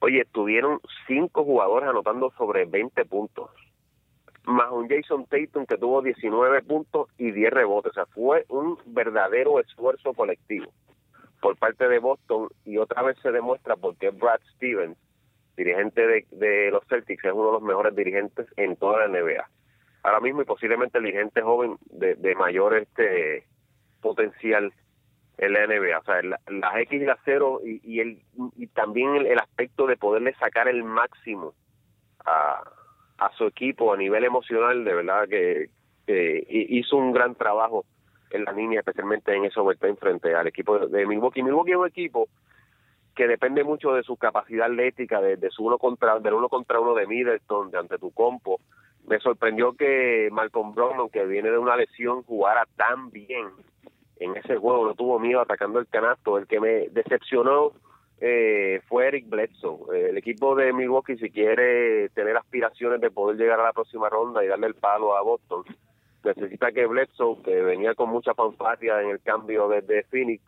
Oye, 0.05 0.25
tuvieron 0.33 0.81
cinco 1.07 1.45
jugadores 1.45 1.88
anotando 1.88 2.29
sobre 2.38 2.65
20 2.65 3.05
puntos, 3.05 3.50
más 4.43 4.69
un 4.69 4.89
Jason 4.89 5.25
Tatum 5.27 5.65
que 5.65 5.77
tuvo 5.77 6.01
19 6.01 6.62
puntos 6.63 7.07
y 7.17 7.31
10 7.31 7.53
rebotes. 7.53 7.91
O 7.91 7.93
sea, 7.93 8.05
fue 8.07 8.43
un 8.50 8.77
verdadero 8.86 9.62
esfuerzo 9.62 10.13
colectivo 10.13 10.74
por 11.39 11.55
parte 11.55 11.88
de 11.88 12.00
Boston 12.00 12.50
y 12.65 12.79
otra 12.79 13.01
vez 13.01 13.17
se 13.22 13.31
demuestra 13.31 13.77
por 13.77 13.95
qué 13.95 14.10
Brad 14.10 14.41
Stevens, 14.55 14.98
dirigente 15.55 16.05
de, 16.05 16.25
de 16.31 16.69
los 16.69 16.86
Celtics, 16.89 17.24
es 17.24 17.31
uno 17.31 17.45
de 17.45 17.53
los 17.53 17.62
mejores 17.62 17.95
dirigentes 17.95 18.48
en 18.57 18.75
toda 18.75 19.07
la 19.07 19.07
NBA. 19.07 19.50
Ahora 20.03 20.19
mismo 20.19 20.41
y 20.41 20.45
posiblemente 20.45 20.98
el 20.98 21.05
dirigente 21.05 21.41
joven 21.41 21.77
de, 21.91 22.15
de 22.15 22.36
mayor 22.36 22.75
este 22.75 23.48
potencial 24.01 24.74
en 25.38 25.54
la 25.54 25.66
NBA, 25.66 25.98
o 25.98 26.04
sea, 26.04 26.22
las 26.22 26.75
X 26.78 27.02
y 27.02 27.06
las 27.06 27.20
0 27.25 27.62
y, 27.66 27.82
y, 27.84 28.00
el, 28.00 28.20
también 28.74 29.16
el, 29.16 29.40
aspecto 29.40 29.88
de 29.88 29.98
poderle 29.98 30.34
sacar 30.36 30.68
el 30.68 30.84
máximo 30.84 31.54
a, 32.25 32.63
su 33.38 33.46
equipo 33.46 33.94
a 33.94 33.98
nivel 33.98 34.25
emocional, 34.25 34.84
de 34.84 34.94
verdad 34.94 35.28
que, 35.28 35.70
hizo 36.50 36.98
un 36.98 37.13
gran 37.13 37.34
trabajo 37.36 37.86
en 38.32 38.44
la 38.44 38.52
línea, 38.52 38.82
especialmente 38.82 39.34
en 39.34 39.46
ese 39.46 39.60
overtime 39.60 39.96
frente 39.96 40.36
al 40.36 40.48
equipo 40.48 40.78
de 40.78 41.06
Milwaukee. 41.06 41.42
Milwaukee 41.42 41.72
es 41.72 41.78
un 41.78 41.88
equipo 41.88 42.28
que 43.16 43.28
depende 43.28 43.63
mucho 43.63 43.94
de 43.94 44.04
su 44.04 44.18
capacidad 44.18 44.66
atlética, 44.66 45.22
de, 45.22 45.38
de 45.38 45.50
su 45.50 45.63
uno 45.63 45.78
contra, 45.78 46.20
del 46.20 46.34
uno 46.34 46.50
contra 46.50 46.80
uno 46.80 46.94
de 46.94 47.08
Middleton, 47.08 47.72
de 47.72 47.78
ante 47.78 47.98
tu 47.98 48.12
compo. 48.12 48.60
Me 49.08 49.20
sorprendió 49.20 49.74
que 49.74 50.28
Malcolm 50.32 50.74
Brogdon, 50.75 51.10
que 51.10 51.25
viene 51.25 51.50
de 51.50 51.58
una 51.58 51.78
lesión, 51.78 52.24
jugara 52.24 52.66
tan 52.75 53.10
bien 53.10 53.48
en 54.24 54.36
ese 54.38 54.58
juego, 54.58 54.86
no 54.86 54.94
tuvo 54.96 55.20
miedo 55.20 55.42
atacando 55.42 55.80
el 55.80 55.88
canasto. 55.88 56.38
El 56.38 56.48
que 56.48 56.60
me 56.60 56.89
decepcionó 56.89 57.74
eh, 58.20 58.82
fue 58.88 59.08
Eric 59.08 59.27
Bledsoe. 59.27 60.10
el 60.10 60.18
equipo 60.18 60.56
de 60.56 60.72
Milwaukee, 60.72 61.18
si 61.18 61.30
quiere 61.30 62.10
tener 62.10 62.38
aspiraciones 62.38 63.01
de 63.01 63.12
poder 63.12 63.38
llegar 63.38 63.60
a 63.60 63.65
la 63.65 63.74
próxima 63.74 64.10
ronda 64.10 64.44
y 64.44 64.48
darle 64.48 64.68
el 64.68 64.75
palo 64.75 65.18
a 65.18 65.22
Boston, 65.22 65.63
necesita 66.24 66.72
que 66.72 66.86
Bledsoe, 66.86 67.42
que 67.44 67.62
venía 67.62 67.96
con 67.96 68.10
mucha 68.10 68.34
fanfarria 68.34 69.01
en 69.01 69.10
el 69.10 69.22
cambio 69.22 69.68
desde 69.68 70.03
Phoenix 70.03 70.42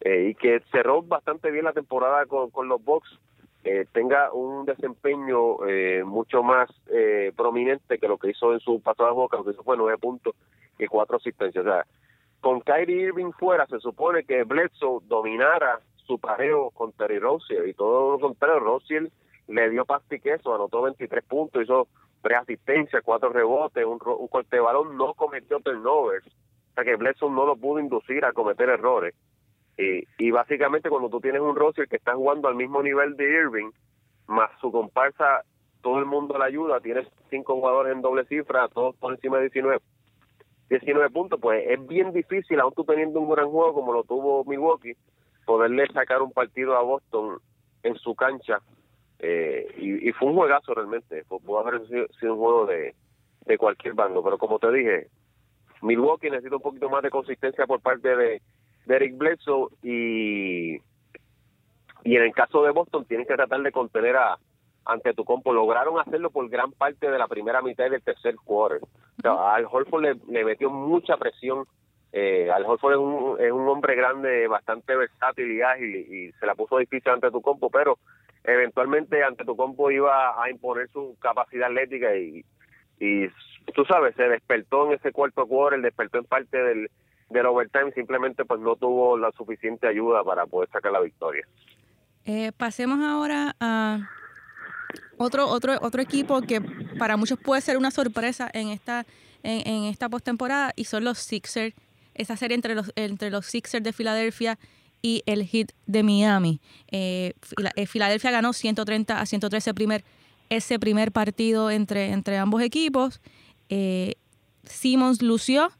eh, 0.00 0.30
y 0.30 0.34
que 0.34 0.60
cerró 0.72 1.02
bastante 1.02 1.52
bien 1.52 1.66
la 1.66 1.72
temporada 1.72 2.26
con, 2.26 2.68
los 2.68 2.84
Bucks, 2.84 3.18
eh, 3.62 3.86
tenga 3.92 4.32
un 4.32 4.66
desempeño 4.66 5.58
mucho 6.04 6.42
más 6.42 6.68
prominente 7.36 7.98
que 7.98 8.08
lo 8.08 8.18
que 8.18 8.30
hizo 8.30 8.52
en 8.52 8.60
su 8.60 8.82
juego, 8.82 9.28
que 9.28 9.36
lo 9.36 9.44
que 9.44 9.50
hizo 9.52 9.62
fue 9.62 9.76
nueve 9.76 9.98
puntos 9.98 10.34
y 10.78 10.86
cuatro 10.86 11.16
asistencias. 11.18 11.64
O 11.64 11.68
sea, 11.68 11.86
con 12.44 12.60
Kyrie 12.60 13.06
Irving 13.06 13.32
fuera, 13.32 13.66
se 13.68 13.80
supone 13.80 14.22
que 14.24 14.44
Bledsoe 14.44 15.00
dominara 15.04 15.80
su 16.06 16.18
pareo 16.18 16.70
con 16.72 16.92
Terry 16.92 17.18
Rozier 17.18 17.66
y 17.66 17.72
todo 17.72 18.12
lo 18.12 18.20
contrario, 18.20 18.60
Rozier 18.60 19.10
le 19.48 19.70
dio 19.70 19.86
pasta 19.86 20.18
queso, 20.18 20.54
anotó 20.54 20.82
23 20.82 21.24
puntos, 21.24 21.62
hizo 21.62 21.88
tres 22.20 22.36
asistencias, 22.40 23.02
cuatro 23.02 23.30
rebotes, 23.30 23.86
un, 23.86 23.98
un 24.04 24.28
corte 24.28 24.56
de 24.56 24.60
balón, 24.60 24.94
no 24.98 25.14
cometió 25.14 25.58
turnovers, 25.60 26.26
o 26.26 26.74
sea 26.74 26.84
que 26.84 26.96
Bledsoe 26.96 27.30
no 27.30 27.46
lo 27.46 27.56
pudo 27.56 27.80
inducir 27.80 28.26
a 28.26 28.34
cometer 28.34 28.68
errores. 28.68 29.14
Y, 29.78 30.04
y 30.18 30.30
básicamente 30.30 30.90
cuando 30.90 31.08
tú 31.08 31.22
tienes 31.22 31.40
un 31.40 31.56
Rozier 31.56 31.88
que 31.88 31.96
está 31.96 32.14
jugando 32.14 32.48
al 32.48 32.56
mismo 32.56 32.82
nivel 32.82 33.16
de 33.16 33.24
Irving, 33.24 33.70
más 34.26 34.50
su 34.60 34.70
comparsa, 34.70 35.44
todo 35.80 35.98
el 35.98 36.04
mundo 36.04 36.36
le 36.36 36.44
ayuda, 36.44 36.80
tienes 36.80 37.08
cinco 37.30 37.54
jugadores 37.54 37.94
en 37.94 38.02
doble 38.02 38.26
cifra, 38.26 38.68
todos 38.68 38.94
por 38.96 39.14
encima 39.14 39.38
de 39.38 39.44
19 39.44 39.78
19 40.68 41.10
puntos, 41.10 41.38
pues 41.40 41.64
es 41.68 41.86
bien 41.86 42.12
difícil, 42.12 42.60
aún 42.60 42.72
tú 42.74 42.84
teniendo 42.84 43.20
un 43.20 43.30
gran 43.30 43.48
juego 43.50 43.74
como 43.74 43.92
lo 43.92 44.04
tuvo 44.04 44.44
Milwaukee, 44.44 44.96
poderle 45.44 45.86
sacar 45.88 46.22
un 46.22 46.32
partido 46.32 46.76
a 46.76 46.82
Boston 46.82 47.38
en 47.82 47.96
su 47.96 48.14
cancha. 48.14 48.60
Eh, 49.18 49.66
y, 49.78 50.12
fue 50.12 50.28
un 50.28 50.34
juegazo 50.34 50.74
realmente, 50.74 51.24
pudo 51.24 51.58
haber 51.60 51.86
sido, 51.86 52.34
un 52.34 52.38
juego 52.38 52.66
de, 52.66 52.94
de 53.46 53.58
cualquier 53.58 53.94
bando, 53.94 54.22
pero 54.22 54.38
como 54.38 54.58
te 54.58 54.70
dije, 54.72 55.08
Milwaukee 55.82 56.30
necesita 56.30 56.56
un 56.56 56.62
poquito 56.62 56.90
más 56.90 57.02
de 57.02 57.10
consistencia 57.10 57.66
por 57.66 57.80
parte 57.80 58.16
de, 58.16 58.42
de 58.86 58.96
Eric 58.96 59.16
Bledsoe 59.16 59.68
y, 59.82 60.74
y 62.04 62.16
en 62.16 62.22
el 62.22 62.32
caso 62.32 62.62
de 62.64 62.72
Boston 62.72 63.04
tienen 63.06 63.26
que 63.26 63.34
tratar 63.34 63.62
de 63.62 63.72
contener 63.72 64.16
a, 64.16 64.38
ante 64.84 65.14
tu 65.14 65.24
compo. 65.24 65.52
Lograron 65.52 65.98
hacerlo 65.98 66.30
por 66.30 66.48
gran 66.48 66.72
parte 66.72 67.10
de 67.10 67.18
la 67.18 67.28
primera 67.28 67.62
mitad 67.62 67.90
del 67.90 68.02
tercer 68.02 68.36
quarter. 68.36 68.80
al 69.22 69.66
Holford 69.70 70.04
le, 70.28 70.44
metió 70.44 70.70
mucha 70.70 71.16
presión. 71.16 71.64
Eh, 72.12 72.50
al 72.50 72.64
Holford 72.64 72.92
es 72.92 72.98
un, 72.98 73.36
es 73.40 73.52
un 73.52 73.68
hombre 73.68 73.96
grande, 73.96 74.46
bastante 74.46 74.94
versátil 74.94 75.50
y 75.50 75.62
ágil, 75.62 75.96
y, 75.96 76.32
se 76.32 76.46
la 76.46 76.54
puso 76.54 76.78
difícil 76.78 77.10
ante 77.10 77.30
tu 77.32 77.42
compo, 77.42 77.70
pero 77.70 77.98
eventualmente 78.44 79.24
ante 79.24 79.44
tu 79.44 79.56
compo 79.56 79.90
iba 79.90 80.40
a 80.40 80.48
imponer 80.48 80.88
su 80.90 81.16
capacidad 81.18 81.66
atlética 81.66 82.14
y, 82.14 82.44
y 83.00 83.26
tú 83.74 83.84
sabes, 83.84 84.14
se 84.14 84.28
despertó 84.28 84.86
en 84.86 84.92
ese 84.92 85.10
cuarto 85.10 85.44
quarter, 85.46 85.80
despertó 85.80 86.18
en 86.18 86.24
parte 86.24 86.56
del, 86.56 86.88
del 87.30 87.46
overtime, 87.46 87.92
simplemente 87.92 88.44
pues 88.44 88.60
no 88.60 88.76
tuvo 88.76 89.18
la 89.18 89.30
suficiente 89.32 89.86
ayuda 89.86 90.22
para 90.24 90.46
poder 90.46 90.70
sacar 90.70 90.92
la 90.92 91.00
victoria. 91.00 91.46
Eh, 92.24 92.52
pasemos 92.56 93.00
ahora 93.00 93.54
a 93.60 94.08
otro, 95.16 95.48
otro, 95.48 95.78
otro 95.80 96.02
equipo 96.02 96.40
que 96.42 96.60
para 96.98 97.16
muchos 97.16 97.38
puede 97.38 97.60
ser 97.60 97.76
una 97.76 97.90
sorpresa 97.90 98.50
en 98.52 98.68
esta, 98.68 99.06
en, 99.42 99.84
esta 99.84 100.08
postemporada 100.08 100.72
y 100.76 100.84
son 100.84 101.04
los 101.04 101.18
Sixers. 101.18 101.74
Esa 102.14 102.36
serie 102.36 102.54
entre 102.54 102.74
los, 102.74 102.92
entre 102.96 103.30
los 103.30 103.46
Sixers 103.46 103.82
de 103.82 103.92
Filadelfia 103.92 104.58
y 105.02 105.22
el 105.26 105.46
Heat 105.46 105.72
de 105.86 106.02
Miami. 106.02 106.60
Eh, 106.90 107.34
eh, 107.76 107.86
Filadelfia 107.86 108.30
ganó 108.30 108.52
130 108.52 109.20
a 109.20 109.26
113 109.26 109.74
primer, 109.74 110.04
ese 110.48 110.78
primer 110.78 111.12
partido 111.12 111.70
entre, 111.70 112.12
entre 112.12 112.38
ambos 112.38 112.62
equipos. 112.62 113.20
Eh, 113.68 114.14
Simmons 114.64 115.22
lució. 115.22 115.70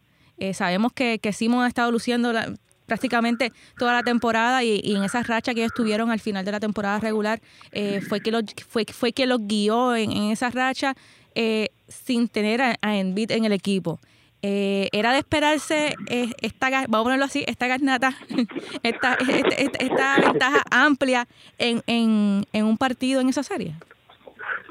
Sabemos 0.53 0.92
que, 0.92 1.20
que 1.20 1.33
Simmons 1.33 1.64
ha 1.64 1.68
estado 1.68 1.92
luciendo 1.92 2.33
la, 2.33 2.53
prácticamente 2.86 3.52
toda 3.78 3.92
la 3.92 4.02
temporada 4.02 4.62
y, 4.62 4.80
en 4.94 5.04
esa 5.04 5.22
racha 5.22 5.54
que 5.54 5.60
ellos 5.60 5.74
tuvieron 5.74 6.10
al 6.10 6.20
final 6.20 6.44
de 6.44 6.52
la 6.52 6.60
temporada 6.60 6.98
regular 7.00 7.40
eh, 7.72 8.00
fue 8.00 8.20
que 8.20 8.30
los 8.30 8.44
fue, 8.68 8.84
fue 8.86 9.12
que 9.12 9.26
los 9.26 9.40
guió 9.46 9.96
en, 9.96 10.12
esa 10.30 10.50
racha 10.50 10.94
eh, 11.34 11.70
sin 11.88 12.28
tener 12.28 12.62
a, 12.62 12.76
a 12.80 12.96
Embiid 12.96 13.32
en 13.32 13.44
el 13.44 13.52
equipo. 13.52 13.98
Eh, 14.46 14.90
era 14.92 15.12
de 15.12 15.20
esperarse 15.20 15.94
esta, 16.42 16.68
vamos 16.68 17.00
a 17.00 17.02
ponerlo 17.04 17.24
así, 17.24 17.44
esta 17.46 17.66
garnata, 17.66 18.12
esta, 18.82 19.14
esta, 19.14 20.16
ventaja 20.20 20.62
amplia 20.70 21.26
en, 21.56 21.82
en, 21.86 22.44
en, 22.52 22.64
un 22.66 22.76
partido 22.76 23.22
en 23.22 23.30
esa 23.30 23.42
serie. 23.42 23.74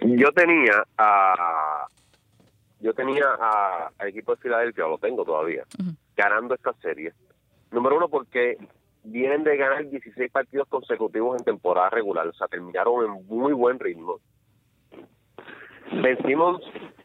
Yo 0.02 0.32
tenía 0.32 0.86
a 0.95 1.88
yo 2.82 2.93
tenía 2.93 3.23
al 3.97 4.08
equipo 4.08 4.36
de 4.36 4.41
Filadelfia, 4.41 4.86
lo 4.86 4.97
tengo 4.97 5.23
todavía, 5.23 5.63
ganando 6.15 6.54
esta 6.54 6.73
serie 6.82 7.13
Número 7.74 7.98
uno, 7.98 8.08
porque 8.08 8.58
vienen 9.04 9.44
de 9.44 9.58
ganar 9.58 9.90
16 9.90 10.32
partidos 10.32 10.68
consecutivos 10.68 11.38
en 11.38 11.44
temporada 11.44 11.90
regular, 11.90 12.28
o 12.28 12.34
sea, 12.34 12.48
terminaron 12.48 13.04
en 13.04 13.28
muy 13.28 13.52
buen 13.52 13.80
ritmo. 13.80 14.20
Vencimos 15.92 16.62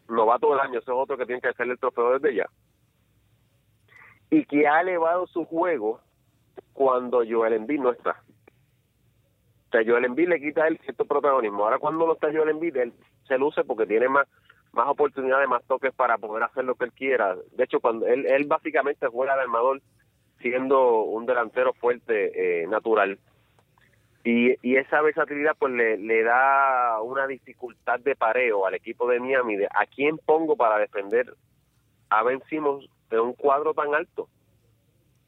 novato 0.09 0.50
del 0.50 0.61
año, 0.61 0.78
ese 0.78 0.90
es 0.90 0.96
otro 0.96 1.16
que 1.16 1.24
tiene 1.24 1.40
que 1.40 1.48
hacerle 1.48 1.72
el 1.72 1.78
trofeo 1.78 2.18
desde 2.18 2.37
ya. 2.37 2.46
Y 4.31 4.44
que 4.44 4.68
ha 4.68 4.83
elevado 4.83 5.26
su 5.26 5.46
juego 5.46 6.00
cuando 6.74 7.22
Joel 7.26 7.54
Embiid 7.54 7.81
no 7.81 7.90
está. 7.90 8.22
O 9.68 9.70
sea, 9.70 9.81
Joel 9.87 10.04
Embiid 10.04 10.28
le 10.28 10.40
quita 10.40 10.68
el 10.68 10.78
cierto 10.81 11.07
protagonismo. 11.07 11.64
Ahora 11.64 11.78
cuando 11.78 12.07
no 12.07 12.12
está 12.12 12.31
Joel 12.31 12.50
Embiid, 12.50 12.76
él 12.76 12.92
se 13.26 13.38
luce 13.38 13.64
porque 13.64 13.87
tiene 13.87 14.09
más 14.09 14.28
más 14.72 14.87
oportunidades, 14.87 15.48
más 15.48 15.64
toques 15.64 15.94
para 15.94 16.18
poder 16.18 16.42
hacer 16.42 16.64
lo 16.64 16.74
que 16.74 16.85
él 16.85 16.92
quiera. 16.92 17.35
De 17.52 17.64
hecho, 17.64 17.81
cuando 17.81 18.07
él, 18.07 18.26
él 18.26 18.44
básicamente 18.46 19.07
juega 19.07 19.35
de 19.35 19.42
armador 19.42 19.81
siendo 20.40 21.03
un 21.03 21.27
delantero 21.27 21.72
fuerte, 21.74 22.62
eh, 22.62 22.66
natural. 22.66 23.18
Y, 24.24 24.55
y 24.62 24.77
esa 24.77 25.01
versatilidad 25.01 25.57
pues 25.59 25.72
le, 25.72 25.96
le 25.96 26.22
da 26.22 27.01
una 27.03 27.27
dificultad 27.27 28.01
de 28.01 28.16
pareo 28.16 28.66
al 28.66 28.74
equipo 28.74 29.09
de 29.09 29.20
Miami 29.20 29.57
de 29.57 29.66
a 29.66 29.87
quién 29.87 30.18
pongo 30.18 30.57
para 30.57 30.79
defender 30.79 31.35
a 32.11 32.22
Ben 32.22 32.42
Simmons 32.48 32.88
de 33.11 33.20
un 33.20 33.33
cuadro 33.33 33.74
tan 33.74 33.94
alto. 33.94 34.29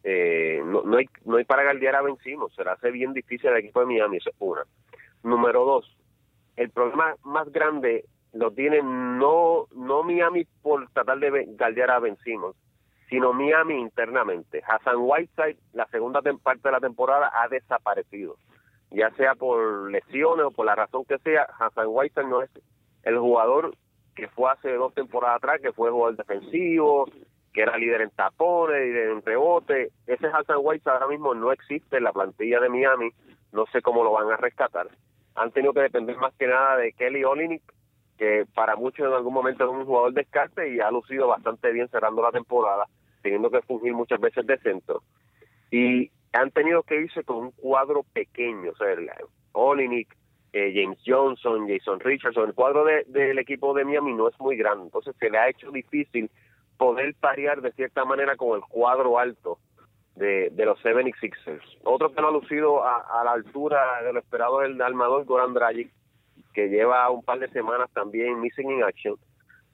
Eh, 0.03 0.62
no, 0.64 0.83
no, 0.83 0.96
hay, 0.96 1.09
no 1.25 1.37
hay 1.37 1.44
para 1.44 1.62
galdear 1.62 1.96
a 1.96 2.03
Ben 2.03 2.16
Simmons, 2.18 2.55
se 2.55 2.64
le 2.64 2.70
hace 2.70 2.90
bien 2.90 3.12
difícil 3.12 3.51
al 3.51 3.59
equipo 3.59 3.81
de 3.81 3.87
Miami, 3.87 4.16
eso 4.16 4.31
es 4.31 4.37
una. 4.38 4.62
Número 5.23 5.64
dos, 5.64 5.96
el 6.57 6.70
problema 6.70 7.14
más 7.25 7.51
grande 7.53 8.05
lo 8.33 8.51
tiene 8.51 8.81
no, 8.83 9.66
no 9.75 10.03
Miami 10.03 10.46
por 10.62 10.88
tratar 10.90 11.18
de 11.18 11.46
galdear 11.49 11.90
a 11.90 11.99
Ben 11.99 12.16
sino 13.11 13.33
Miami 13.33 13.79
internamente. 13.79 14.62
Hassan 14.66 14.96
Whiteside, 14.99 15.59
la 15.75 15.87
segunda 15.87 16.23
parte 16.23 16.68
de 16.68 16.73
la 16.73 16.81
temporada, 16.81 17.31
ha 17.35 17.49
desaparecido. 17.49 18.37
Ya 18.92 19.11
sea 19.11 19.35
por 19.35 19.90
lesiones 19.90 20.46
o 20.46 20.51
por 20.53 20.64
la 20.64 20.77
razón 20.77 21.05
que 21.05 21.18
sea, 21.18 21.42
Hassan 21.59 21.88
Whiteside 21.88 22.29
no 22.29 22.42
es 22.42 22.51
el 23.03 23.18
jugador 23.18 23.75
que 24.14 24.29
fue 24.29 24.51
hace 24.51 24.73
dos 24.73 24.94
temporadas 24.94 25.37
atrás, 25.37 25.61
que 25.61 25.73
fue 25.73 25.90
jugador 25.90 26.16
defensivo, 26.16 27.07
que 27.53 27.62
era 27.62 27.77
líder 27.77 28.03
en 28.03 28.11
tapones 28.11 28.87
y 28.87 28.99
en 28.99 29.23
rebote. 29.23 29.90
Ese 30.07 30.29
Hassan 30.29 30.59
Whiteside 30.61 30.92
ahora 30.92 31.09
mismo 31.09 31.35
no 31.35 31.53
existe 31.53 31.96
en 31.96 32.05
la 32.05 32.12
plantilla 32.12 32.61
de 32.61 32.68
Miami. 32.68 33.11
No 33.53 33.66
sé 33.73 33.83
cómo 33.83 34.05
lo 34.05 34.12
van 34.12 34.31
a 34.31 34.37
rescatar. 34.37 34.88
Han 35.35 35.51
tenido 35.51 35.73
que 35.73 35.81
depender 35.81 36.16
más 36.16 36.35
que 36.35 36.46
nada 36.46 36.77
de 36.77 36.92
Kelly 36.92 37.25
Olynyk, 37.25 37.62
que 38.20 38.44
para 38.54 38.76
muchos 38.76 39.06
en 39.06 39.14
algún 39.14 39.33
momento 39.33 39.64
es 39.64 39.70
un 39.70 39.87
jugador 39.87 40.12
descarte 40.12 40.74
y 40.74 40.78
ha 40.78 40.90
lucido 40.90 41.26
bastante 41.26 41.72
bien 41.72 41.88
cerrando 41.88 42.20
la 42.20 42.30
temporada 42.30 42.85
teniendo 43.22 43.50
que 43.50 43.62
fungir 43.62 43.94
muchas 43.94 44.20
veces 44.20 44.46
de 44.46 44.59
centro. 44.59 45.02
Y 45.70 46.11
han 46.35 46.50
tenido 46.50 46.83
que 46.83 47.00
irse 47.00 47.24
con 47.24 47.38
un 47.38 47.50
cuadro 47.52 48.04
pequeño, 48.12 48.72
o 48.72 48.76
sea, 48.76 48.88
Olinick, 49.52 50.14
eh, 50.52 50.70
James 50.74 50.98
Johnson, 51.06 51.66
Jason 51.66 51.98
Richardson, 51.98 52.48
el 52.48 52.54
cuadro 52.54 52.85
del 52.85 53.38
equipo 53.38 53.72
de 53.72 53.87
Miami 53.87 54.12
no 54.12 54.28
es 54.28 54.38
muy 54.38 54.54
grande, 54.56 54.85
entonces 54.85 55.16
se 55.18 55.30
le 55.30 55.38
ha 55.38 55.48
hecho 55.48 55.70
difícil 55.70 56.30
poder 56.76 57.14
parear 57.14 57.62
de 57.62 57.72
cierta 57.72 58.04
manera 58.04 58.37
con 58.37 58.54
el 58.54 58.62
cuadro 58.68 59.18
alto 59.18 59.59
de, 60.16 60.50
de 60.50 60.64
los 60.66 60.78
76ers. 60.83 61.78
Otro 61.85 62.12
que 62.12 62.20
no 62.20 62.28
ha 62.28 62.33
lucido 62.33 62.85
a, 62.85 63.22
la 63.24 63.33
altura 63.33 64.02
de 64.02 64.12
lo 64.12 64.18
esperado 64.18 64.62
es 64.62 64.70
el 64.70 64.83
armador 64.83 65.24
Goran 65.24 65.54
Dragic, 65.54 65.90
que 66.52 66.68
lleva 66.68 67.10
un 67.10 67.22
par 67.22 67.38
de 67.38 67.48
semanas 67.48 67.90
también 67.92 68.40
missing 68.40 68.70
in 68.70 68.82
action 68.82 69.16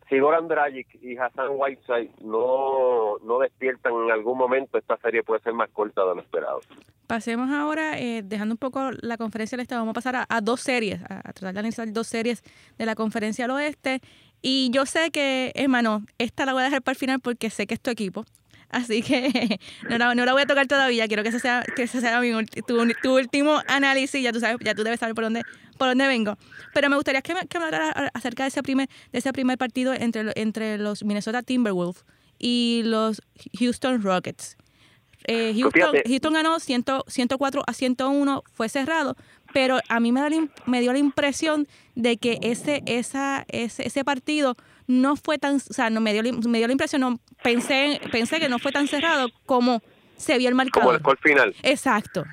si 0.08 0.18
Goran 0.20 0.46
Dragic 0.46 0.86
y 1.02 1.16
Hassan 1.16 1.48
Whiteside 1.50 2.10
no, 2.22 3.18
no 3.24 3.38
despiertan 3.40 3.92
en 4.04 4.10
algún 4.12 4.38
momento, 4.38 4.78
esta 4.78 4.96
serie 4.98 5.22
puede 5.22 5.42
ser 5.42 5.52
más 5.52 5.68
corta 5.70 6.04
de 6.04 6.14
lo 6.14 6.20
esperado. 6.20 6.60
Pasemos 7.06 7.50
ahora, 7.50 7.98
eh, 7.98 8.22
dejando 8.24 8.54
un 8.54 8.58
poco 8.58 8.90
la 9.00 9.16
conferencia 9.16 9.56
del 9.56 9.62
este, 9.62 9.74
vamos 9.74 9.90
a 9.90 9.94
pasar 9.94 10.26
a, 10.28 10.40
dos 10.40 10.60
series, 10.60 11.02
a, 11.02 11.22
tratar 11.22 11.54
de 11.54 11.58
analizar 11.60 11.92
dos 11.92 12.06
series 12.06 12.42
de 12.78 12.86
la 12.86 12.94
conferencia 12.94 13.46
al 13.46 13.52
oeste. 13.52 14.00
Y 14.42 14.70
yo 14.70 14.86
sé 14.86 15.10
que, 15.10 15.52
hermano, 15.54 16.04
esta 16.18 16.46
la 16.46 16.52
voy 16.52 16.62
a 16.62 16.66
dejar 16.66 16.82
para 16.82 16.92
el 16.92 16.98
final 16.98 17.20
porque 17.20 17.50
sé 17.50 17.66
que 17.66 17.74
es 17.74 17.80
tu 17.80 17.90
equipo. 17.90 18.24
Así 18.70 19.02
que 19.02 19.58
no 19.88 19.98
la, 19.98 20.14
no 20.14 20.24
la 20.24 20.32
voy 20.32 20.42
a 20.42 20.46
tocar 20.46 20.66
todavía. 20.66 21.06
Quiero 21.06 21.22
que 21.22 21.30
ese 21.30 21.40
sea, 21.40 21.64
que 21.74 21.84
ese 21.84 22.00
sea 22.00 22.20
mi, 22.20 22.32
tu, 22.66 22.92
tu, 23.02 23.16
último 23.16 23.60
análisis. 23.68 24.22
Ya 24.22 24.32
tú 24.32 24.40
sabes, 24.40 24.58
ya 24.64 24.74
tú 24.74 24.84
debes 24.84 25.00
saber 25.00 25.14
por 25.14 25.24
dónde, 25.24 25.42
por 25.78 25.88
dónde 25.88 26.06
vengo. 26.06 26.36
Pero 26.74 26.90
me 26.90 26.96
gustaría 26.96 27.22
que 27.22 27.34
me, 27.34 27.46
que 27.46 27.58
hablara 27.58 28.10
acerca 28.14 28.44
de 28.44 28.48
ese 28.48 28.62
primer, 28.62 28.88
de 29.12 29.18
ese 29.18 29.32
primer 29.32 29.58
partido 29.58 29.94
entre, 29.94 30.32
entre 30.34 30.78
los 30.78 31.04
Minnesota 31.04 31.42
Timberwolves 31.42 32.04
y 32.38 32.82
los 32.84 33.22
Houston 33.58 34.02
Rockets. 34.02 34.56
Eh, 35.28 35.54
Houston, 35.58 35.96
Houston, 36.06 36.32
ganó 36.34 36.60
100, 36.60 36.84
104 37.08 37.62
a 37.66 37.72
101, 37.72 38.44
fue 38.52 38.68
cerrado, 38.68 39.16
pero 39.52 39.80
a 39.88 39.98
mí 39.98 40.12
me, 40.12 40.20
da, 40.20 40.28
me 40.66 40.80
dio 40.80 40.92
la 40.92 40.98
impresión 40.98 41.66
de 41.96 42.16
que 42.16 42.38
ese, 42.42 42.82
esa, 42.86 43.44
ese, 43.48 43.86
ese 43.88 44.04
partido 44.04 44.56
no 44.86 45.16
fue 45.16 45.38
tan, 45.38 45.56
o 45.56 45.58
sea, 45.58 45.90
no 45.90 46.00
me 46.00 46.12
dio, 46.12 46.22
me 46.48 46.58
dio 46.58 46.66
la 46.66 46.72
impresión, 46.72 47.00
no, 47.00 47.18
pensé, 47.42 48.00
pensé 48.12 48.38
que 48.38 48.48
no 48.48 48.58
fue 48.58 48.72
tan 48.72 48.86
cerrado 48.86 49.28
como 49.44 49.82
se 50.16 50.38
vio 50.38 50.48
el 50.48 50.54
marcador. 50.54 51.00
Como 51.00 51.12
el 51.12 51.18
final. 51.18 51.54
Exacto. 51.62 52.24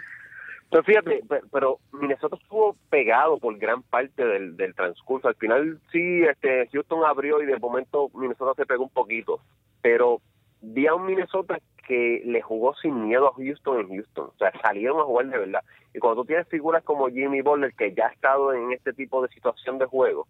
Pero 0.70 0.84
fíjate, 0.84 1.24
pero 1.52 1.80
Minnesota 1.92 2.36
estuvo 2.36 2.76
pegado 2.90 3.38
por 3.38 3.56
gran 3.60 3.84
parte 3.84 4.26
del, 4.26 4.58
del 4.58 4.74
transcurso. 4.74 5.28
Al 5.28 5.36
final 5.36 5.80
sí, 5.92 6.24
este 6.24 6.68
Houston 6.74 7.06
abrió 7.06 7.44
y 7.44 7.46
de 7.46 7.60
momento 7.60 8.10
Minnesota 8.16 8.54
se 8.56 8.66
pegó 8.66 8.84
un 8.84 8.90
poquito. 8.90 9.40
Pero 9.84 10.20
vi 10.62 10.88
a 10.88 10.96
un 10.96 11.06
Minnesota 11.06 11.60
que 11.88 12.24
le 12.26 12.42
jugó 12.42 12.74
sin 12.82 13.08
miedo 13.08 13.28
a 13.28 13.34
Houston 13.34 13.82
en 13.82 13.90
Houston. 13.90 14.32
O 14.34 14.38
sea, 14.40 14.52
salieron 14.62 15.00
a 15.00 15.04
jugar 15.04 15.28
de 15.28 15.38
verdad. 15.38 15.64
Y 15.94 16.00
cuando 16.00 16.22
tú 16.22 16.28
tienes 16.28 16.48
figuras 16.48 16.84
como 16.84 17.08
Jimmy 17.10 17.42
Butler, 17.42 17.74
que 17.76 17.94
ya 17.94 18.08
ha 18.08 18.12
estado 18.12 18.54
en 18.54 18.72
este 18.72 18.94
tipo 18.94 19.22
de 19.22 19.30
situación 19.30 19.78
de 19.78 19.86
juego, 19.86 20.28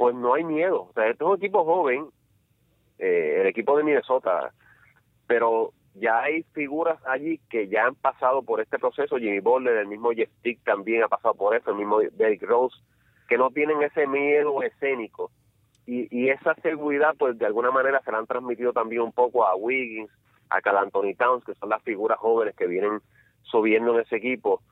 pues 0.00 0.14
no 0.14 0.32
hay 0.32 0.44
miedo. 0.44 0.84
O 0.84 0.92
sea, 0.94 1.08
este 1.08 1.22
es 1.22 1.28
un 1.28 1.36
equipo 1.36 1.62
joven, 1.62 2.06
eh, 2.98 3.40
el 3.42 3.46
equipo 3.48 3.76
de 3.76 3.84
Minnesota, 3.84 4.50
pero 5.26 5.74
ya 5.92 6.22
hay 6.22 6.42
figuras 6.54 6.98
allí 7.06 7.38
que 7.50 7.68
ya 7.68 7.84
han 7.84 7.96
pasado 7.96 8.42
por 8.42 8.62
este 8.62 8.78
proceso. 8.78 9.18
Jimmy 9.18 9.40
Butler, 9.40 9.76
el 9.76 9.88
mismo 9.88 10.12
Jeff 10.12 10.30
Tick 10.40 10.64
también 10.64 11.02
ha 11.02 11.08
pasado 11.08 11.34
por 11.34 11.54
eso, 11.54 11.72
el 11.72 11.76
mismo 11.76 12.00
Derrick 12.00 12.44
Rose, 12.44 12.74
que 13.28 13.36
no 13.36 13.50
tienen 13.50 13.82
ese 13.82 14.06
miedo 14.06 14.62
escénico. 14.62 15.30
Y, 15.84 16.08
y 16.10 16.30
esa 16.30 16.54
seguridad, 16.62 17.14
pues 17.18 17.36
de 17.36 17.44
alguna 17.44 17.70
manera 17.70 18.00
se 18.02 18.10
la 18.10 18.20
han 18.20 18.26
transmitido 18.26 18.72
también 18.72 19.02
un 19.02 19.12
poco 19.12 19.46
a 19.46 19.54
Wiggins, 19.54 20.10
a 20.48 20.62
Cal 20.62 20.78
Anthony 20.78 21.14
Towns, 21.14 21.44
que 21.44 21.54
son 21.56 21.68
las 21.68 21.82
figuras 21.82 22.16
jóvenes 22.16 22.56
que 22.56 22.66
vienen 22.66 23.02
subiendo 23.42 23.92
en 23.92 24.00
ese 24.00 24.16
equipo. 24.16 24.62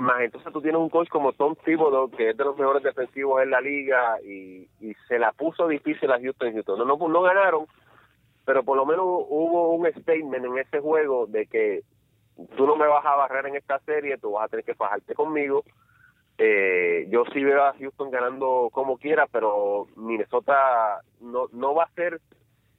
Más 0.00 0.22
entonces 0.22 0.50
tú 0.50 0.62
tienes 0.62 0.80
un 0.80 0.88
coach 0.88 1.08
como 1.10 1.34
Tom 1.34 1.54
Thibodeau, 1.62 2.10
que 2.10 2.30
es 2.30 2.36
de 2.36 2.44
los 2.44 2.56
mejores 2.56 2.82
defensivos 2.82 3.42
en 3.42 3.50
la 3.50 3.60
liga, 3.60 4.18
y, 4.22 4.66
y 4.80 4.94
se 5.06 5.18
la 5.18 5.30
puso 5.32 5.68
difícil 5.68 6.10
a 6.10 6.18
Houston. 6.18 6.54
Houston. 6.54 6.78
No, 6.78 6.96
no, 6.96 7.22
ganaron, 7.22 7.66
pero 8.46 8.64
por 8.64 8.78
lo 8.78 8.86
menos 8.86 9.04
hubo 9.04 9.74
un 9.74 9.86
statement 9.92 10.46
en 10.46 10.56
ese 10.56 10.80
juego 10.80 11.26
de 11.26 11.46
que 11.46 11.82
tú 12.56 12.66
no 12.66 12.76
me 12.76 12.86
vas 12.86 13.04
a 13.04 13.14
barrer 13.14 13.48
en 13.48 13.56
esta 13.56 13.78
serie, 13.80 14.16
tú 14.16 14.32
vas 14.32 14.46
a 14.46 14.48
tener 14.48 14.64
que 14.64 14.74
fajarte 14.74 15.14
conmigo. 15.14 15.64
Eh, 16.38 17.06
yo 17.10 17.24
sí 17.34 17.44
veo 17.44 17.62
a 17.62 17.74
Houston 17.74 18.10
ganando 18.10 18.70
como 18.72 18.96
quiera, 18.96 19.26
pero 19.26 19.86
Minnesota 19.96 21.02
no, 21.20 21.48
no 21.52 21.74
va 21.74 21.84
a 21.84 21.92
ser 21.92 22.22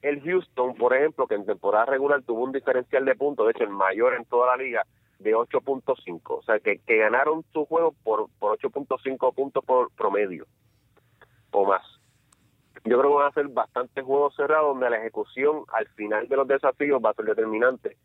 el 0.02 0.20
Houston, 0.22 0.74
por 0.74 0.92
ejemplo, 0.92 1.28
que 1.28 1.36
en 1.36 1.46
temporada 1.46 1.86
regular 1.86 2.20
tuvo 2.22 2.42
un 2.42 2.50
diferencial 2.50 3.04
de 3.04 3.14
puntos, 3.14 3.46
de 3.46 3.52
hecho 3.52 3.62
el 3.62 3.70
mayor 3.70 4.14
en 4.14 4.24
toda 4.24 4.48
la 4.48 4.56
liga, 4.60 4.84
de 5.22 5.34
8.5. 5.34 6.20
O 6.24 6.42
sea, 6.42 6.58
que, 6.60 6.78
que 6.78 6.98
ganaron 6.98 7.44
su 7.52 7.64
juego 7.66 7.94
por, 8.02 8.28
por 8.38 8.58
8.5 8.58 9.34
puntos 9.34 9.64
por 9.64 9.90
promedio 9.92 10.46
o 11.52 11.66
más. 11.66 11.82
Yo 12.84 12.98
creo 12.98 13.10
que 13.10 13.16
van 13.16 13.28
a 13.28 13.34
ser 13.34 13.48
bastantes 13.48 14.04
juegos 14.04 14.34
cerrados 14.34 14.74
donde 14.74 14.90
la 14.90 14.98
ejecución 14.98 15.64
al 15.72 15.86
final 15.88 16.28
de 16.28 16.36
los 16.36 16.48
desafíos 16.48 17.00
va 17.04 17.10
a 17.10 17.14
ser 17.14 17.26
determinante. 17.26 17.96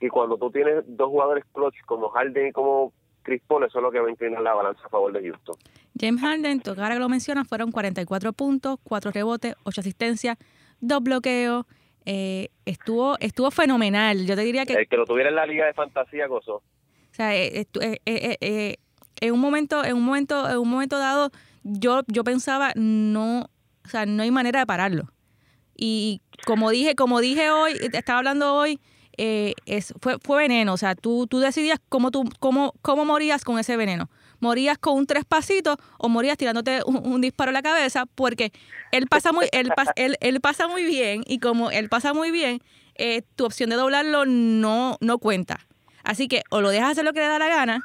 Y 0.00 0.08
cuando 0.08 0.38
tú 0.38 0.50
tienes 0.50 0.84
dos 0.86 1.08
jugadores 1.08 1.44
clutch 1.52 1.74
como 1.84 2.08
Harden 2.10 2.48
y 2.48 2.52
como 2.52 2.92
Chris 3.22 3.42
Paul, 3.46 3.64
eso 3.64 3.78
es 3.78 3.82
lo 3.82 3.90
que 3.90 4.00
va 4.00 4.06
a 4.06 4.10
inclinar 4.10 4.40
la 4.40 4.54
balanza 4.54 4.82
a 4.84 4.88
favor 4.88 5.12
de 5.12 5.28
Houston. 5.28 5.56
James 5.98 6.20
Harden, 6.20 6.60
cara 6.60 6.94
que 6.94 7.00
lo 7.00 7.08
menciona, 7.08 7.44
fueron 7.44 7.72
44 7.72 8.32
puntos, 8.32 8.78
4 8.84 9.10
rebotes, 9.10 9.54
8 9.64 9.80
asistencias, 9.80 10.38
2 10.80 11.02
bloqueos, 11.02 11.66
eh, 12.12 12.50
estuvo 12.64 13.16
estuvo 13.20 13.52
fenomenal. 13.52 14.26
Yo 14.26 14.34
te 14.34 14.42
diría 14.42 14.66
que... 14.66 14.72
El 14.72 14.88
que 14.88 14.96
lo 14.96 15.04
tuviera 15.04 15.28
en 15.28 15.36
la 15.36 15.46
liga 15.46 15.64
de 15.64 15.74
fantasía 15.74 16.26
gozó. 16.26 16.56
O 16.56 16.62
sea, 17.12 17.36
eh, 17.36 17.68
eh, 18.04 18.76
en 19.20 19.32
un 19.32 19.38
momento, 19.38 19.84
en 19.84 19.94
un 19.94 20.02
momento, 20.02 20.50
en 20.50 20.58
un 20.58 20.68
momento 20.68 20.98
dado, 20.98 21.30
yo, 21.62 22.02
yo 22.08 22.24
pensaba, 22.24 22.72
no, 22.74 23.48
o 23.84 23.88
sea, 23.88 24.06
no 24.06 24.24
hay 24.24 24.32
manera 24.32 24.58
de 24.58 24.66
pararlo. 24.66 25.04
Y 25.76 26.20
como 26.46 26.70
dije, 26.70 26.96
como 26.96 27.20
dije 27.20 27.52
hoy, 27.52 27.74
estaba 27.92 28.18
hablando 28.18 28.54
hoy, 28.54 28.80
es, 29.16 29.94
fue, 30.00 30.18
fue 30.18 30.38
veneno. 30.38 30.72
O 30.72 30.78
sea, 30.78 30.96
tú, 30.96 31.28
tú 31.28 31.38
decidías 31.38 31.80
cómo, 31.88 32.10
tú, 32.10 32.24
cómo, 32.40 32.74
cómo 32.82 33.04
morías 33.04 33.44
con 33.44 33.60
ese 33.60 33.76
veneno 33.76 34.10
morías 34.40 34.78
con 34.78 34.96
un 34.96 35.06
tres 35.06 35.24
pasitos 35.24 35.76
o 35.98 36.08
morías 36.08 36.36
tirándote 36.36 36.80
un, 36.84 37.20
disparo 37.20 37.50
a 37.50 37.52
la 37.52 37.62
cabeza 37.62 38.06
porque 38.06 38.52
él 38.92 39.06
pasa 39.06 39.32
muy, 39.32 39.46
él, 39.52 39.70
él, 39.96 40.16
él, 40.20 40.40
pasa 40.40 40.66
muy 40.66 40.84
bien 40.84 41.22
y 41.26 41.38
como 41.38 41.70
él 41.70 41.88
pasa 41.88 42.12
muy 42.12 42.30
bien, 42.30 42.60
eh, 42.96 43.22
tu 43.36 43.44
opción 43.44 43.70
de 43.70 43.76
doblarlo 43.76 44.26
no, 44.26 44.96
no 45.00 45.18
cuenta. 45.18 45.66
Así 46.02 46.28
que 46.28 46.42
o 46.50 46.60
lo 46.60 46.70
dejas 46.70 46.92
hacer 46.92 47.04
lo 47.04 47.12
que 47.12 47.20
le 47.20 47.26
da 47.26 47.38
la 47.38 47.48
gana 47.48 47.84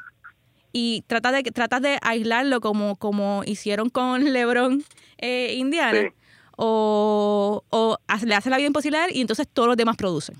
y 0.71 1.03
tratas 1.07 1.33
de, 1.33 1.43
tratas 1.43 1.81
de 1.81 1.99
aislarlo 2.01 2.59
como, 2.61 2.95
como 2.95 3.43
hicieron 3.45 3.89
con 3.89 4.23
LeBron 4.33 4.83
eh, 5.17 5.53
Indiana 5.55 6.13
o, 6.57 7.63
o 7.69 7.97
le 8.25 8.35
hace 8.35 8.49
la 8.49 8.57
vida 8.57 8.67
imposible 8.67 8.97
a 8.97 9.05
él 9.05 9.15
y 9.15 9.21
entonces 9.21 9.47
todos 9.51 9.67
los 9.67 9.77
demás 9.77 9.95
producen. 9.97 10.35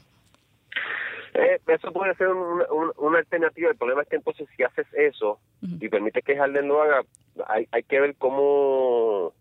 Eh, 1.37 1.59
eso 1.67 1.91
puede 1.91 2.15
ser 2.15 2.29
una 2.29 3.17
alternativa. 3.17 3.69
El 3.69 3.77
problema 3.77 4.03
es 4.03 4.07
que 4.07 4.15
entonces 4.15 4.47
si 4.55 4.63
haces 4.63 4.87
eso 4.93 5.39
y 5.61 5.89
permites 5.89 6.23
que 6.23 6.37
Harden 6.37 6.69
lo 6.69 6.81
haga, 6.81 7.01
hay, 7.47 7.67
hay 7.71 7.83
que 7.83 7.99
ver 7.99 8.15
cómo 8.15 9.33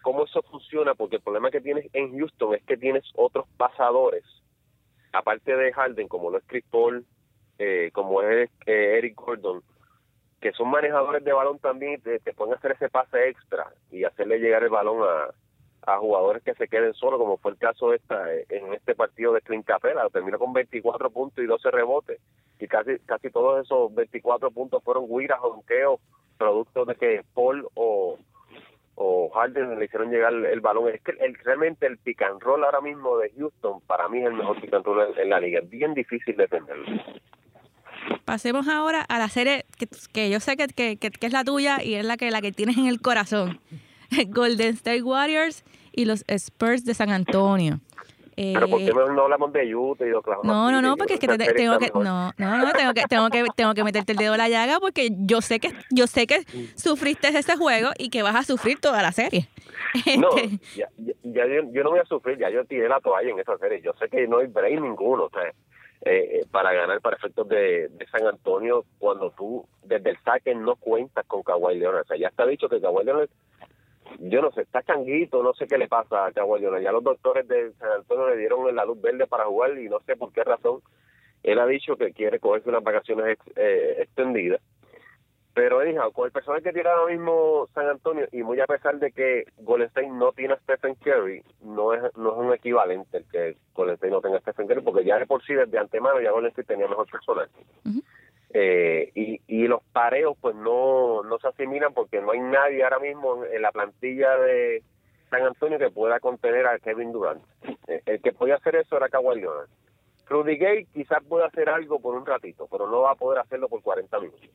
cómo 0.00 0.24
eso 0.24 0.42
funciona, 0.42 0.94
porque 0.94 1.16
el 1.16 1.22
problema 1.22 1.50
que 1.50 1.60
tienes 1.60 1.86
en 1.94 2.18
Houston 2.18 2.54
es 2.54 2.62
que 2.64 2.76
tienes 2.76 3.04
otros 3.14 3.46
pasadores, 3.56 4.24
aparte 5.12 5.56
de 5.56 5.72
Harden, 5.72 6.08
como 6.08 6.30
lo 6.30 6.38
es 6.38 6.44
Chris 6.46 6.64
Paul, 6.70 7.06
eh, 7.58 7.90
como 7.92 8.20
es 8.22 8.50
eh, 8.66 8.98
Eric 8.98 9.14
Gordon, 9.14 9.62
que 10.40 10.52
son 10.52 10.70
manejadores 10.70 11.24
de 11.24 11.32
balón 11.32 11.58
también, 11.58 12.02
te, 12.02 12.20
te 12.20 12.34
pueden 12.34 12.54
hacer 12.54 12.72
ese 12.72 12.90
pase 12.90 13.30
extra 13.30 13.72
y 13.90 14.04
hacerle 14.04 14.38
llegar 14.38 14.62
el 14.62 14.68
balón 14.68 15.02
a, 15.02 15.30
a 15.86 15.98
jugadores 15.98 16.42
que 16.42 16.54
se 16.54 16.68
queden 16.68 16.94
solos, 16.94 17.18
como 17.18 17.36
fue 17.36 17.52
el 17.52 17.58
caso 17.58 17.92
esta, 17.92 18.32
eh, 18.32 18.46
en 18.48 18.72
este 18.72 18.94
partido 18.94 19.32
de 19.32 19.40
Clint 19.40 19.66
Capela, 19.66 20.08
terminó 20.10 20.38
con 20.38 20.52
24 20.52 21.10
puntos 21.10 21.44
y 21.44 21.46
12 21.46 21.70
rebotes, 21.70 22.20
y 22.58 22.66
casi 22.66 22.98
casi 23.00 23.30
todos 23.30 23.64
esos 23.64 23.94
24 23.94 24.50
puntos 24.50 24.82
fueron 24.82 25.08
guiras 25.08 25.38
o 25.42 25.50
donqueos, 25.50 26.00
producto 26.38 26.84
de 26.84 26.94
que 26.94 27.24
Paul 27.34 27.66
o, 27.74 28.18
o 28.94 29.30
Harden 29.30 29.78
le 29.78 29.84
hicieron 29.84 30.10
llegar 30.10 30.32
el, 30.32 30.60
balón. 30.60 30.88
Es 30.88 31.00
que 31.02 31.12
el, 31.12 31.34
realmente 31.36 31.86
el 31.86 31.98
pick 31.98 32.22
ahora 32.22 32.80
mismo 32.80 33.18
de 33.18 33.30
Houston, 33.36 33.80
para 33.82 34.08
mí 34.08 34.20
es 34.20 34.26
el 34.26 34.34
mejor 34.34 34.60
pick 34.60 34.72
en 34.72 35.30
la 35.30 35.40
liga, 35.40 35.60
es 35.60 35.70
bien 35.70 35.94
difícil 35.94 36.36
defenderlo. 36.36 36.86
Pasemos 38.24 38.68
ahora 38.68 39.02
a 39.02 39.18
la 39.18 39.28
serie 39.28 39.64
que, 39.78 39.86
que 40.12 40.30
yo 40.30 40.40
sé 40.40 40.56
que, 40.56 40.66
que, 40.68 40.96
que, 40.96 41.26
es 41.26 41.32
la 41.32 41.44
tuya 41.44 41.82
y 41.82 41.94
es 41.94 42.04
la 42.04 42.16
que, 42.16 42.30
la 42.30 42.40
que 42.40 42.52
tienes 42.52 42.76
en 42.78 42.86
el 42.86 43.00
corazón. 43.00 43.60
Golden 44.28 44.74
State 44.74 45.02
Warriors 45.02 45.64
y 45.92 46.04
los 46.04 46.24
Spurs 46.28 46.84
de 46.84 46.94
San 46.94 47.10
Antonio. 47.10 47.80
Pero 48.36 48.68
¿por 48.68 48.80
qué 48.80 48.86
Eh, 48.88 48.92
no 48.92 49.22
hablamos 49.22 49.52
de 49.52 49.76
Utah 49.76 50.04
y 50.04 50.08
de 50.08 50.14
Oklahoma 50.16 50.52
no, 50.52 50.72
no, 50.72 50.82
no, 50.82 50.96
porque 50.96 51.14
es 51.14 51.20
que 51.20 51.28
te- 51.28 51.52
tengo 51.54 51.78
que 51.78 51.92
no, 51.94 52.32
no, 52.36 52.58
no, 52.58 52.72
tengo 52.72 52.92
que 52.92 53.04
tengo 53.04 53.30
que 53.30 53.44
tengo 53.54 53.74
que 53.74 53.84
meterte 53.84 54.10
el 54.10 54.18
dedo 54.18 54.32
en 54.34 54.38
la 54.38 54.48
llaga 54.48 54.80
porque 54.80 55.10
yo 55.20 55.40
sé 55.40 55.60
que 55.60 55.70
yo 55.90 56.08
sé 56.08 56.26
que 56.26 56.44
sufriste 56.74 57.28
ese 57.28 57.56
juego 57.56 57.90
y 57.96 58.10
que 58.10 58.22
vas 58.24 58.34
a 58.34 58.42
sufrir 58.42 58.80
toda 58.80 59.02
la 59.02 59.12
serie. 59.12 59.48
No, 60.18 60.30
Este, 60.36 60.58
ya, 60.76 60.88
ya, 60.96 61.12
ya 61.22 61.46
yo, 61.46 61.70
yo 61.72 61.84
no 61.84 61.90
voy 61.90 62.00
a 62.00 62.04
sufrir, 62.06 62.36
ya 62.38 62.50
yo 62.50 62.64
tiré 62.64 62.88
la 62.88 62.98
toalla 63.00 63.30
en 63.30 63.38
esa 63.38 63.56
serie. 63.58 63.80
Yo 63.80 63.92
sé 64.00 64.08
que 64.08 64.26
no 64.26 64.38
hay 64.38 64.48
break 64.48 64.80
ninguno, 64.80 65.24
o 65.26 65.30
sea, 65.30 65.44
eh, 65.48 65.52
eh, 66.40 66.46
para 66.50 66.72
ganar 66.72 67.00
para 67.00 67.16
efectos 67.16 67.48
de, 67.48 67.86
de 67.88 68.06
San 68.10 68.26
Antonio 68.26 68.84
cuando 68.98 69.30
tú 69.30 69.64
desde 69.84 70.10
el 70.10 70.18
saque 70.24 70.56
no 70.56 70.74
cuentas 70.74 71.24
con 71.28 71.44
Kawhi 71.44 71.78
Leonard. 71.78 72.02
O 72.02 72.06
sea, 72.06 72.16
ya 72.16 72.26
está 72.26 72.44
dicho 72.46 72.68
que 72.68 72.80
Kawhi 72.80 73.04
Leonard, 73.04 73.28
yo 74.18 74.42
no 74.42 74.50
sé, 74.52 74.62
está 74.62 74.82
changuito, 74.82 75.42
no 75.42 75.54
sé 75.54 75.66
qué 75.66 75.78
le 75.78 75.88
pasa 75.88 76.26
a 76.26 76.30
Leonard. 76.30 76.82
Ya 76.82 76.92
los 76.92 77.04
doctores 77.04 77.46
de 77.48 77.72
San 77.74 77.90
Antonio 77.92 78.28
le 78.30 78.36
dieron 78.36 78.74
la 78.74 78.84
luz 78.84 79.00
verde 79.00 79.26
para 79.26 79.44
jugar 79.46 79.78
y 79.78 79.88
no 79.88 80.00
sé 80.00 80.16
por 80.16 80.32
qué 80.32 80.44
razón. 80.44 80.80
Él 81.42 81.58
ha 81.58 81.66
dicho 81.66 81.96
que 81.96 82.12
quiere 82.12 82.38
cogerse 82.40 82.68
unas 82.70 82.82
vacaciones 82.82 83.26
ex- 83.38 83.56
eh, 83.56 83.96
extendidas. 84.02 84.60
Pero, 85.52 85.78
anyhow, 85.78 86.10
con 86.10 86.26
el 86.26 86.32
personal 86.32 86.62
que 86.62 86.72
tiene 86.72 86.88
ahora 86.88 87.12
mismo 87.12 87.68
San 87.74 87.86
Antonio, 87.88 88.26
y 88.32 88.42
muy 88.42 88.58
a 88.60 88.66
pesar 88.66 88.98
de 88.98 89.12
que 89.12 89.44
Golden 89.58 89.86
State 89.86 90.08
no 90.08 90.32
tiene 90.32 90.54
a 90.54 90.58
Stephen 90.58 90.96
Curry, 90.96 91.44
no 91.62 91.92
es, 91.94 92.02
no 92.16 92.32
es 92.32 92.38
un 92.38 92.52
equivalente 92.52 93.18
el 93.18 93.24
que 93.30 93.56
Golden 93.72 93.94
State 93.94 94.10
no 94.10 94.20
tenga 94.20 94.38
a 94.38 94.40
Stephen 94.40 94.66
Curry, 94.66 94.80
porque 94.82 95.04
ya 95.04 95.16
de 95.18 95.26
por 95.26 95.44
sí, 95.44 95.54
desde 95.54 95.78
antemano, 95.78 96.20
ya 96.20 96.32
Golden 96.32 96.50
State 96.50 96.66
tenía 96.66 96.88
mejor 96.88 97.08
personal. 97.08 97.48
Eh, 98.56 99.10
y, 99.16 99.40
y 99.48 99.66
los 99.66 99.82
pareos, 99.92 100.36
pues 100.40 100.54
no, 100.54 101.22
no 101.24 101.38
se 101.40 101.48
asimilan 101.48 101.92
porque 101.92 102.20
no 102.22 102.30
hay 102.30 102.38
nadie 102.40 102.84
ahora 102.84 103.00
mismo 103.00 103.44
en, 103.44 103.52
en 103.52 103.62
la 103.62 103.72
plantilla 103.72 104.36
de 104.38 104.82
San 105.28 105.42
Antonio 105.42 105.76
que 105.78 105.90
pueda 105.90 106.20
contener 106.20 106.64
a 106.66 106.78
Kevin 106.78 107.10
Durant. 107.10 107.42
Eh, 107.88 108.00
el 108.06 108.22
que 108.22 108.32
podía 108.32 108.54
hacer 108.54 108.76
eso 108.76 108.96
era 108.96 109.08
Kawhi 109.08 109.40
Leonard. 109.40 109.68
Rudy 110.28 110.56
Gay 110.56 110.86
quizás 110.86 111.18
pueda 111.28 111.46
hacer 111.46 111.68
algo 111.68 111.98
por 112.00 112.14
un 112.14 112.24
ratito, 112.24 112.68
pero 112.70 112.88
no 112.88 113.00
va 113.02 113.10
a 113.10 113.16
poder 113.16 113.40
hacerlo 113.40 113.68
por 113.68 113.82
40 113.82 114.20
minutos 114.20 114.48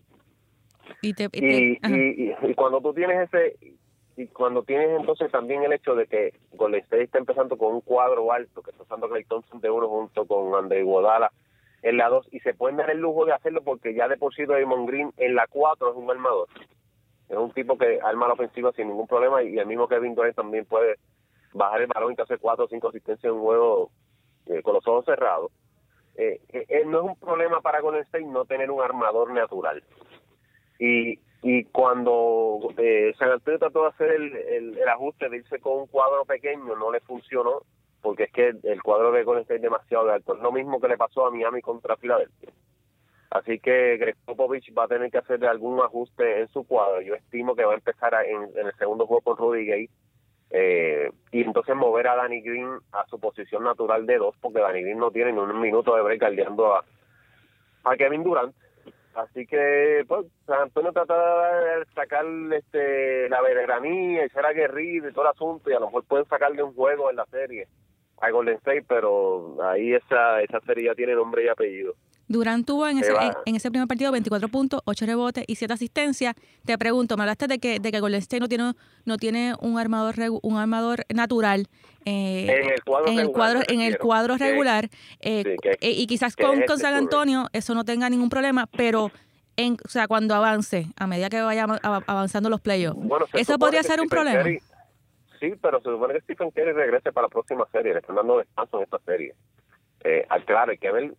y 1.02 1.14
te, 1.14 1.26
y 1.26 1.30
te- 1.30 1.40
y, 1.40 1.80
ajá. 1.82 1.96
y, 1.96 2.34
y, 2.46 2.52
y 2.52 2.56
cuando 2.56 2.82
tú 2.82 2.94
tienes 2.94 3.30
ese 3.32 3.58
y 4.18 4.28
cuando 4.28 4.64
tienes 4.64 4.90
entonces 5.00 5.32
también 5.32 5.62
el 5.64 5.72
hecho 5.74 5.94
de 5.94 6.08
que 6.08 6.34
Golden 6.54 6.82
State 6.82 7.04
está 7.04 7.20
empezando 7.20 7.58
con 7.58 7.76
un 7.76 7.82
cuadro 7.82 8.32
alto 8.32 8.62
que 8.64 8.72
está 8.72 8.84
usando 8.84 9.08
Clay 9.08 9.24
Thompson 9.26 9.62
de 9.62 9.70
uno 9.70 9.88
junto 9.88 10.26
con 10.26 10.56
André 10.56 10.82
Guadala 10.84 11.32
en 11.82 11.98
la 11.98 12.10
dos 12.10 12.28
y 12.32 12.40
se 12.40 12.54
pueden 12.54 12.78
dar 12.78 12.90
el 12.90 13.00
lujo 13.00 13.26
de 13.26 13.34
hacerlo 13.34 13.62
porque 13.64 13.94
ya 13.94 14.08
de 14.08 14.18
por 14.18 14.34
sí 14.34 14.46
Draymond 14.46 14.88
Green 14.88 15.14
en 15.18 15.36
la 15.36 15.48
cuatro 15.48 15.92
es 15.92 15.96
un 15.96 16.10
armador. 16.10 16.48
Es 17.30 17.38
un 17.38 17.52
tipo 17.52 17.78
que 17.78 18.00
arma 18.02 18.28
la 18.28 18.34
ofensiva 18.34 18.72
sin 18.74 18.88
ningún 18.88 19.08
problema 19.08 19.44
y 19.44 19.58
el 19.58 19.68
mismo 19.68 19.88
Kevin 19.88 20.16
Durant 20.16 20.36
también 20.36 20.66
puede 20.66 20.96
bajar 21.54 21.82
el 21.82 21.88
balón 21.88 22.14
y 22.14 22.16
te 22.16 22.24
hace 22.24 22.38
cuatro 22.38 22.66
o 22.66 22.68
cinco 22.68 22.90
asistencias 22.90 23.26
en 23.26 23.32
un 23.32 23.42
juego 23.42 23.92
eh, 24.48 24.62
con 24.62 24.74
los 24.74 24.88
ojos 24.88 25.06
cerrados. 25.06 25.52
Eh, 26.20 26.42
eh, 26.50 26.66
eh, 26.68 26.84
no 26.86 27.00
es 27.00 27.06
un 27.06 27.16
problema 27.16 27.62
para 27.62 27.80
Golden 27.80 28.02
State 28.02 28.26
no 28.26 28.44
tener 28.44 28.70
un 28.70 28.82
armador 28.82 29.32
natural. 29.32 29.82
Y, 30.78 31.20
y 31.42 31.64
cuando 31.66 32.60
San 33.18 33.32
Antonio 33.32 33.60
trató 33.60 33.84
de 33.84 33.88
hacer 33.90 34.12
el, 34.12 34.36
el 34.36 34.90
ajuste 34.90 35.30
de 35.30 35.38
irse 35.38 35.60
con 35.60 35.78
un 35.78 35.88
cuadro 35.88 36.26
pequeño, 36.26 36.76
no 36.76 36.92
le 36.92 37.00
funcionó, 37.00 37.62
porque 38.02 38.24
es 38.24 38.32
que 38.32 38.54
el 38.64 38.82
cuadro 38.82 39.12
de 39.12 39.24
Golden 39.24 39.42
State 39.44 39.58
es 39.58 39.62
demasiado 39.62 40.10
alto. 40.12 40.36
Es 40.36 40.42
lo 40.42 40.52
mismo 40.52 40.80
que 40.80 40.88
le 40.88 40.98
pasó 40.98 41.26
a 41.26 41.32
Miami 41.32 41.62
contra 41.62 41.98
Filadelfia. 41.98 42.50
Así 43.32 43.60
que 43.60 43.98
Greg 43.98 44.16
Popovich 44.26 44.74
va 44.76 44.86
a 44.86 44.88
tener 44.88 45.12
que 45.12 45.20
hacer 45.20 45.46
algún 45.46 45.80
ajuste 45.82 46.42
en 46.42 46.48
su 46.48 46.66
cuadro. 46.66 47.02
Yo 47.02 47.14
estimo 47.14 47.56
que 47.56 47.64
va 47.66 47.74
a 47.74 47.76
empezar 47.76 48.16
a- 48.16 48.26
en, 48.26 48.50
en 48.56 48.68
el 48.68 48.74
segundo 48.76 49.06
juego 49.06 49.22
con 49.22 49.38
Rudy 49.38 49.66
Gay. 49.66 49.90
eh, 50.52 51.12
y 51.32 51.42
entonces 51.44 51.76
mover 51.76 52.08
a 52.08 52.16
Danny 52.16 52.42
Green 52.42 52.80
a 52.92 53.06
su 53.06 53.20
posición 53.20 53.64
natural 53.64 54.08
de 54.08 54.18
dos, 54.18 54.36
porque 54.42 54.60
Danny 54.60 54.82
Green 54.82 54.98
no 54.98 55.12
tiene 55.12 55.32
ni 55.32 55.38
un 55.38 55.62
minuto 55.62 55.96
de 55.96 56.02
break 56.02 56.22
galdeando 56.22 56.74
a, 56.74 56.84
a 57.84 57.96
Kevin 57.96 58.24
Durant. 58.24 58.56
Así 59.14 59.46
que, 59.46 60.06
pues, 60.08 60.26
San 60.48 60.62
Antonio 60.62 60.92
trata 60.92 61.78
de 61.78 61.86
sacar 61.94 62.26
este, 62.54 63.30
la 63.30 63.42
veteranía 63.42 64.26
y 64.26 64.30
ser 64.30 64.44
aguerrido 64.46 65.10
y 65.10 65.14
todo 65.14 65.26
el 65.26 65.32
asunto, 65.32 65.70
y 65.70 65.74
a 65.74 65.80
lo 65.80 65.88
mejor 65.88 66.04
pueden 66.06 66.26
sacarle 66.26 66.64
un 66.64 66.74
juego 66.74 67.12
en 67.12 67.18
la 67.18 67.26
serie 67.28 67.68
a 68.22 68.30
Golden 68.32 68.56
State, 68.58 68.84
pero 68.88 69.58
ahí 69.64 69.94
esa, 69.94 70.42
esa 70.42 70.60
serie 70.62 70.86
ya 70.86 70.96
tiene 70.96 71.14
nombre 71.16 71.46
y 71.46 71.48
apellido. 71.48 71.96
Durant 72.28 72.64
tuvo 72.66 72.88
en 72.88 73.00
Se 73.04 73.12
ese, 73.12 73.26
en, 73.26 73.34
en 73.46 73.56
ese 73.56 73.72
primer 73.72 73.88
partido 73.88 74.12
24 74.12 74.50
puntos, 74.50 74.82
8 74.86 75.06
rebotes 75.08 75.44
y 75.48 75.56
7 75.56 75.74
asistencias. 75.74 76.36
Te 76.64 76.78
pregunto, 76.78 77.18
me 77.18 77.24
hablaste 77.24 77.48
de 77.48 77.58
que, 77.58 77.80
de 77.80 77.92
que 77.92 78.00
Golden 78.00 78.20
State 78.20 78.40
no 78.40 78.48
tiene, 78.48 78.74
no 79.06 79.18
tiene 79.18 79.56
un 79.62 79.80
armador 79.80 80.14
un 80.44 80.58
armador 80.58 81.06
natural 81.12 81.66
eh, 82.06 82.46
En 82.62 82.70
el 82.72 82.84
cuadro 82.84 83.12
en 83.12 83.20
el 83.20 83.32
cuadro, 83.32 83.62
en 83.68 83.82
el 83.82 83.98
cuadro 83.98 84.38
regular 84.38 84.90
eh, 85.22 85.44
sí, 85.44 85.56
que- 85.62 85.78
eh, 85.82 85.92
y 85.92 86.06
quizás 86.08 86.36
con, 86.36 86.62
es 86.62 86.68
con 86.68 86.78
San 86.78 86.94
correcto. 86.94 87.18
Antonio 87.18 87.48
eso 87.52 87.74
no 87.74 87.84
tenga 87.84 88.10
ningún 88.10 88.30
problema, 88.30 88.68
pero 88.68 89.12
en, 89.58 89.78
o 89.84 89.90
sea, 89.90 90.08
cuando 90.08 90.36
avance, 90.36 90.86
a 90.98 91.08
medida 91.08 91.30
que 91.30 91.42
vaya 91.42 91.66
av- 91.66 92.04
avanzando 92.08 92.50
los 92.50 92.62
playoffs, 92.62 92.98
Bueno, 93.02 93.26
eso 93.34 93.58
podría 93.60 93.82
ser 93.84 94.00
un 94.02 94.08
problema. 94.08 94.44
Sí, 95.40 95.54
pero 95.62 95.80
se 95.80 95.90
supone 95.90 96.14
que 96.14 96.22
Stephen 96.22 96.52
Curry 96.52 96.74
regrese 96.74 97.12
para 97.12 97.26
la 97.26 97.30
próxima 97.30 97.66
serie. 97.72 97.94
Le 97.94 98.00
están 98.00 98.16
dando 98.16 98.38
descanso 98.38 98.78
en 98.78 98.84
esta 98.84 99.00
serie. 99.00 99.34
Eh, 100.04 100.28
claro, 100.46 100.72
hay 100.72 100.78
que 100.78 100.92
ver 100.92 101.14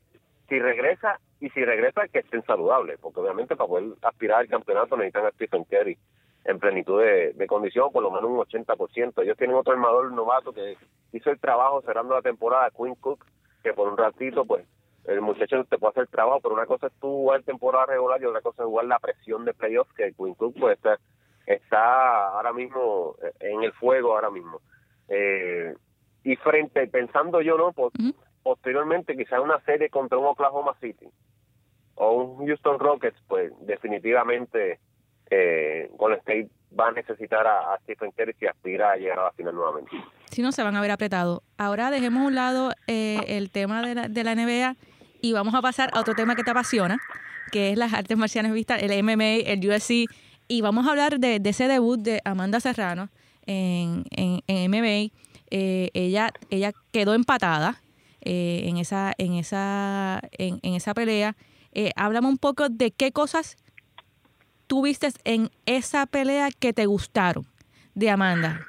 si 0.48 0.58
regresa 0.58 1.20
y 1.40 1.48
si 1.50 1.64
regresa 1.64 2.08
que 2.08 2.20
estén 2.20 2.42
saludables, 2.44 2.98
porque 3.00 3.20
obviamente 3.20 3.56
para 3.56 3.68
poder 3.68 3.92
aspirar 4.02 4.40
al 4.40 4.48
campeonato 4.48 4.96
necesitan 4.96 5.26
a 5.26 5.30
Stephen 5.30 5.64
Curry 5.64 5.98
en 6.44 6.58
plenitud 6.58 7.00
de, 7.00 7.32
de 7.34 7.46
condición, 7.46 7.92
por 7.92 8.02
lo 8.02 8.10
menos 8.10 8.30
un 8.30 8.38
80%. 8.38 9.22
Ellos 9.22 9.36
tienen 9.36 9.56
otro 9.56 9.72
armador 9.72 10.12
novato 10.12 10.52
que 10.52 10.76
hizo 11.12 11.30
el 11.30 11.38
trabajo 11.38 11.82
cerrando 11.82 12.14
la 12.14 12.22
temporada, 12.22 12.70
Quinn 12.70 12.94
Cook, 12.94 13.24
que 13.62 13.72
por 13.74 13.88
un 13.88 13.96
ratito, 13.96 14.44
pues, 14.44 14.66
el 15.04 15.20
muchacho 15.20 15.64
te 15.64 15.78
puede 15.78 15.92
hacer 15.92 16.06
trabajo, 16.08 16.40
pero 16.40 16.54
una 16.54 16.66
cosa 16.66 16.88
es 16.88 16.92
tú 17.00 17.08
jugar 17.08 17.42
temporada 17.42 17.86
regular 17.86 18.20
y 18.20 18.26
otra 18.26 18.42
cosa 18.42 18.62
es 18.62 18.66
jugar 18.66 18.86
la 18.86 18.98
presión 18.98 19.44
de 19.44 19.54
playoffs, 19.54 19.92
que 19.94 20.12
Quinn 20.12 20.34
Cook 20.34 20.54
pues 20.58 20.76
está, 20.76 20.98
está 21.54 22.28
ahora 22.28 22.52
mismo 22.52 23.16
eh, 23.22 23.32
en 23.40 23.62
el 23.64 23.72
fuego 23.72 24.14
ahora 24.14 24.30
mismo. 24.30 24.60
Eh, 25.08 25.74
y 26.22 26.36
frente, 26.36 26.86
pensando 26.86 27.40
yo, 27.40 27.56
¿no? 27.56 27.72
Pues, 27.72 27.92
posteriormente 28.42 29.16
quizás 29.16 29.40
una 29.40 29.60
serie 29.60 29.90
contra 29.90 30.18
un 30.18 30.26
Oklahoma 30.26 30.74
City 30.80 31.06
o 31.96 32.12
un 32.12 32.46
Houston 32.46 32.78
Rockets, 32.78 33.18
pues 33.26 33.52
definitivamente 33.60 34.78
eh, 35.30 35.90
Golden 35.96 36.18
State 36.20 36.48
va 36.78 36.88
a 36.88 36.92
necesitar 36.92 37.46
a, 37.46 37.74
a 37.74 37.78
Stephen 37.80 38.12
Curry 38.12 38.34
si 38.38 38.46
aspira 38.46 38.92
a 38.92 38.96
llegar 38.96 39.18
a 39.18 39.24
la 39.24 39.32
final 39.32 39.54
nuevamente. 39.54 39.90
si 40.30 40.42
no 40.42 40.52
se 40.52 40.62
van 40.62 40.76
a 40.76 40.80
ver 40.80 40.90
apretados. 40.90 41.42
Ahora 41.58 41.90
dejemos 41.90 42.22
a 42.22 42.26
un 42.26 42.34
lado 42.34 42.72
eh, 42.86 43.18
el 43.28 43.50
tema 43.50 43.82
de 43.82 43.94
la, 43.94 44.08
de 44.08 44.24
la 44.24 44.34
NBA 44.34 44.76
y 45.20 45.32
vamos 45.32 45.54
a 45.54 45.60
pasar 45.60 45.90
a 45.92 46.00
otro 46.00 46.14
tema 46.14 46.36
que 46.36 46.44
te 46.44 46.50
apasiona, 46.50 46.98
que 47.52 47.72
es 47.72 47.78
las 47.78 47.92
artes 47.92 48.16
marciales 48.16 48.52
vistas, 48.52 48.82
el 48.82 49.02
MMA, 49.02 49.50
el 49.50 49.60
UFC, 49.68 50.06
y 50.50 50.62
vamos 50.62 50.84
a 50.88 50.90
hablar 50.90 51.20
de, 51.20 51.40
ese 51.44 51.68
debut 51.68 52.00
de 52.00 52.20
Amanda 52.24 52.58
Serrano 52.58 53.08
en, 53.46 54.02
en, 54.10 54.40
en 54.48 54.68
MMA. 54.68 55.14
Eh, 55.52 55.90
ella, 55.94 56.32
ella 56.50 56.72
quedó 56.92 57.14
empatada 57.14 57.80
eh, 58.20 58.62
en 58.64 58.76
esa, 58.76 59.12
en 59.16 59.34
esa, 59.34 60.20
en, 60.32 60.58
esa 60.74 60.92
pelea. 60.92 61.36
Eh, 61.72 61.92
háblame 61.94 62.26
un 62.26 62.36
poco 62.36 62.68
de 62.68 62.90
qué 62.90 63.12
cosas 63.12 63.56
tú 64.66 64.82
viste 64.82 65.10
en 65.22 65.50
esa 65.66 66.06
pelea 66.06 66.48
que 66.58 66.72
te 66.72 66.86
gustaron 66.86 67.46
de 67.94 68.10
Amanda. 68.10 68.66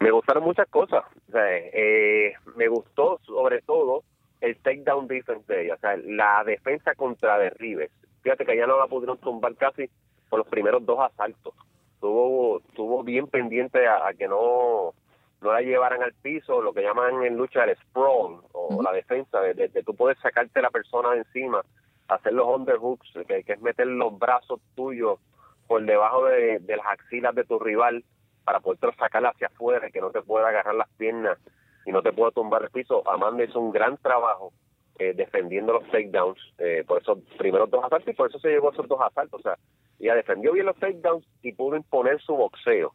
Me 0.00 0.12
gustaron 0.12 0.44
muchas 0.44 0.68
cosas. 0.68 1.02
Eh, 1.34 2.32
me 2.54 2.68
gustó 2.68 3.18
sobre 3.26 3.60
todo 3.62 4.04
el 4.40 4.56
takedown 4.58 5.08
defense 5.08 5.52
de 5.52 5.64
ella, 5.64 5.74
o 5.74 5.78
sea, 5.78 5.96
la 5.96 6.44
defensa 6.44 6.94
contra 6.94 7.38
derribes. 7.38 7.90
Fíjate 8.22 8.46
que 8.46 8.56
ya 8.56 8.68
no 8.68 8.78
la 8.78 8.86
pudieron 8.86 9.18
tumbar 9.18 9.56
casi 9.56 9.90
por 10.28 10.38
los 10.38 10.48
primeros 10.48 10.84
dos 10.84 10.98
asaltos. 11.00 11.54
estuvo, 11.94 12.58
estuvo 12.68 13.02
bien 13.02 13.26
pendiente 13.26 13.86
a, 13.86 14.12
que 14.18 14.28
no, 14.28 14.94
no 15.40 15.52
la 15.52 15.60
llevaran 15.60 16.02
al 16.02 16.12
piso, 16.14 16.60
lo 16.62 16.72
que 16.72 16.82
llaman 16.82 17.22
en 17.24 17.36
lucha 17.36 17.64
el 17.64 17.76
sprawl 17.76 18.40
o 18.52 18.82
la 18.82 18.92
defensa, 18.92 19.40
de, 19.40 19.54
de, 19.54 19.82
tú 19.82 19.94
puedes 19.94 20.18
sacarte 20.18 20.60
la 20.62 20.70
persona 20.70 21.10
de 21.10 21.18
encima, 21.18 21.62
hacer 22.08 22.32
los 22.32 22.46
underhooks, 22.46 23.12
que, 23.26 23.42
que 23.42 23.52
es 23.52 23.60
meter 23.60 23.86
los 23.86 24.18
brazos 24.18 24.60
tuyos 24.74 25.18
por 25.66 25.84
debajo 25.84 26.26
de, 26.26 26.58
de 26.60 26.76
las 26.76 26.86
axilas 26.86 27.34
de 27.34 27.44
tu 27.44 27.58
rival 27.58 28.04
para 28.44 28.60
poder 28.60 28.94
sacarla 28.96 29.30
hacia 29.30 29.48
afuera 29.48 29.88
y 29.88 29.92
que 29.92 30.00
no 30.00 30.10
te 30.10 30.22
pueda 30.22 30.48
agarrar 30.48 30.76
las 30.76 30.88
piernas 30.96 31.38
y 31.84 31.90
no 31.90 32.02
te 32.02 32.12
pueda 32.12 32.30
tumbar 32.30 32.62
el 32.62 32.70
piso. 32.70 33.02
Amanda 33.08 33.44
hizo 33.44 33.58
un 33.58 33.72
gran 33.72 33.96
trabajo 33.96 34.52
eh, 34.98 35.14
defendiendo 35.14 35.72
los 35.72 35.84
takedowns 35.90 36.38
eh, 36.58 36.84
por 36.86 37.02
esos 37.02 37.18
primeros 37.36 37.68
dos 37.70 37.84
asaltos 37.84 38.08
y 38.08 38.16
por 38.16 38.30
eso 38.30 38.38
se 38.38 38.48
llevó 38.48 38.72
esos 38.72 38.88
dos 38.88 39.00
asaltos. 39.00 39.40
O 39.40 39.42
sea, 39.42 39.58
ella 40.00 40.14
defendió 40.14 40.52
bien 40.52 40.66
los 40.66 40.76
takedowns 40.76 41.26
y 41.42 41.52
pudo 41.52 41.76
imponer 41.76 42.20
su 42.20 42.34
boxeo. 42.34 42.92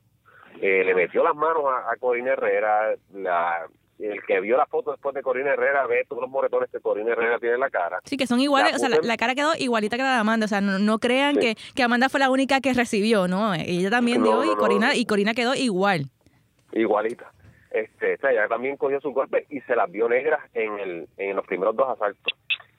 Eh, 0.61 0.83
le 0.83 0.93
metió 0.93 1.23
las 1.23 1.35
manos 1.35 1.63
a, 1.65 1.95
Corina 1.97 2.33
Herrera. 2.33 2.95
La, 3.13 3.67
el 3.99 4.21
que 4.23 4.39
vio 4.41 4.57
la 4.57 4.65
foto 4.65 4.91
después 4.91 5.13
de 5.15 5.21
Corina 5.21 5.53
Herrera 5.53 5.85
ve 5.87 6.05
todos 6.07 6.21
los 6.21 6.29
moretones 6.29 6.69
que 6.71 6.79
Corina 6.79 7.11
Herrera 7.11 7.39
tiene 7.39 7.55
en 7.55 7.61
la 7.61 7.69
cara. 7.69 7.99
Sí, 8.05 8.17
que 8.17 8.27
son 8.27 8.39
iguales, 8.39 8.75
o 8.75 8.79
sea, 8.79 8.89
la, 8.89 9.17
cara 9.17 9.35
quedó 9.35 9.51
igualita 9.57 9.97
que 9.97 10.03
la 10.03 10.13
de 10.13 10.19
Amanda, 10.19 10.45
o 10.45 10.49
sea, 10.49 10.61
no, 10.61 10.99
crean 10.99 11.35
que, 11.37 11.55
que, 11.75 11.83
Amanda 11.83 12.09
fue 12.09 12.19
la 12.19 12.29
única 12.29 12.61
que 12.61 12.73
recibió, 12.73 13.27
¿no? 13.27 13.53
Ella 13.53 13.89
también 13.89 14.23
dio 14.23 14.43
y 14.43 14.55
Corina 14.55 14.95
y 14.95 15.05
Corina 15.05 15.33
quedó 15.33 15.55
igual. 15.55 16.05
Igualita. 16.73 17.31
Este, 17.71 18.15
o 18.15 18.17
sea, 18.17 18.31
ella 18.31 18.47
también 18.47 18.75
cogió 18.75 18.99
su 18.99 19.11
golpe 19.11 19.45
y 19.49 19.61
se 19.61 19.75
las 19.75 19.89
vio 19.89 20.09
negras 20.09 20.41
en, 20.53 20.79
el, 20.79 21.07
en 21.17 21.35
los 21.35 21.45
primeros 21.45 21.75
dos 21.75 21.89
asaltos. 21.89 22.33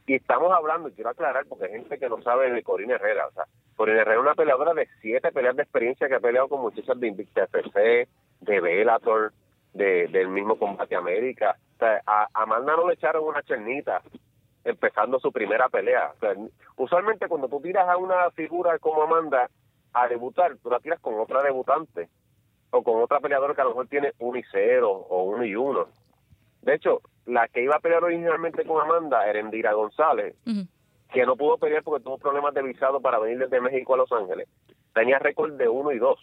Y 0.07 0.15
estamos 0.17 0.53
hablando, 0.53 0.89
y 0.89 0.93
quiero 0.93 1.11
aclarar, 1.11 1.47
porque 1.47 1.67
hay 1.67 1.73
gente 1.73 1.99
que 1.99 2.09
no 2.09 2.21
sabe 2.23 2.51
de 2.51 2.63
Corina 2.63 2.95
Herrera. 2.95 3.29
O 3.29 3.33
sea, 3.33 3.45
Corina 3.77 4.01
Herrera 4.01 4.17
es 4.17 4.23
una 4.23 4.35
peleadora 4.35 4.75
de 4.75 4.89
siete 5.01 5.31
peleas 5.31 5.57
de 5.57 5.63
experiencia 5.63 6.09
que 6.09 6.17
ha 6.17 6.21
peleado 6.21 6.49
con 6.49 6.61
muchachas 6.61 6.99
de 6.99 7.09
Invicta 7.09 7.45
FC, 7.45 8.09
de 8.41 8.61
Bellator, 8.61 9.33
de, 9.75 10.09
del 10.09 10.29
mismo 10.29 10.59
Combate 10.59 10.97
América. 10.97 11.57
O 11.77 11.79
sea, 11.79 12.03
a 12.07 12.29
Amanda 12.35 12.77
no 12.77 12.89
le 12.89 12.95
echaron 12.95 13.25
una 13.25 13.43
chernita 13.43 14.03
empezando 14.65 15.19
su 15.19 15.33
primera 15.33 15.69
pelea. 15.69 16.13
O 16.17 16.19
sea, 16.19 16.35
usualmente 16.77 17.29
cuando 17.29 17.49
tú 17.49 17.61
tiras 17.61 17.89
a 17.89 17.97
una 17.97 18.31
figura 18.31 18.79
como 18.79 19.03
Amanda 19.03 19.49
a 19.93 20.09
debutar, 20.09 20.57
tú 20.63 20.71
la 20.71 20.81
tiras 20.81 21.01
con 21.01 21.19
otra 21.19 21.43
debutante 21.43 22.09
o 22.71 22.83
con 22.83 23.03
otra 23.03 23.21
peleadora 23.21 23.55
que 23.55 23.61
a 23.61 23.65
lo 23.65 23.71
mejor 23.71 23.89
tiene 23.89 24.13
1 24.19 24.39
y 24.39 24.45
0 24.51 24.91
o 24.91 25.23
1 25.25 25.45
y 25.45 25.55
1. 25.55 25.87
De 26.63 26.75
hecho, 26.75 27.01
la 27.27 27.49
que 27.49 27.63
iba 27.63 27.77
a 27.77 27.81
pelear 27.81 28.05
originalmente 28.05 28.65
con 28.65 28.81
Amanda 28.81 29.27
era 29.27 29.41
Endira 29.41 29.73
González, 29.73 30.35
que 31.13 31.27
no 31.27 31.37
pudo 31.37 31.59
pelear 31.59 31.83
porque 31.83 32.03
tuvo 32.03 32.19
problemas 32.19 32.55
de 32.55 32.63
visado 32.63 33.01
para 33.01 33.19
venir 33.19 33.39
desde 33.39 33.61
México 33.61 33.95
a 33.95 33.99
Los 33.99 34.13
Ángeles. 34.13 34.49
Tenía 34.95 35.19
récord 35.19 35.53
de 35.53 35.69
1 35.69 35.93
y 35.93 35.99
2. 35.99 36.19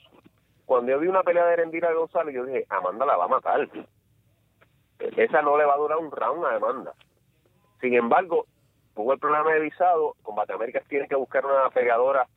Cuando 0.66 0.92
yo 0.92 1.00
vi 1.00 1.08
una 1.08 1.24
pelea 1.24 1.46
de 1.46 1.54
Erendira 1.54 1.94
González, 1.94 2.34
yo 2.34 2.46
dije, 2.46 2.66
Amanda 2.70 3.06
la 3.06 3.18
va 3.18 3.26
a 3.26 3.30
matar. 3.30 3.68
Esa 5.00 5.42
no 5.42 5.58
le 5.58 5.66
va 5.66 5.74
a 5.74 5.78
durar 5.78 5.98
un 5.98 6.12
round 6.12 6.46
a 6.46 6.56
Amanda. 6.56 6.94
Sin 7.82 7.94
embargo, 7.94 8.46
tuvo 8.96 9.14
el 9.14 9.20
problema 9.20 9.52
de 9.54 9.62
visado. 9.62 10.16
Combate 10.22 10.54
América 10.54 10.82
tiene 10.88 11.08
que 11.08 11.16
buscar 11.16 11.46
una 11.46 11.70
peleadora 11.70 12.28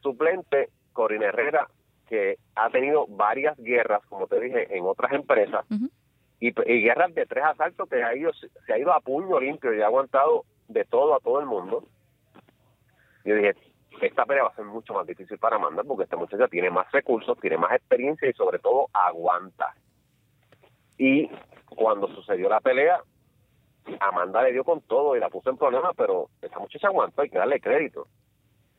suplente. 0.00 0.70
Corina 0.92 1.26
Herrera 1.26 1.68
que 2.12 2.36
ha 2.54 2.68
tenido 2.68 3.06
varias 3.08 3.56
guerras, 3.56 4.02
como 4.08 4.26
te 4.26 4.38
dije, 4.38 4.76
en 4.76 4.84
otras 4.84 5.12
empresas, 5.12 5.64
y, 6.42 6.82
guerras 6.82 7.14
de 7.14 7.24
tres 7.24 7.44
asaltos 7.44 7.88
que 7.88 8.02
ha 8.02 8.16
ido, 8.16 8.32
se 8.32 8.72
ha 8.72 8.78
ido 8.78 8.92
a 8.92 9.00
puño 9.00 9.38
limpio 9.38 9.72
y 9.72 9.80
ha 9.80 9.86
aguantado 9.86 10.44
de 10.66 10.84
todo 10.84 11.14
a 11.14 11.20
todo 11.20 11.38
el 11.38 11.46
mundo. 11.46 11.84
Yo 13.24 13.36
dije, 13.36 13.54
esta 14.00 14.26
pelea 14.26 14.42
va 14.42 14.48
a 14.48 14.56
ser 14.56 14.64
mucho 14.64 14.92
más 14.92 15.06
difícil 15.06 15.38
para 15.38 15.54
Amanda 15.54 15.84
porque 15.84 16.02
esta 16.02 16.16
muchacha 16.16 16.48
tiene 16.48 16.68
más 16.68 16.90
recursos, 16.90 17.38
tiene 17.38 17.58
más 17.58 17.70
experiencia 17.70 18.28
y 18.28 18.32
sobre 18.32 18.58
todo 18.58 18.88
aguanta. 18.92 19.72
Y 20.98 21.30
cuando 21.76 22.08
sucedió 22.08 22.48
la 22.48 22.60
pelea, 22.60 23.00
Amanda 24.00 24.42
le 24.42 24.52
dio 24.52 24.64
con 24.64 24.80
todo 24.80 25.14
y 25.14 25.20
la 25.20 25.30
puso 25.30 25.48
en 25.48 25.58
problema, 25.58 25.92
pero 25.96 26.28
esa 26.40 26.58
muchacha 26.58 26.88
aguantó, 26.88 27.22
hay 27.22 27.30
que 27.30 27.38
darle 27.38 27.60
crédito. 27.60 28.08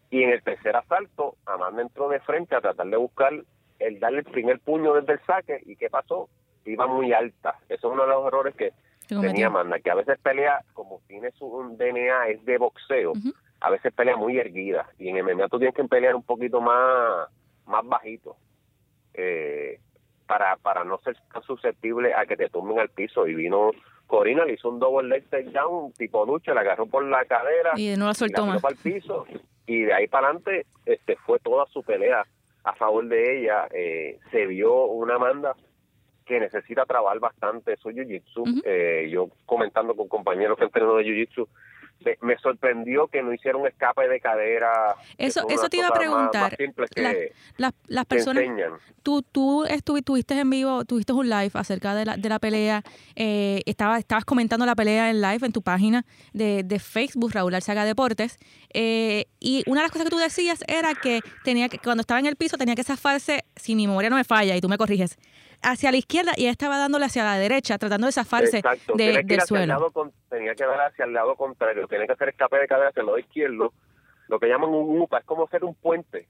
Y 0.10 0.24
en 0.24 0.32
el 0.32 0.44
tercer 0.44 0.76
asalto, 0.76 1.38
Amanda 1.46 1.82
entró 1.82 2.10
de 2.10 2.20
frente 2.20 2.56
a 2.56 2.62
tratar 2.62 2.88
de 2.88 2.98
buscar 2.98 3.32
el 3.80 4.00
darle 4.02 4.20
el 4.20 4.26
primer 4.26 4.60
puño 4.60 4.94
desde 4.96 5.14
el 5.14 5.26
saque. 5.26 5.62
¿Y 5.66 5.78
qué 5.78 5.90
pasó? 5.90 6.28
Iba 6.66 6.88
muy 6.88 7.14
alta. 7.14 7.60
Eso 7.70 7.88
es 7.88 7.94
uno 7.94 8.04
de 8.04 8.10
los 8.10 8.28
errores 8.28 8.56
que 8.56 8.74
tenía 9.08 9.48
Amanda, 9.48 9.80
que 9.80 9.92
a 9.92 9.96
veces 9.96 10.18
pelea, 10.20 10.64
como 10.74 11.02
tiene 11.08 11.32
su 11.32 11.76
DNA, 11.78 12.30
es 12.30 12.46
de 12.46 12.58
boxeo, 12.58 13.14
a 13.60 13.70
veces 13.70 13.94
pelea 13.94 14.16
muy 14.16 14.38
erguida. 14.38 14.88
Y 14.98 15.10
en 15.10 15.24
MMA 15.24 15.50
tú 15.50 15.58
tienes 15.58 15.76
que 15.76 15.84
pelear 15.84 16.16
un 16.16 16.24
poquito 16.24 16.62
más, 16.62 17.28
más 17.66 17.86
bajito. 17.86 18.38
Eh, 19.14 19.80
para, 20.26 20.56
para 20.56 20.84
no 20.84 20.98
ser 21.00 21.18
tan 21.32 21.44
susceptible 21.44 22.14
a 22.14 22.26
que 22.26 22.38
te 22.38 22.50
tumben 22.50 22.80
al 22.80 22.90
piso. 22.90 23.28
Y 23.28 23.36
vino 23.36 23.72
Corina, 24.08 24.46
le 24.46 24.54
hizo 24.54 24.70
un 24.70 24.80
double 24.80 25.10
leg 25.10 25.30
takedown, 25.30 25.92
tipo 25.94 26.26
lucha, 26.26 26.54
la 26.54 26.62
agarró 26.62 26.86
por 26.86 27.04
la 27.04 27.26
cadera. 27.26 27.72
Y 27.76 27.96
no 27.98 28.08
la 28.08 28.14
soltó 28.14 28.46
más. 28.46 28.62
Para 28.62 28.74
el 28.74 28.82
piso 28.82 29.26
y 29.66 29.84
de 29.84 29.94
ahí 29.94 30.08
para 30.08 30.28
adelante 30.28 30.66
este 30.86 31.16
fue 31.18 31.40
toda 31.40 31.66
su 31.68 31.84
pelea 31.84 32.26
a 32.64 32.74
favor 32.76 33.08
de 33.08 33.40
ella. 33.40 33.68
Eh, 33.72 34.20
se 34.32 34.46
vio 34.46 34.86
una 34.86 35.16
Amanda 35.16 35.56
que 36.26 36.40
necesita 36.40 36.86
trabajar 36.86 37.20
bastante 37.20 37.78
su 37.78 37.90
jiu-jitsu. 37.90 38.62
eh, 38.66 39.10
yo 39.12 39.30
comentando 39.46 39.96
con 39.96 40.08
compañeros 40.08 40.58
que 40.58 40.66
entrenan 40.66 40.98
de 40.98 41.04
jiu-jitsu, 41.04 41.48
me, 42.22 42.38
sorprendió 42.38 43.08
que 43.08 43.22
no 43.22 43.34
hiciera 43.34 43.58
un 43.58 43.68
escape 43.68 44.08
de 44.08 44.20
cadera. 44.20 44.96
Eso, 45.18 45.48
eso 45.50 45.70
te 45.70 45.78
iba 45.78 45.88
a 45.88 45.92
preguntar. 45.92 46.56
las 47.88 48.06
personas. 48.06 48.44
Tú, 49.02 49.22
tú 49.22 49.66
estuviste 49.66 50.40
en 50.40 50.50
vivo, 50.50 50.86
tuviste 50.86 51.14
un 51.14 51.30
live 51.30 51.52
acerca 51.54 51.94
de 51.96 52.06
la, 52.06 52.18
de 52.18 52.30
la 52.30 52.40
pelea. 52.40 52.84
Eh, 53.16 53.62
estaba, 53.66 53.98
estabas 53.98 54.26
comentando 54.26 54.66
la 54.66 54.76
pelea 54.76 55.10
en 55.10 55.22
live 55.22 55.46
en 55.46 55.52
tu 55.52 55.62
página 55.62 56.06
de, 56.34 56.64
de 56.64 56.80
Facebook, 56.80 57.32
Raúl 57.34 57.54
Alzaga 57.56 57.86
Deportes. 57.86 58.38
Eh, 58.74 59.26
y 59.40 59.64
una 59.68 59.82
de 59.82 59.86
las 59.86 59.92
cosas 59.92 60.06
que 60.06 60.12
tú 60.12 60.18
decías 60.18 60.64
era 60.68 60.94
que 60.96 61.22
tenía 61.44 61.70
que, 61.70 61.80
cuando 61.80 62.02
estaba 62.02 62.20
en 62.20 62.28
el 62.28 62.36
piso, 62.36 62.58
tenía 62.58 62.76
que 62.76 62.84
zafarse, 62.84 63.44
si 63.56 63.76
mi 63.76 63.88
memoria 63.88 64.10
no 64.10 64.16
me 64.16 64.24
falla, 64.24 64.56
y 64.56 64.62
tú 64.62 64.70
me 64.70 64.78
corriges, 64.78 65.18
hacia 65.62 65.92
la 65.92 65.98
izquierda 65.98 66.32
y 66.36 66.44
ella 66.44 66.52
estaba 66.52 66.78
dándole 66.78 67.06
hacia 67.06 67.24
la 67.24 67.38
derecha, 67.38 67.78
tratando 67.78 68.08
de 68.08 68.14
zafarse 68.14 68.62
de, 68.96 69.24
del 69.24 69.42
suelo. 69.42 69.92
tenía 70.30 70.56
que 70.56 70.66
dar 70.66 70.82
hacia 70.82 71.06
el 71.06 71.14
lado 71.14 71.36
contrario, 71.36 71.88
tenía 71.88 72.08
que 72.08 72.14
hacer 72.14 72.30
escape 72.30 72.58
de 72.58 72.68
cadera 72.68 72.90
hacia 72.90 73.02
el 73.02 73.08
lado 73.08 73.20
izquierdo, 73.20 73.74
lo 74.28 74.40
que 74.40 74.48
llaman 74.48 74.70
un 74.70 75.02
UPA, 75.02 75.20
es 75.20 75.26
como 75.26 75.46
hacer 75.46 75.64
un 75.64 75.76
puente. 75.76 76.28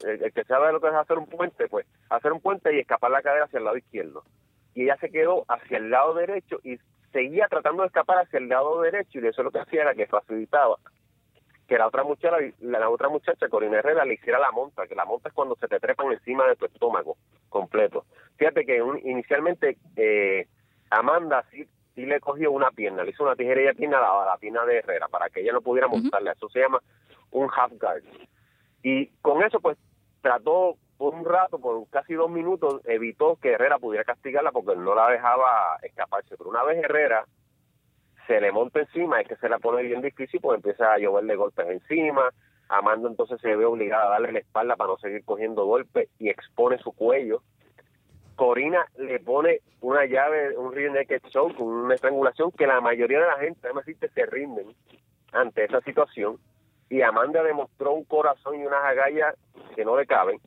El, 0.00 0.32
que 0.32 0.44
sabe 0.44 0.72
lo 0.72 0.80
que 0.80 0.88
es 0.88 0.94
hacer 0.94 1.18
un 1.18 1.26
puente, 1.26 1.68
pues 1.68 1.86
hacer 2.10 2.32
un 2.32 2.40
puente 2.40 2.74
y 2.74 2.80
escapar 2.80 3.10
la 3.10 3.22
cadera 3.22 3.44
hacia 3.44 3.58
el 3.58 3.64
lado 3.64 3.76
izquierdo. 3.76 4.24
Y 4.74 4.84
ella 4.84 4.96
se 5.00 5.10
quedó 5.10 5.44
hacia 5.48 5.78
el 5.78 5.90
lado 5.90 6.14
derecho 6.14 6.58
y 6.64 6.78
seguía 7.12 7.46
tratando 7.48 7.82
de 7.82 7.88
escapar 7.88 8.18
hacia 8.18 8.38
el 8.38 8.48
lado 8.48 8.80
derecho 8.80 9.20
y 9.20 9.26
eso 9.26 9.42
lo 9.42 9.50
que 9.50 9.60
hacía 9.60 9.82
era 9.82 9.94
que 9.94 10.06
facilitaba 10.06 10.78
que 11.72 11.78
la 11.78 11.86
otra 11.86 12.04
muchacha, 12.04 12.36
la, 12.60 12.90
otra 12.90 13.08
muchacha, 13.08 13.48
Corina 13.48 13.78
Herrera, 13.78 14.04
le 14.04 14.14
hiciera 14.14 14.38
la 14.38 14.50
monta, 14.50 14.86
que 14.86 14.94
la 14.94 15.06
monta 15.06 15.30
es 15.30 15.34
cuando 15.34 15.56
se 15.56 15.68
te 15.68 15.80
trepan 15.80 16.12
encima 16.12 16.46
de 16.46 16.56
tu 16.56 16.66
estómago 16.66 17.16
completo. 17.48 18.04
Fíjate 18.36 18.64
que 18.64 18.78
inicialmente 19.04 19.76
eh, 19.96 20.46
Amanda 20.90 21.44
sí, 21.50 21.66
sí 21.94 22.06
le 22.06 22.20
cogió 22.20 22.50
una 22.50 22.70
pierna, 22.70 23.04
le 23.04 23.10
hizo 23.10 23.24
una 23.24 23.36
tijera 23.36 23.70
y 23.70 23.74
pierna 23.74 23.98
a 23.98 24.26
la, 24.26 24.36
pierna 24.38 24.64
de 24.64 24.78
Herrera 24.78 25.08
para 25.08 25.28
que 25.30 25.40
ella 25.40 25.52
no 25.52 25.60
pudiera 25.60 25.88
montarla. 25.88 26.32
Eso 26.32 26.48
se 26.48 26.60
llama 26.60 26.80
un 27.30 27.48
half 27.54 27.72
guard. 27.80 28.02
Y 28.82 29.06
con 29.20 29.42
eso, 29.42 29.60
pues, 29.60 29.78
trató 30.20 30.76
por 30.96 31.14
un 31.14 31.24
rato, 31.24 31.58
por 31.58 31.88
casi 31.90 32.14
dos 32.14 32.30
minutos, 32.30 32.80
evitó 32.84 33.36
que 33.36 33.52
Herrera 33.52 33.78
pudiera 33.78 34.04
castigarla 34.04 34.52
porque 34.52 34.76
no 34.76 34.94
la 34.94 35.08
dejaba 35.08 35.78
escaparse. 35.82 36.36
Pero 36.36 36.50
una 36.50 36.62
vez 36.62 36.82
Herrera 36.82 37.26
se 38.26 38.40
le 38.40 38.52
monta 38.52 38.80
encima, 38.80 39.20
es 39.20 39.28
que 39.28 39.36
se 39.36 39.48
la 39.48 39.58
pone 39.58 39.82
bien 39.82 40.00
difícil, 40.00 40.40
pues 40.40 40.56
empieza 40.56 40.92
a 40.92 40.98
lloverle 40.98 41.36
golpes 41.36 41.66
encima. 41.68 42.30
Amanda 42.68 43.08
entonces 43.08 43.40
se 43.40 43.54
ve 43.54 43.64
obligada 43.64 44.06
a 44.06 44.10
darle 44.10 44.32
la 44.32 44.38
espalda 44.38 44.76
para 44.76 44.90
no 44.90 44.98
seguir 44.98 45.24
cogiendo 45.24 45.66
golpes 45.66 46.08
y 46.18 46.28
expone 46.28 46.78
su 46.78 46.92
cuello. 46.92 47.42
Corina 48.42 48.84
le 48.98 49.20
pone 49.20 49.60
una 49.82 50.04
llave, 50.04 50.58
un 50.58 50.72
rear 50.72 50.90
naked 50.90 51.22
choke, 51.28 51.60
una 51.60 51.94
estrangulación 51.94 52.50
que 52.50 52.66
la 52.66 52.80
mayoría 52.80 53.20
de 53.20 53.26
la 53.28 53.38
gente, 53.38 53.60
además 53.62 53.84
se 53.84 54.26
rinden 54.26 54.74
ante 55.30 55.64
esa 55.64 55.80
situación. 55.82 56.38
Y 56.90 57.02
Amanda 57.02 57.44
demostró 57.44 57.92
un 57.92 58.02
corazón 58.02 58.60
y 58.60 58.66
unas 58.66 58.82
agallas 58.82 59.36
que 59.76 59.84
no 59.84 59.96
le 59.96 60.06
caben. 60.06 60.40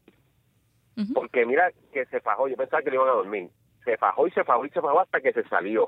Porque 1.13 1.45
mira 1.45 1.71
que 1.93 2.05
se 2.07 2.19
fajó, 2.19 2.49
yo 2.49 2.57
pensaba 2.57 2.83
que 2.83 2.89
le 2.89 2.97
iban 2.97 3.07
a 3.07 3.13
dormir. 3.13 3.49
Se 3.85 3.95
fajó 3.95 4.27
y 4.27 4.31
se 4.31 4.43
fajó 4.43 4.65
y 4.65 4.69
se 4.71 4.81
fajó 4.81 4.99
hasta 4.99 5.21
que 5.21 5.31
se 5.31 5.47
salió. 5.47 5.87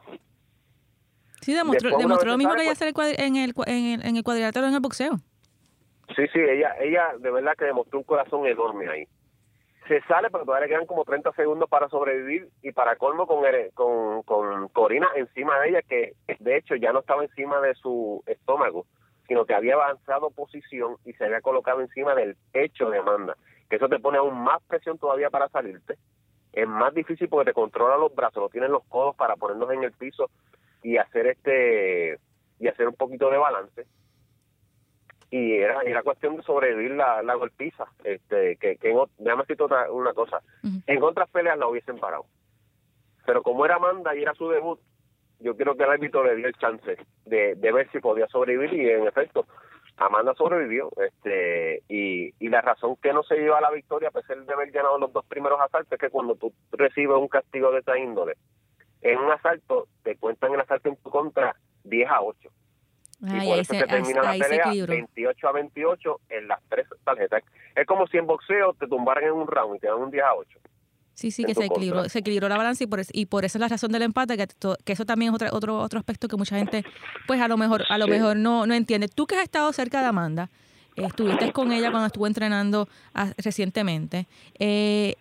Sí, 1.42 1.54
demostró, 1.56 1.90
lo 1.90 2.38
mismo 2.38 2.56
que 2.56 2.62
ella 2.62 2.72
hace 2.72 2.88
en 3.18 3.36
el, 3.36 3.54
en, 3.66 3.86
el, 3.86 4.06
en 4.06 4.16
el 4.16 4.24
cuadrilátero 4.24 4.66
en 4.66 4.76
el 4.76 4.80
boxeo. 4.80 5.18
Sí, 6.16 6.26
sí, 6.32 6.40
ella, 6.40 6.74
ella 6.80 7.10
de 7.20 7.32
verdad 7.32 7.52
que 7.58 7.66
demostró 7.66 8.00
un 8.00 8.06
corazón 8.06 8.48
enorme 8.48 8.88
ahí. 8.88 9.08
Se 9.88 10.02
sale, 10.02 10.30
pero 10.30 10.44
todavía 10.44 10.68
le 10.68 10.74
quedan 10.74 10.86
como 10.86 11.06
30 11.06 11.32
segundos 11.34 11.70
para 11.70 11.88
sobrevivir 11.88 12.50
y 12.62 12.74
para 12.74 12.98
colmo 12.98 13.26
con, 13.26 13.42
con, 13.74 14.24
con 14.24 14.68
Corina 14.70 15.08
encima 15.16 15.60
de 15.60 15.70
ella, 15.70 15.82
que 15.82 16.14
de 16.40 16.58
hecho 16.58 16.76
ya 16.76 16.92
no 16.92 17.00
estaba 17.00 17.24
encima 17.24 17.62
de 17.62 17.74
su 17.76 18.22
estómago, 18.26 18.86
sino 19.28 19.46
que 19.46 19.54
había 19.54 19.76
avanzado 19.76 20.30
posición 20.32 20.98
y 21.06 21.14
se 21.14 21.26
había 21.26 21.42
colocado 21.42 21.82
encima 21.82 22.16
del 22.16 22.36
pecho 22.52 22.90
de 22.90 23.00
Amanda, 23.00 23.38
que 23.70 23.78
eso 23.78 23.88
te 23.88 24.00
pone 24.00 24.18
aún 24.18 24.38
más 24.44 24.62
presión 24.64 24.98
todavía 24.98 25.30
para 25.30 25.48
salirte. 25.50 25.96
Es 26.52 26.68
más 26.68 26.94
difícil 26.94 27.30
porque 27.30 27.52
te 27.52 27.54
controla 27.54 27.98
los 27.98 28.14
brazos, 28.14 28.44
no 28.44 28.50
tienes 28.50 28.70
los 28.70 28.84
codos 28.86 29.16
para 29.16 29.36
ponernos 29.36 29.72
en 29.72 29.84
el 29.84 29.92
piso 29.94 30.30
y 30.84 30.98
hacer 30.98 31.28
este 31.28 32.20
y 32.60 32.68
hacer 32.68 32.88
un 32.88 32.96
poquito 32.96 33.30
de 33.30 33.38
balance 33.38 33.86
y 35.30 35.56
era, 35.56 35.82
era 35.82 36.04
cuestión 36.04 36.38
de 36.38 36.44
sobrevivir 36.44 36.92
la, 36.92 37.22
la 37.22 37.36
golpiza. 37.36 37.86
Este, 38.04 38.56
que, 38.58 38.78
que 38.78 38.92
en, 38.92 38.98
déjame 39.18 39.44
decirte 39.44 39.64
otra, 39.64 39.92
una 39.92 40.14
cosa. 40.14 40.42
En 40.86 41.04
otras 41.04 41.30
peleas 41.30 41.58
la 41.58 41.68
hubiesen 41.68 42.00
parado. 42.00 42.26
Pero 43.26 43.44
como 43.44 43.66
era 43.66 43.76
Amanda 43.76 44.16
y 44.16 44.22
era 44.22 44.34
su 44.36 44.50
debut, 44.50 44.80
yo 45.40 45.56
creo 45.56 45.76
que 45.76 45.84
el 45.84 45.92
árbitro 45.92 46.24
le 46.24 46.36
dio 46.36 46.48
el 46.48 46.58
chance 46.58 46.98
de, 47.26 47.56
de 47.56 47.72
ver 47.72 47.92
si 47.92 48.00
podía 48.00 48.28
sobrevivir 48.28 48.74
y 48.74 48.90
en 48.90 49.06
efecto, 49.06 49.46
Amanda 49.98 50.34
sobrevivió. 50.36 50.90
este 50.98 51.84
y, 51.90 52.34
y 52.40 52.50
la 52.50 52.62
razón 52.62 52.96
que 53.02 53.12
no 53.12 53.24
se 53.24 53.36
lleva 53.36 53.58
a 53.58 53.62
la 53.62 53.72
victoria, 53.72 54.10
a 54.10 54.12
pesar 54.12 54.38
de 54.38 54.54
haber 54.54 54.72
ganado 54.72 54.98
los 54.98 55.12
dos 55.12 55.26
primeros 55.26 55.60
asaltos, 55.60 55.92
es 55.92 56.00
que 56.00 56.10
cuando 56.10 56.36
tú 56.36 56.54
recibes 56.72 57.18
un 57.18 57.28
castigo 57.28 57.72
de 57.72 57.80
esa 57.80 57.98
índole, 57.98 58.38
en 59.02 59.20
un 59.20 59.32
asalto 59.32 59.88
te 60.04 60.16
cuentan 60.16 60.54
el 60.54 60.62
asalto 60.62 60.90
en 60.90 60.96
tu 60.98 61.10
contra 61.10 61.56
10 61.84 62.10
a 62.10 62.22
8 62.22 62.50
y 63.22 63.48
por 63.48 63.60
eso 63.60 63.74
se, 63.74 63.84
termina 63.86 64.22
la 64.22 64.38
pelea 64.38 64.86
28 64.86 65.48
a 65.48 65.52
28 65.52 66.20
en 66.30 66.48
las 66.48 66.60
tres 66.70 66.88
tarjetas. 67.04 67.44
Es 67.76 67.86
como 67.88 68.08
si 68.08 68.18
en 68.18 68.28
boxeo 68.28 68.74
te 68.74 68.88
tumbaran 68.88 69.24
en 69.24 69.32
un 69.32 69.48
round 69.48 69.78
y 69.78 69.80
te 69.80 69.88
dan 69.88 69.98
un 69.98 70.12
10 70.12 70.24
a 70.24 70.34
8. 70.36 70.60
Sí, 71.18 71.32
sí, 71.32 71.44
que 71.46 71.56
se 71.56 71.66
equilibró, 71.66 72.08
se 72.10 72.20
equilibró 72.20 72.48
la 72.48 72.58
balanza 72.58 72.84
y 72.84 72.88
por, 72.88 73.00
eso, 73.00 73.10
y 73.12 73.26
por 73.26 73.44
eso 73.44 73.58
es 73.58 73.60
la 73.60 73.68
razón 73.68 73.92
del 73.92 74.04
empate, 74.04 74.38
que, 74.38 74.48
que 74.86 74.94
eso 74.94 75.04
también 75.04 75.34
es 75.34 75.36
otro, 75.36 75.50
otro, 75.52 75.80
otro 75.80 75.98
aspecto 75.98 76.28
que 76.28 76.38
mucha 76.38 76.58
gente, 76.58 76.84
pues 77.26 77.42
a 77.42 77.48
lo 77.48 77.58
mejor, 77.58 77.86
a 77.90 77.98
lo 77.98 78.08
mejor 78.08 78.38
no, 78.38 78.68
no 78.68 78.76
entiende. 78.76 79.08
Tú 79.08 79.26
que 79.26 79.36
has 79.36 79.42
estado 79.42 79.74
cerca 79.74 80.02
de 80.02 80.06
Amanda, 80.06 80.52
estuviste 80.96 81.52
con 81.54 81.72
ella 81.72 81.90
cuando 81.90 82.06
estuvo 82.06 82.28
entrenando 82.28 82.88
ah, 83.16 83.32
recientemente, 83.40 84.28
eh, 84.60 85.16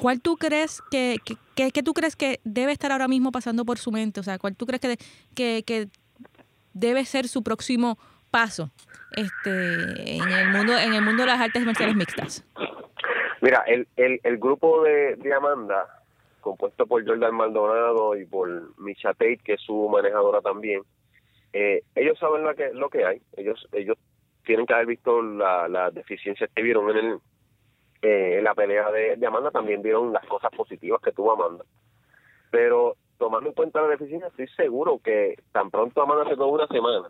¿cuál 0.00 0.22
tú 0.22 0.38
crees 0.38 0.80
que, 0.90 1.18
que, 1.54 1.72
que, 1.72 1.82
tú 1.82 1.92
crees 1.92 2.16
que 2.16 2.40
debe 2.44 2.72
estar 2.72 2.90
ahora 2.90 3.06
mismo 3.06 3.30
pasando 3.30 3.66
por 3.66 3.78
su 3.78 3.92
mente? 3.92 4.20
O 4.20 4.22
sea, 4.22 4.38
¿cuál 4.38 4.56
tú 4.56 4.64
crees 4.64 4.80
que, 4.80 4.96
que, 5.34 5.62
que 5.62 5.88
debe 6.72 7.04
ser 7.04 7.28
su 7.28 7.42
próximo 7.42 7.98
paso 8.30 8.70
este, 9.12 10.16
en 10.16 10.28
el 10.28 10.48
mundo 10.50 10.76
en 10.78 10.94
el 10.94 11.02
mundo 11.02 11.22
de 11.22 11.28
las 11.28 11.40
artes 11.40 11.64
marciales 11.64 11.96
mixtas? 11.96 12.44
Mira, 13.40 13.62
el, 13.66 13.86
el, 13.96 14.20
el 14.24 14.38
grupo 14.38 14.82
de, 14.82 15.16
de 15.16 15.32
Amanda, 15.32 15.86
compuesto 16.40 16.86
por 16.86 17.06
Jordan 17.06 17.34
Maldonado 17.34 18.16
y 18.16 18.26
por 18.26 18.78
Misha 18.78 19.12
Tate, 19.12 19.40
que 19.44 19.54
es 19.54 19.60
su 19.60 19.88
manejadora 19.88 20.40
también, 20.40 20.82
eh, 21.52 21.82
ellos 21.94 22.18
saben 22.18 22.42
lo 22.42 22.54
que, 22.54 22.70
lo 22.72 22.90
que 22.90 23.04
hay. 23.04 23.22
Ellos 23.36 23.66
ellos 23.72 23.96
tienen 24.44 24.66
que 24.66 24.74
haber 24.74 24.86
visto 24.86 25.22
las 25.22 25.70
la 25.70 25.90
deficiencias 25.90 26.50
que 26.54 26.62
vieron 26.62 26.90
en 26.90 26.96
el 26.96 27.18
eh, 28.02 28.38
en 28.38 28.44
la 28.44 28.54
pelea 28.54 28.90
de, 28.90 29.16
de 29.16 29.26
Amanda, 29.26 29.50
también 29.50 29.82
vieron 29.82 30.12
las 30.12 30.24
cosas 30.26 30.50
positivas 30.56 31.00
que 31.02 31.12
tuvo 31.12 31.32
Amanda. 31.32 31.64
Pero 32.50 32.96
tomando 33.18 33.50
en 33.50 33.54
cuenta 33.54 33.82
la 33.82 33.88
deficiencia, 33.88 34.28
estoy 34.28 34.48
seguro 34.48 35.00
que 35.02 35.36
tan 35.52 35.70
pronto 35.70 36.00
Amanda 36.00 36.28
se 36.28 36.36
toma 36.36 36.52
una 36.52 36.66
semana 36.68 37.08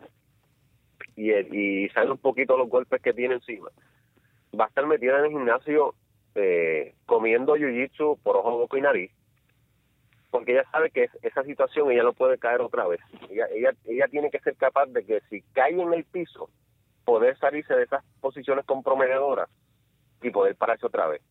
y, 1.15 1.31
y 1.31 1.89
sale 1.89 2.11
un 2.11 2.17
poquito 2.17 2.57
los 2.57 2.69
golpes 2.69 3.01
que 3.01 3.13
tiene 3.13 3.35
encima, 3.35 3.69
va 4.59 4.65
a 4.65 4.67
estar 4.67 4.85
metida 4.85 5.19
en 5.19 5.25
el 5.25 5.31
gimnasio 5.31 5.93
eh, 6.35 6.95
comiendo 7.05 7.55
jiu-jitsu 7.55 8.19
por 8.21 8.37
ojo, 8.37 8.57
boca 8.57 8.77
y 8.77 8.81
nariz, 8.81 9.11
porque 10.31 10.53
ella 10.53 10.65
sabe 10.71 10.91
que 10.91 11.09
esa 11.21 11.43
situación 11.43 11.91
ella 11.91 12.03
no 12.03 12.13
puede 12.13 12.37
caer 12.37 12.61
otra 12.61 12.87
vez. 12.87 13.01
Ella, 13.29 13.47
ella, 13.51 13.71
ella 13.85 14.07
tiene 14.07 14.29
que 14.29 14.39
ser 14.39 14.55
capaz 14.55 14.85
de 14.87 15.03
que 15.03 15.21
si 15.29 15.41
cae 15.53 15.71
en 15.71 15.93
el 15.93 16.03
piso, 16.05 16.49
poder 17.03 17.37
salirse 17.37 17.75
de 17.75 17.83
esas 17.83 18.03
posiciones 18.21 18.65
comprometedoras 18.65 19.49
y 20.21 20.29
poder 20.29 20.55
pararse 20.55 20.85
otra 20.85 21.07
vez. 21.07 21.21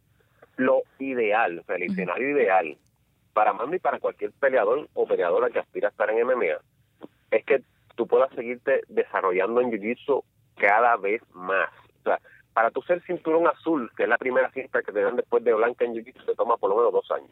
Lo 0.57 0.83
ideal, 0.99 1.62
el 1.68 1.83
escenario 1.85 2.31
ideal 2.31 2.76
para 3.39 3.53
Amanda 3.53 3.76
y 3.76 3.78
para 3.78 4.01
cualquier 4.01 4.32
peleador 4.32 4.89
o 4.95 5.07
peleadora 5.07 5.49
que 5.49 5.61
aspira 5.61 5.86
a 5.86 5.91
estar 5.93 6.11
en 6.11 6.26
MMA, 6.26 6.59
es 7.30 7.45
que 7.45 7.62
tú 7.95 8.09
puedas 8.09 8.28
seguirte 8.34 8.82
desarrollando 8.89 9.61
en 9.61 9.70
Jiu-Jitsu 9.70 10.24
cada 10.57 10.97
vez 10.97 11.22
más. 11.34 11.70
O 12.01 12.03
sea, 12.03 12.18
para 12.53 12.72
tu 12.72 12.82
ser 12.82 13.01
cinturón 13.05 13.47
azul, 13.47 13.93
que 13.97 14.03
es 14.03 14.09
la 14.09 14.18
primera 14.18 14.51
cinta 14.51 14.82
que 14.82 14.91
te 14.91 15.03
dan 15.03 15.14
después 15.14 15.45
de 15.45 15.55
blanca 15.55 15.84
en 15.84 15.95
Jiu-Jitsu, 15.95 16.26
te 16.26 16.34
toma 16.34 16.57
por 16.57 16.70
lo 16.70 16.78
menos 16.78 16.93
dos 16.93 17.09
años. 17.12 17.30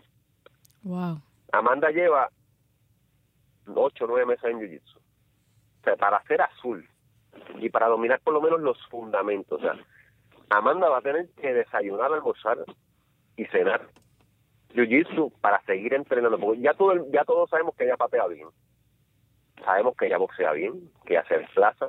Wow. 0.85 1.21
Amanda 1.51 1.91
lleva 1.91 2.31
ocho 3.75 4.05
o 4.05 4.07
nueve 4.07 4.27
meses 4.27 4.45
en 4.45 4.61
Jiu-Jitsu. 4.61 4.99
O 4.99 5.83
sea, 5.83 5.97
para 5.97 6.23
ser 6.29 6.41
azul 6.41 6.89
y 7.59 7.69
para 7.69 7.89
dominar 7.89 8.21
por 8.21 8.33
lo 8.33 8.41
menos 8.41 8.61
los 8.61 8.79
fundamentos. 8.87 9.59
O 9.59 9.61
sea, 9.61 9.75
Amanda 10.51 10.89
va 10.89 10.99
a 10.99 11.03
tener 11.03 11.29
que 11.31 11.53
desayunar, 11.53 12.13
almorzar 12.13 12.59
y 13.37 13.45
cenar 13.47 13.89
jiu-jitsu 14.77 15.33
para 15.41 15.61
seguir 15.63 15.95
entrenando, 15.95 16.39
porque 16.39 16.61
ya, 16.61 16.75
todo 16.75 16.95
ya 17.11 17.25
todos 17.25 17.49
sabemos 17.51 17.75
que 17.75 17.85
ella 17.85 17.97
patea 17.97 18.27
bien, 18.27 18.49
sabemos 19.65 19.97
que 19.97 20.07
ella 20.07 20.19
boxea 20.19 20.53
bien, 20.53 20.91
que 21.05 21.15
ella 21.15 21.25
se 21.27 21.39
desplaza, 21.39 21.89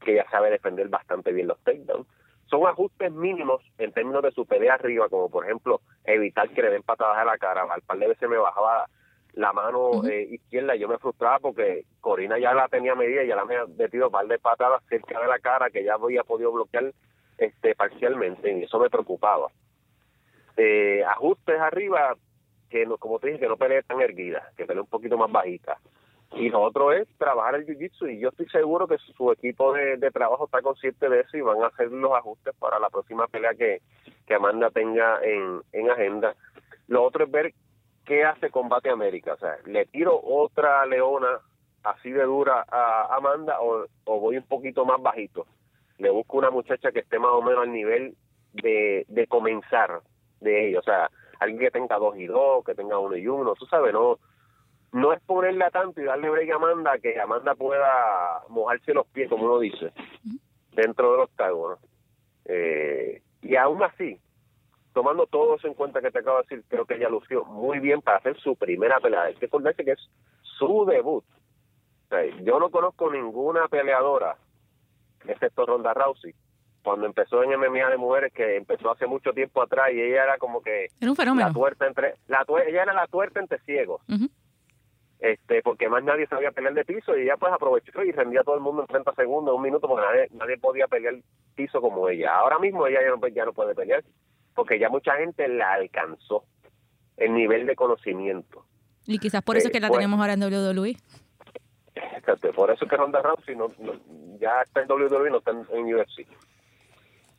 que 0.00 0.12
ella 0.12 0.26
sabe 0.30 0.50
defender 0.50 0.88
bastante 0.88 1.32
bien 1.32 1.48
los 1.48 1.58
takedowns. 1.60 2.06
Son 2.46 2.66
ajustes 2.66 3.12
mínimos 3.12 3.60
en 3.78 3.92
términos 3.92 4.22
de 4.22 4.30
su 4.30 4.46
pelea 4.46 4.74
arriba, 4.74 5.08
como 5.08 5.28
por 5.28 5.44
ejemplo 5.44 5.80
evitar 6.04 6.48
que 6.50 6.62
le 6.62 6.70
den 6.70 6.82
patadas 6.82 7.18
a 7.18 7.24
la 7.24 7.38
cara. 7.38 7.66
Al 7.68 7.82
par 7.82 7.98
de 7.98 8.08
veces 8.08 8.28
me 8.28 8.38
bajaba 8.38 8.86
la 9.32 9.52
mano 9.52 10.06
eh, 10.06 10.28
izquierda 10.30 10.76
y 10.76 10.78
yo 10.78 10.88
me 10.88 10.98
frustraba 10.98 11.40
porque 11.40 11.84
Corina 12.00 12.38
ya 12.38 12.54
la 12.54 12.68
tenía 12.68 12.94
medida 12.94 13.22
y 13.22 13.28
ya 13.28 13.36
la 13.36 13.42
había 13.42 13.66
metido 13.66 14.06
un 14.06 14.12
par 14.12 14.26
de 14.26 14.38
patadas 14.38 14.82
cerca 14.88 15.20
de 15.20 15.26
la 15.26 15.38
cara 15.40 15.70
que 15.70 15.84
ya 15.84 15.94
había 15.94 16.22
podido 16.22 16.52
bloquear 16.52 16.92
este 17.36 17.74
parcialmente 17.74 18.50
y 18.50 18.62
eso 18.62 18.78
me 18.78 18.88
preocupaba 18.88 19.48
eh, 20.56 21.04
ajustes 21.04 21.60
arriba 21.60 22.16
que 22.70 22.86
no, 22.86 22.96
como 22.98 23.18
te 23.18 23.28
dije 23.28 23.40
que 23.40 23.48
no 23.48 23.56
pelee 23.56 23.82
tan 23.82 24.00
erguida 24.00 24.50
que 24.56 24.66
pelee 24.66 24.80
un 24.80 24.88
poquito 24.88 25.16
más 25.16 25.30
bajita 25.30 25.78
y 26.32 26.48
lo 26.48 26.62
otro 26.62 26.92
es 26.92 27.06
trabajar 27.18 27.54
el 27.54 27.66
jiu-jitsu 27.66 28.12
y 28.12 28.18
yo 28.18 28.30
estoy 28.30 28.48
seguro 28.48 28.88
que 28.88 28.98
su 28.98 29.30
equipo 29.30 29.72
de, 29.72 29.98
trabajo 30.10 30.46
está 30.46 30.60
consciente 30.60 31.08
de 31.08 31.20
eso 31.20 31.36
y 31.36 31.40
van 31.40 31.62
a 31.62 31.68
hacer 31.68 31.90
los 31.92 32.12
ajustes 32.12 32.54
para 32.58 32.80
la 32.80 32.90
próxima 32.90 33.28
pelea 33.28 33.54
que, 33.54 33.80
que 34.26 34.34
Amanda 34.34 34.70
tenga 34.70 35.20
en, 35.22 35.62
en 35.72 35.90
agenda. 35.90 36.34
Lo 36.88 37.04
otro 37.04 37.24
es 37.24 37.30
ver 37.30 37.54
qué 38.06 38.24
hace 38.24 38.50
Combate 38.50 38.88
América 38.88 39.34
o 39.34 39.36
sea 39.36 39.58
le 39.66 39.84
tiro 39.86 40.18
otra 40.22 40.86
leona 40.86 41.40
así 41.82 42.10
de 42.10 42.22
dura 42.22 42.64
a 42.68 43.14
Amanda 43.16 43.60
o, 43.60 43.86
o 44.04 44.20
voy 44.20 44.38
un 44.38 44.46
poquito 44.46 44.84
más 44.86 45.02
bajito 45.02 45.46
le 45.98 46.10
busco 46.10 46.38
una 46.38 46.50
muchacha 46.50 46.92
que 46.92 47.00
esté 47.00 47.18
más 47.18 47.32
o 47.32 47.42
menos 47.42 47.62
al 47.62 47.72
nivel 47.72 48.16
de, 48.52 49.04
de 49.08 49.26
comenzar 49.26 50.00
de 50.40 50.68
ellos. 50.68 50.80
O 50.80 50.84
sea, 50.84 51.10
alguien 51.40 51.58
que 51.60 51.70
tenga 51.70 51.96
dos 51.98 52.16
y 52.16 52.26
dos, 52.26 52.64
que 52.64 52.74
tenga 52.74 52.98
uno 52.98 53.16
y 53.16 53.26
uno, 53.26 53.54
tú 53.54 53.66
sabes, 53.66 53.92
no 53.92 54.18
no 54.92 55.12
es 55.12 55.20
ponerla 55.22 55.70
tanto 55.70 56.00
y 56.00 56.04
darle 56.04 56.30
break 56.30 56.50
a 56.50 56.56
Amanda 56.56 56.98
que 56.98 57.20
Amanda 57.20 57.54
pueda 57.54 58.42
mojarse 58.48 58.94
los 58.94 59.06
pies, 59.08 59.28
como 59.28 59.44
uno 59.44 59.58
dice, 59.58 59.92
dentro 60.72 61.12
del 61.12 61.20
octágono. 61.20 61.78
Eh, 62.46 63.20
y 63.42 63.56
aún 63.56 63.82
así, 63.82 64.18
tomando 64.94 65.26
todo 65.26 65.56
eso 65.56 65.66
en 65.66 65.74
cuenta 65.74 66.00
que 66.00 66.10
te 66.10 66.20
acabo 66.20 66.38
de 66.38 66.44
decir, 66.44 66.64
creo 66.68 66.86
que 66.86 66.94
ella 66.94 67.10
lució 67.10 67.44
muy 67.44 67.78
bien 67.78 68.00
para 68.00 68.18
hacer 68.18 68.38
su 68.38 68.56
primera 68.56 68.98
pelea. 68.98 69.24
Hay 69.24 69.34
que 69.34 69.44
acordarse 69.46 69.84
que 69.84 69.92
es 69.92 70.10
su 70.40 70.86
debut. 70.86 71.24
yo 72.42 72.58
no 72.58 72.70
conozco 72.70 73.10
ninguna 73.10 73.68
peleadora, 73.68 74.38
excepto 75.26 75.66
Ronda 75.66 75.92
Rousey, 75.92 76.34
cuando 76.86 77.06
empezó 77.06 77.42
en 77.42 77.50
MMA 77.58 77.90
de 77.90 77.96
mujeres, 77.96 78.32
que 78.32 78.54
empezó 78.56 78.92
hace 78.92 79.08
mucho 79.08 79.32
tiempo 79.32 79.60
atrás 79.60 79.88
y 79.92 80.00
ella 80.00 80.22
era 80.22 80.38
como 80.38 80.62
que... 80.62 80.86
Era 81.00 81.10
un 81.10 81.16
fenómeno. 81.16 81.48
La 81.48 81.52
tuerta 81.52 81.84
entre, 81.84 82.14
la 82.28 82.46
ella 82.64 82.84
era 82.84 82.94
la 82.94 83.08
tuerta 83.08 83.40
entre 83.40 83.58
ciegos. 83.62 84.02
este 85.18 85.62
Porque 85.62 85.88
más 85.88 86.04
nadie 86.04 86.28
sabía 86.28 86.52
pelear 86.52 86.74
de 86.74 86.84
piso 86.84 87.18
y 87.18 87.22
ella 87.22 87.36
pues 87.38 87.52
aprovechó 87.52 88.04
y 88.04 88.12
rendía 88.12 88.42
a 88.42 88.44
todo 88.44 88.54
el 88.54 88.60
mundo 88.60 88.82
en 88.82 88.86
30 88.86 89.16
segundos, 89.16 89.56
un 89.56 89.62
minuto, 89.62 89.88
porque 89.88 90.06
nadie, 90.06 90.28
nadie 90.30 90.58
podía 90.58 90.86
pelear 90.86 91.16
piso 91.56 91.80
como 91.80 92.08
ella. 92.08 92.36
Ahora 92.36 92.60
mismo 92.60 92.86
ella 92.86 93.00
ya 93.02 93.10
no, 93.10 93.26
ya 93.26 93.44
no 93.44 93.52
puede 93.52 93.74
pelear 93.74 94.04
porque 94.54 94.78
ya 94.78 94.88
mucha 94.88 95.16
gente 95.16 95.48
la 95.48 95.72
alcanzó 95.72 96.44
el 97.16 97.34
nivel 97.34 97.66
de 97.66 97.74
conocimiento. 97.74 98.64
Y 99.06 99.18
quizás 99.18 99.42
por 99.42 99.56
eso 99.56 99.66
es 99.66 99.72
que 99.72 99.80
la 99.80 99.90
tenemos 99.90 100.20
ahora 100.20 100.34
en 100.34 100.42
WWE. 100.44 100.94
Por 102.54 102.70
eso 102.70 102.84
es 102.84 102.90
que 102.90 102.96
Ronda 102.96 103.22
Rousey 103.22 103.56
no, 103.56 103.72
ya 104.38 104.62
está 104.62 104.82
en 104.82 104.88
WWE, 104.88 105.30
no 105.30 105.38
está 105.38 105.50
en, 105.50 105.66
en 105.72 105.92
UFC. 105.92 106.28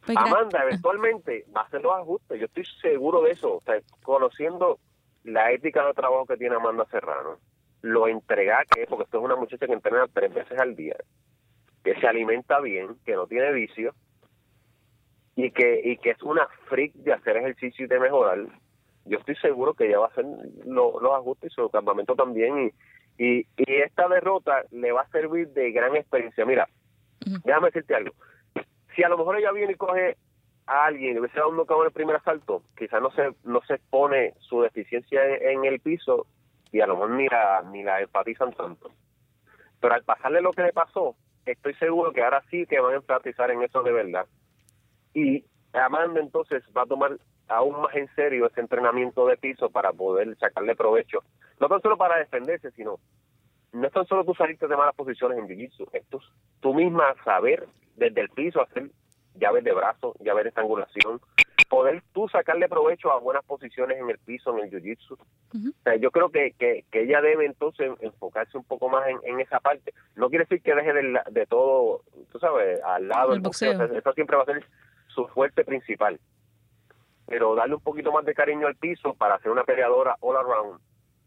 Pues 0.08 0.18
Amanda 0.18 0.64
eventualmente 0.64 1.45
va 1.55 1.62
a 1.62 1.64
hacer 1.66 1.82
los 1.82 1.93
ajustes, 1.93 2.39
yo 2.39 2.45
estoy 2.45 2.64
seguro 2.82 3.22
de 3.22 3.32
eso, 3.32 3.58
o 3.58 3.62
sea, 3.62 3.76
conociendo 4.03 4.80
la 5.26 5.51
ética 5.51 5.86
de 5.86 5.93
trabajo 5.93 6.26
que 6.26 6.38
tiene 6.38 6.55
Amanda 6.55 6.86
Serrano, 6.89 7.39
lo 7.82 8.08
entrega 8.08 8.64
que 8.74 8.84
es, 8.84 8.88
porque 8.88 9.03
esto 9.03 9.18
es 9.18 9.24
una 9.26 9.36
muchacha 9.36 9.68
que 9.68 9.74
entrena 9.74 10.05
tres 10.14 10.34
veces 10.34 10.58
al 10.58 10.78
día, 10.78 10.95
que 11.84 11.99
se 11.99 12.08
alimenta 12.08 12.62
bien, 12.62 12.95
que 13.05 13.16
no 13.16 13.28
tiene 13.28 13.51
vicio 13.51 13.93
y 15.36 15.51
que 15.51 15.82
y 15.84 15.97
que 15.97 16.12
es 16.12 16.24
una 16.24 16.47
freak 16.70 16.93
de 16.93 17.12
hacer 17.12 17.36
ejercicio 17.36 17.86
y 17.86 17.89
de 17.89 17.99
mejorar. 17.99 18.45
Yo 19.03 19.20
estoy 19.20 19.36
seguro 19.36 19.74
que 19.74 19.88
ella 19.88 19.99
va 19.99 20.05
a 20.05 20.10
hacer 20.10 20.26
los 20.66 21.14
ajustes 21.14 21.51
y 21.51 21.55
su 21.55 21.70
campamento 21.70 22.16
también 22.16 22.72
y, 23.18 23.24
y, 23.24 23.47
y 23.58 23.82
esta 23.82 24.08
derrota 24.08 24.64
le 24.72 24.93
va 24.93 25.01
a 25.01 25.10
servir 25.10 25.49
de 25.49 25.72
gran 25.72 25.95
experiencia. 25.97 26.45
Mira, 26.45 26.68
Déjame 27.43 27.68
decirte 27.68 27.95
algo. 27.95 28.14
Si 28.98 29.04
a 29.04 29.10
lo 29.10 29.18
mejor 29.20 29.38
ella 29.38 29.52
viene 29.52 29.74
y 29.74 29.76
coge 29.76 30.18
a 30.66 30.86
alguien 30.86 31.16
y 31.16 31.20
hubiese 31.20 31.38
dado 31.38 31.52
un 31.52 31.58
knockout 31.58 31.82
en 31.82 31.86
el 31.86 31.91
primer 31.93 32.16
asalto, 32.16 32.64
quizás 32.76 33.00
no 33.00 33.12
se, 33.12 33.30
no 33.43 33.62
se 33.62 33.76
expone 33.76 34.34
su 34.39 34.62
deficiencia 34.62 35.24
en, 35.24 35.66
el 35.66 35.80
piso 35.80 36.26
y 36.72 36.82
a 36.82 36.88
lo 36.88 36.95
mejor 36.95 37.12
ni 37.12 37.28
la, 37.28 37.62
ni 37.72 37.84
la 37.84 38.02
enfatizan 38.02 38.54
tanto. 38.54 38.89
Pero 39.80 39.93
al 39.93 40.04
pasarle 40.04 40.41
lo 40.41 40.52
que 40.52 40.64
le 40.64 40.74
pasó, 40.74 41.16
estoy 41.45 41.76
seguro 41.76 42.12
que 42.12 42.24
ahora 42.24 42.43
sí 42.50 42.66
que 42.66 42.80
van 42.80 42.93
a 42.93 42.98
enfatizar 42.98 43.52
en 43.52 43.62
eso 43.62 43.84
de 43.84 43.91
verdad. 43.91 44.26
Y 45.14 45.45
Amanda 45.74 46.20
entonces 46.20 46.64
va 46.76 46.82
a 46.82 46.88
tomar 46.88 47.18
aún 47.50 47.80
más 47.80 47.95
en 47.95 48.08
serio 48.16 48.48
ese 48.48 48.62
entrenamiento 48.62 49.28
de 49.28 49.38
piso 49.38 49.70
para 49.70 49.93
poder 49.93 50.36
sacarle 50.39 50.76
provecho, 50.76 51.20
no 51.60 51.70
tan 51.70 51.82
solo 51.84 51.98
para 51.98 52.18
defenderse, 52.18 52.72
sino 52.72 53.00
no 53.74 53.86
es 53.86 53.93
tan 53.93 54.08
solo 54.08 54.26
tú 54.26 54.34
salirte 54.34 54.68
de 54.68 54.76
malas 54.76 54.95
posiciones 54.95 55.38
en 55.38 55.48
jiu-jitsu, 55.48 55.88
es 55.93 56.04
tú, 56.62 56.74
misma 56.74 57.14
saber 57.24 57.68
desde 57.98 58.22
el 58.22 58.30
piso 58.30 58.62
hacer 58.62 58.89
llaves 59.36 59.64
de 59.64 59.74
brazo, 59.74 60.16
llaves 60.20 60.45
de 60.45 60.50
estrangulación, 60.50 61.20
poder 61.68 62.02
tú 62.14 62.28
sacarle 62.30 62.70
provecho 62.70 63.12
a 63.12 63.20
buenas 63.20 63.43
posiciones 63.43 63.98
en 63.98 64.10
el 64.10 64.18
piso, 64.20 64.58
en 64.58 64.64
el 64.64 64.72
jiu-jitsu. 64.72 65.18
yo 66.00 66.12
creo 66.12 66.30
que, 66.30 66.54
que, 66.58 66.86
ella 66.91 67.22
debe 67.22 67.45
entonces 67.45 67.91
enfocarse 68.00 68.58
un 68.58 68.64
poco 68.64 68.89
más 68.89 69.06
en, 69.24 69.39
esa 69.39 69.60
parte. 69.60 69.93
No 70.16 70.30
quiere 70.30 70.45
decir 70.45 70.62
que 70.62 70.74
deje 70.74 70.93
de, 70.93 71.20
de 71.30 71.45
todo, 71.45 72.04
tú 72.32 72.39
sabes, 72.39 72.82
al 72.84 73.08
lado 73.08 73.32
del 73.32 73.41
boxeo. 73.41 73.84
eso 73.84 74.14
siempre 74.14 74.38
va 74.38 74.43
a 74.43 74.45
ser 74.45 74.66
su 75.08 75.28
fuerte 75.28 75.66
principal. 75.66 76.20
Pero 77.28 77.56
darle 77.56 77.76
un 77.76 77.82
poquito 77.82 78.12
más 78.12 78.24
de 78.24 78.34
cariño 78.34 78.68
al 78.68 78.76
piso 78.76 79.14
para 79.16 79.38
ser 79.39 79.52
una 79.52 79.66
peleadora 79.66 80.16
all 80.22 80.38
around 80.38 80.80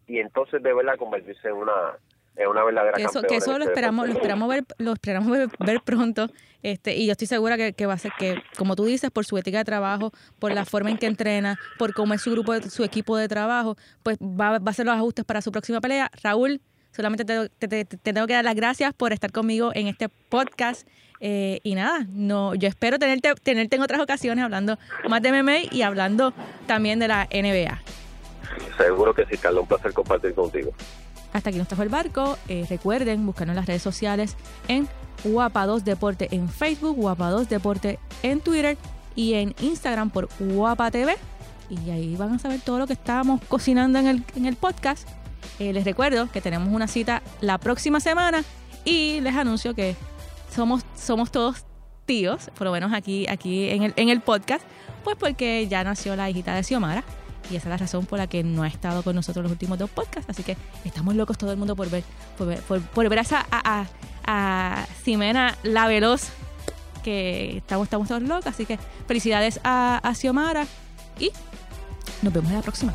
y 0.07 0.18
entonces 0.18 0.62
de 0.62 0.73
verdad 0.73 0.97
convertirse 0.97 1.49
en 1.49 1.55
una 1.55 1.99
es 2.37 2.47
una 2.47 2.64
verdadera 2.64 2.97
que 2.97 3.05
eso, 3.05 3.22
que 3.22 3.37
eso 3.37 3.59
lo 3.59 3.64
esperamos 3.64 4.09
lo 4.09 4.14
esperamos 4.14 4.49
ver 4.49 4.64
lo 4.78 4.93
esperamos 4.93 5.39
ver, 5.59 5.81
pronto 5.85 6.28
este 6.62 6.97
y 6.97 7.07
yo 7.07 7.12
estoy 7.12 7.26
segura 7.26 7.57
que, 7.72 7.87
va 7.87 7.95
a 7.95 7.99
ser 7.99 8.12
que 8.18 8.43
como 8.57 8.76
tú 8.76 8.85
dices 8.85 9.11
por 9.11 9.24
su 9.24 9.37
ética 9.37 9.59
de 9.59 9.64
trabajo 9.64 10.12
por 10.39 10.53
la 10.53 10.64
forma 10.64 10.91
en 10.91 10.99
que 10.99 11.07
entrena 11.07 11.59
por 11.78 11.95
cómo 11.95 12.14
es 12.14 12.22
su 12.22 12.31
grupo 12.31 12.61
su 12.62 12.85
equipo 12.85 13.16
de 13.16 13.28
trabajo 13.28 13.76
pues 14.03 14.18
va, 14.18 14.59
va 14.59 14.62
a 14.66 14.70
hacer 14.70 14.87
los 14.87 14.95
ajustes 14.95 15.24
para 15.24 15.43
su 15.43 15.53
próxima 15.53 15.81
pelea. 15.81 16.11
Raúl 16.22 16.61
solamente 16.93 17.24
te, 17.24 17.85
tengo 17.85 18.26
que 18.26 18.35
dar 18.35 18.45
las 18.45 18.55
gracias 18.55 18.93
por 18.95 19.12
estar 19.12 19.31
conmigo 19.31 19.70
en 19.74 19.87
este 19.87 20.09
podcast 20.09 20.87
eh, 21.20 21.61
y 21.62 21.74
nada 21.74 22.07
no 22.09 22.55
yo 22.55 22.68
espero 22.68 22.99
tenerte 22.99 23.35
tenerte 23.37 23.76
en 23.76 23.83
otras 23.83 24.01
ocasiones 24.01 24.45
hablando 24.45 24.78
más 25.09 25.22
de 25.22 25.33
MMA 25.33 25.59
y 25.70 25.83
hablando 25.83 26.33
también 26.66 26.99
de 26.99 27.09
la 27.09 27.26
NBA 27.26 27.81
seguro 28.76 29.14
que 29.14 29.26
sí 29.26 29.37
Carlos 29.37 29.62
un 29.62 29.68
placer 29.68 29.93
compartir 29.93 30.35
contigo 30.35 30.72
hasta 31.33 31.51
aquí 31.51 31.59
nos 31.59 31.68
trajo 31.68 31.83
el 31.83 31.89
barco. 31.89 32.39
Eh, 32.49 32.66
recuerden 32.68 33.24
buscarnos 33.26 33.53
en 33.53 33.57
las 33.57 33.66
redes 33.66 33.83
sociales 33.83 34.37
en 34.68 34.89
Guapa2 35.24 35.83
Deporte 35.83 36.28
en 36.33 36.49
Facebook, 36.49 36.97
Guapa2 36.97 37.47
Deporte 37.49 37.99
en 38.22 38.41
Twitter 38.41 38.76
y 39.14 39.35
en 39.35 39.55
Instagram 39.61 40.11
por 40.11 40.28
Guapa 40.39 40.91
TV. 40.91 41.16
Y 41.68 41.91
ahí 41.91 42.16
van 42.16 42.35
a 42.35 42.39
saber 42.39 42.61
todo 42.61 42.78
lo 42.78 42.87
que 42.87 42.95
estábamos 42.95 43.41
cocinando 43.47 43.99
en 43.99 44.07
el, 44.07 44.24
en 44.35 44.47
el 44.47 44.57
podcast. 44.57 45.09
Eh, 45.59 45.72
les 45.72 45.85
recuerdo 45.85 46.31
que 46.31 46.41
tenemos 46.41 46.68
una 46.72 46.89
cita 46.89 47.22
la 47.41 47.59
próxima 47.59 48.01
semana 48.01 48.43
y 48.85 49.20
les 49.20 49.35
anuncio 49.37 49.74
que 49.74 49.95
somos, 50.55 50.83
somos 50.97 51.31
todos 51.31 51.64
tíos, 52.07 52.51
por 52.57 52.66
lo 52.66 52.72
menos 52.72 52.93
aquí, 52.93 53.26
aquí 53.28 53.68
en, 53.68 53.85
el, 53.85 53.93
en 53.97 54.09
el 54.09 54.20
podcast, 54.20 54.64
pues 55.05 55.16
porque 55.16 55.68
ya 55.68 55.85
nació 55.85 56.16
la 56.16 56.28
hijita 56.28 56.55
de 56.55 56.64
Xiomara 56.64 57.05
y 57.51 57.57
esa 57.57 57.68
es 57.68 57.70
la 57.70 57.76
razón 57.76 58.07
por 58.07 58.18
la 58.18 58.26
que 58.26 58.42
no 58.42 58.62
ha 58.62 58.68
estado 58.68 59.03
con 59.03 59.14
nosotros 59.14 59.42
los 59.42 59.53
últimos 59.53 59.78
dos 59.78 59.90
podcasts. 59.90 60.30
Así 60.30 60.42
que 60.42 60.57
estamos 60.84 61.14
locos 61.14 61.36
todo 61.38 61.51
el 61.53 61.57
mundo 61.57 61.76
por 61.76 61.90
ver, 61.90 62.05
por 62.36 63.09
ver, 63.09 63.18
a, 63.18 63.46
a, 63.51 63.86
a, 64.26 64.86
Ximena 65.05 65.57
la 65.62 65.86
veloz, 65.86 66.30
que 67.03 67.59
estamos, 67.59 67.86
estamos 67.86 68.09
todos 68.09 68.22
locos. 68.22 68.46
Así 68.46 68.66
que 68.66 68.78
felicidades 69.07 69.61
a, 69.64 70.01
a 70.03 70.14
Xiomara 70.14 70.66
y 71.18 71.30
nos 72.22 72.32
vemos 72.32 72.51
en 72.51 72.57
la 72.57 72.62
próxima. 72.62 72.94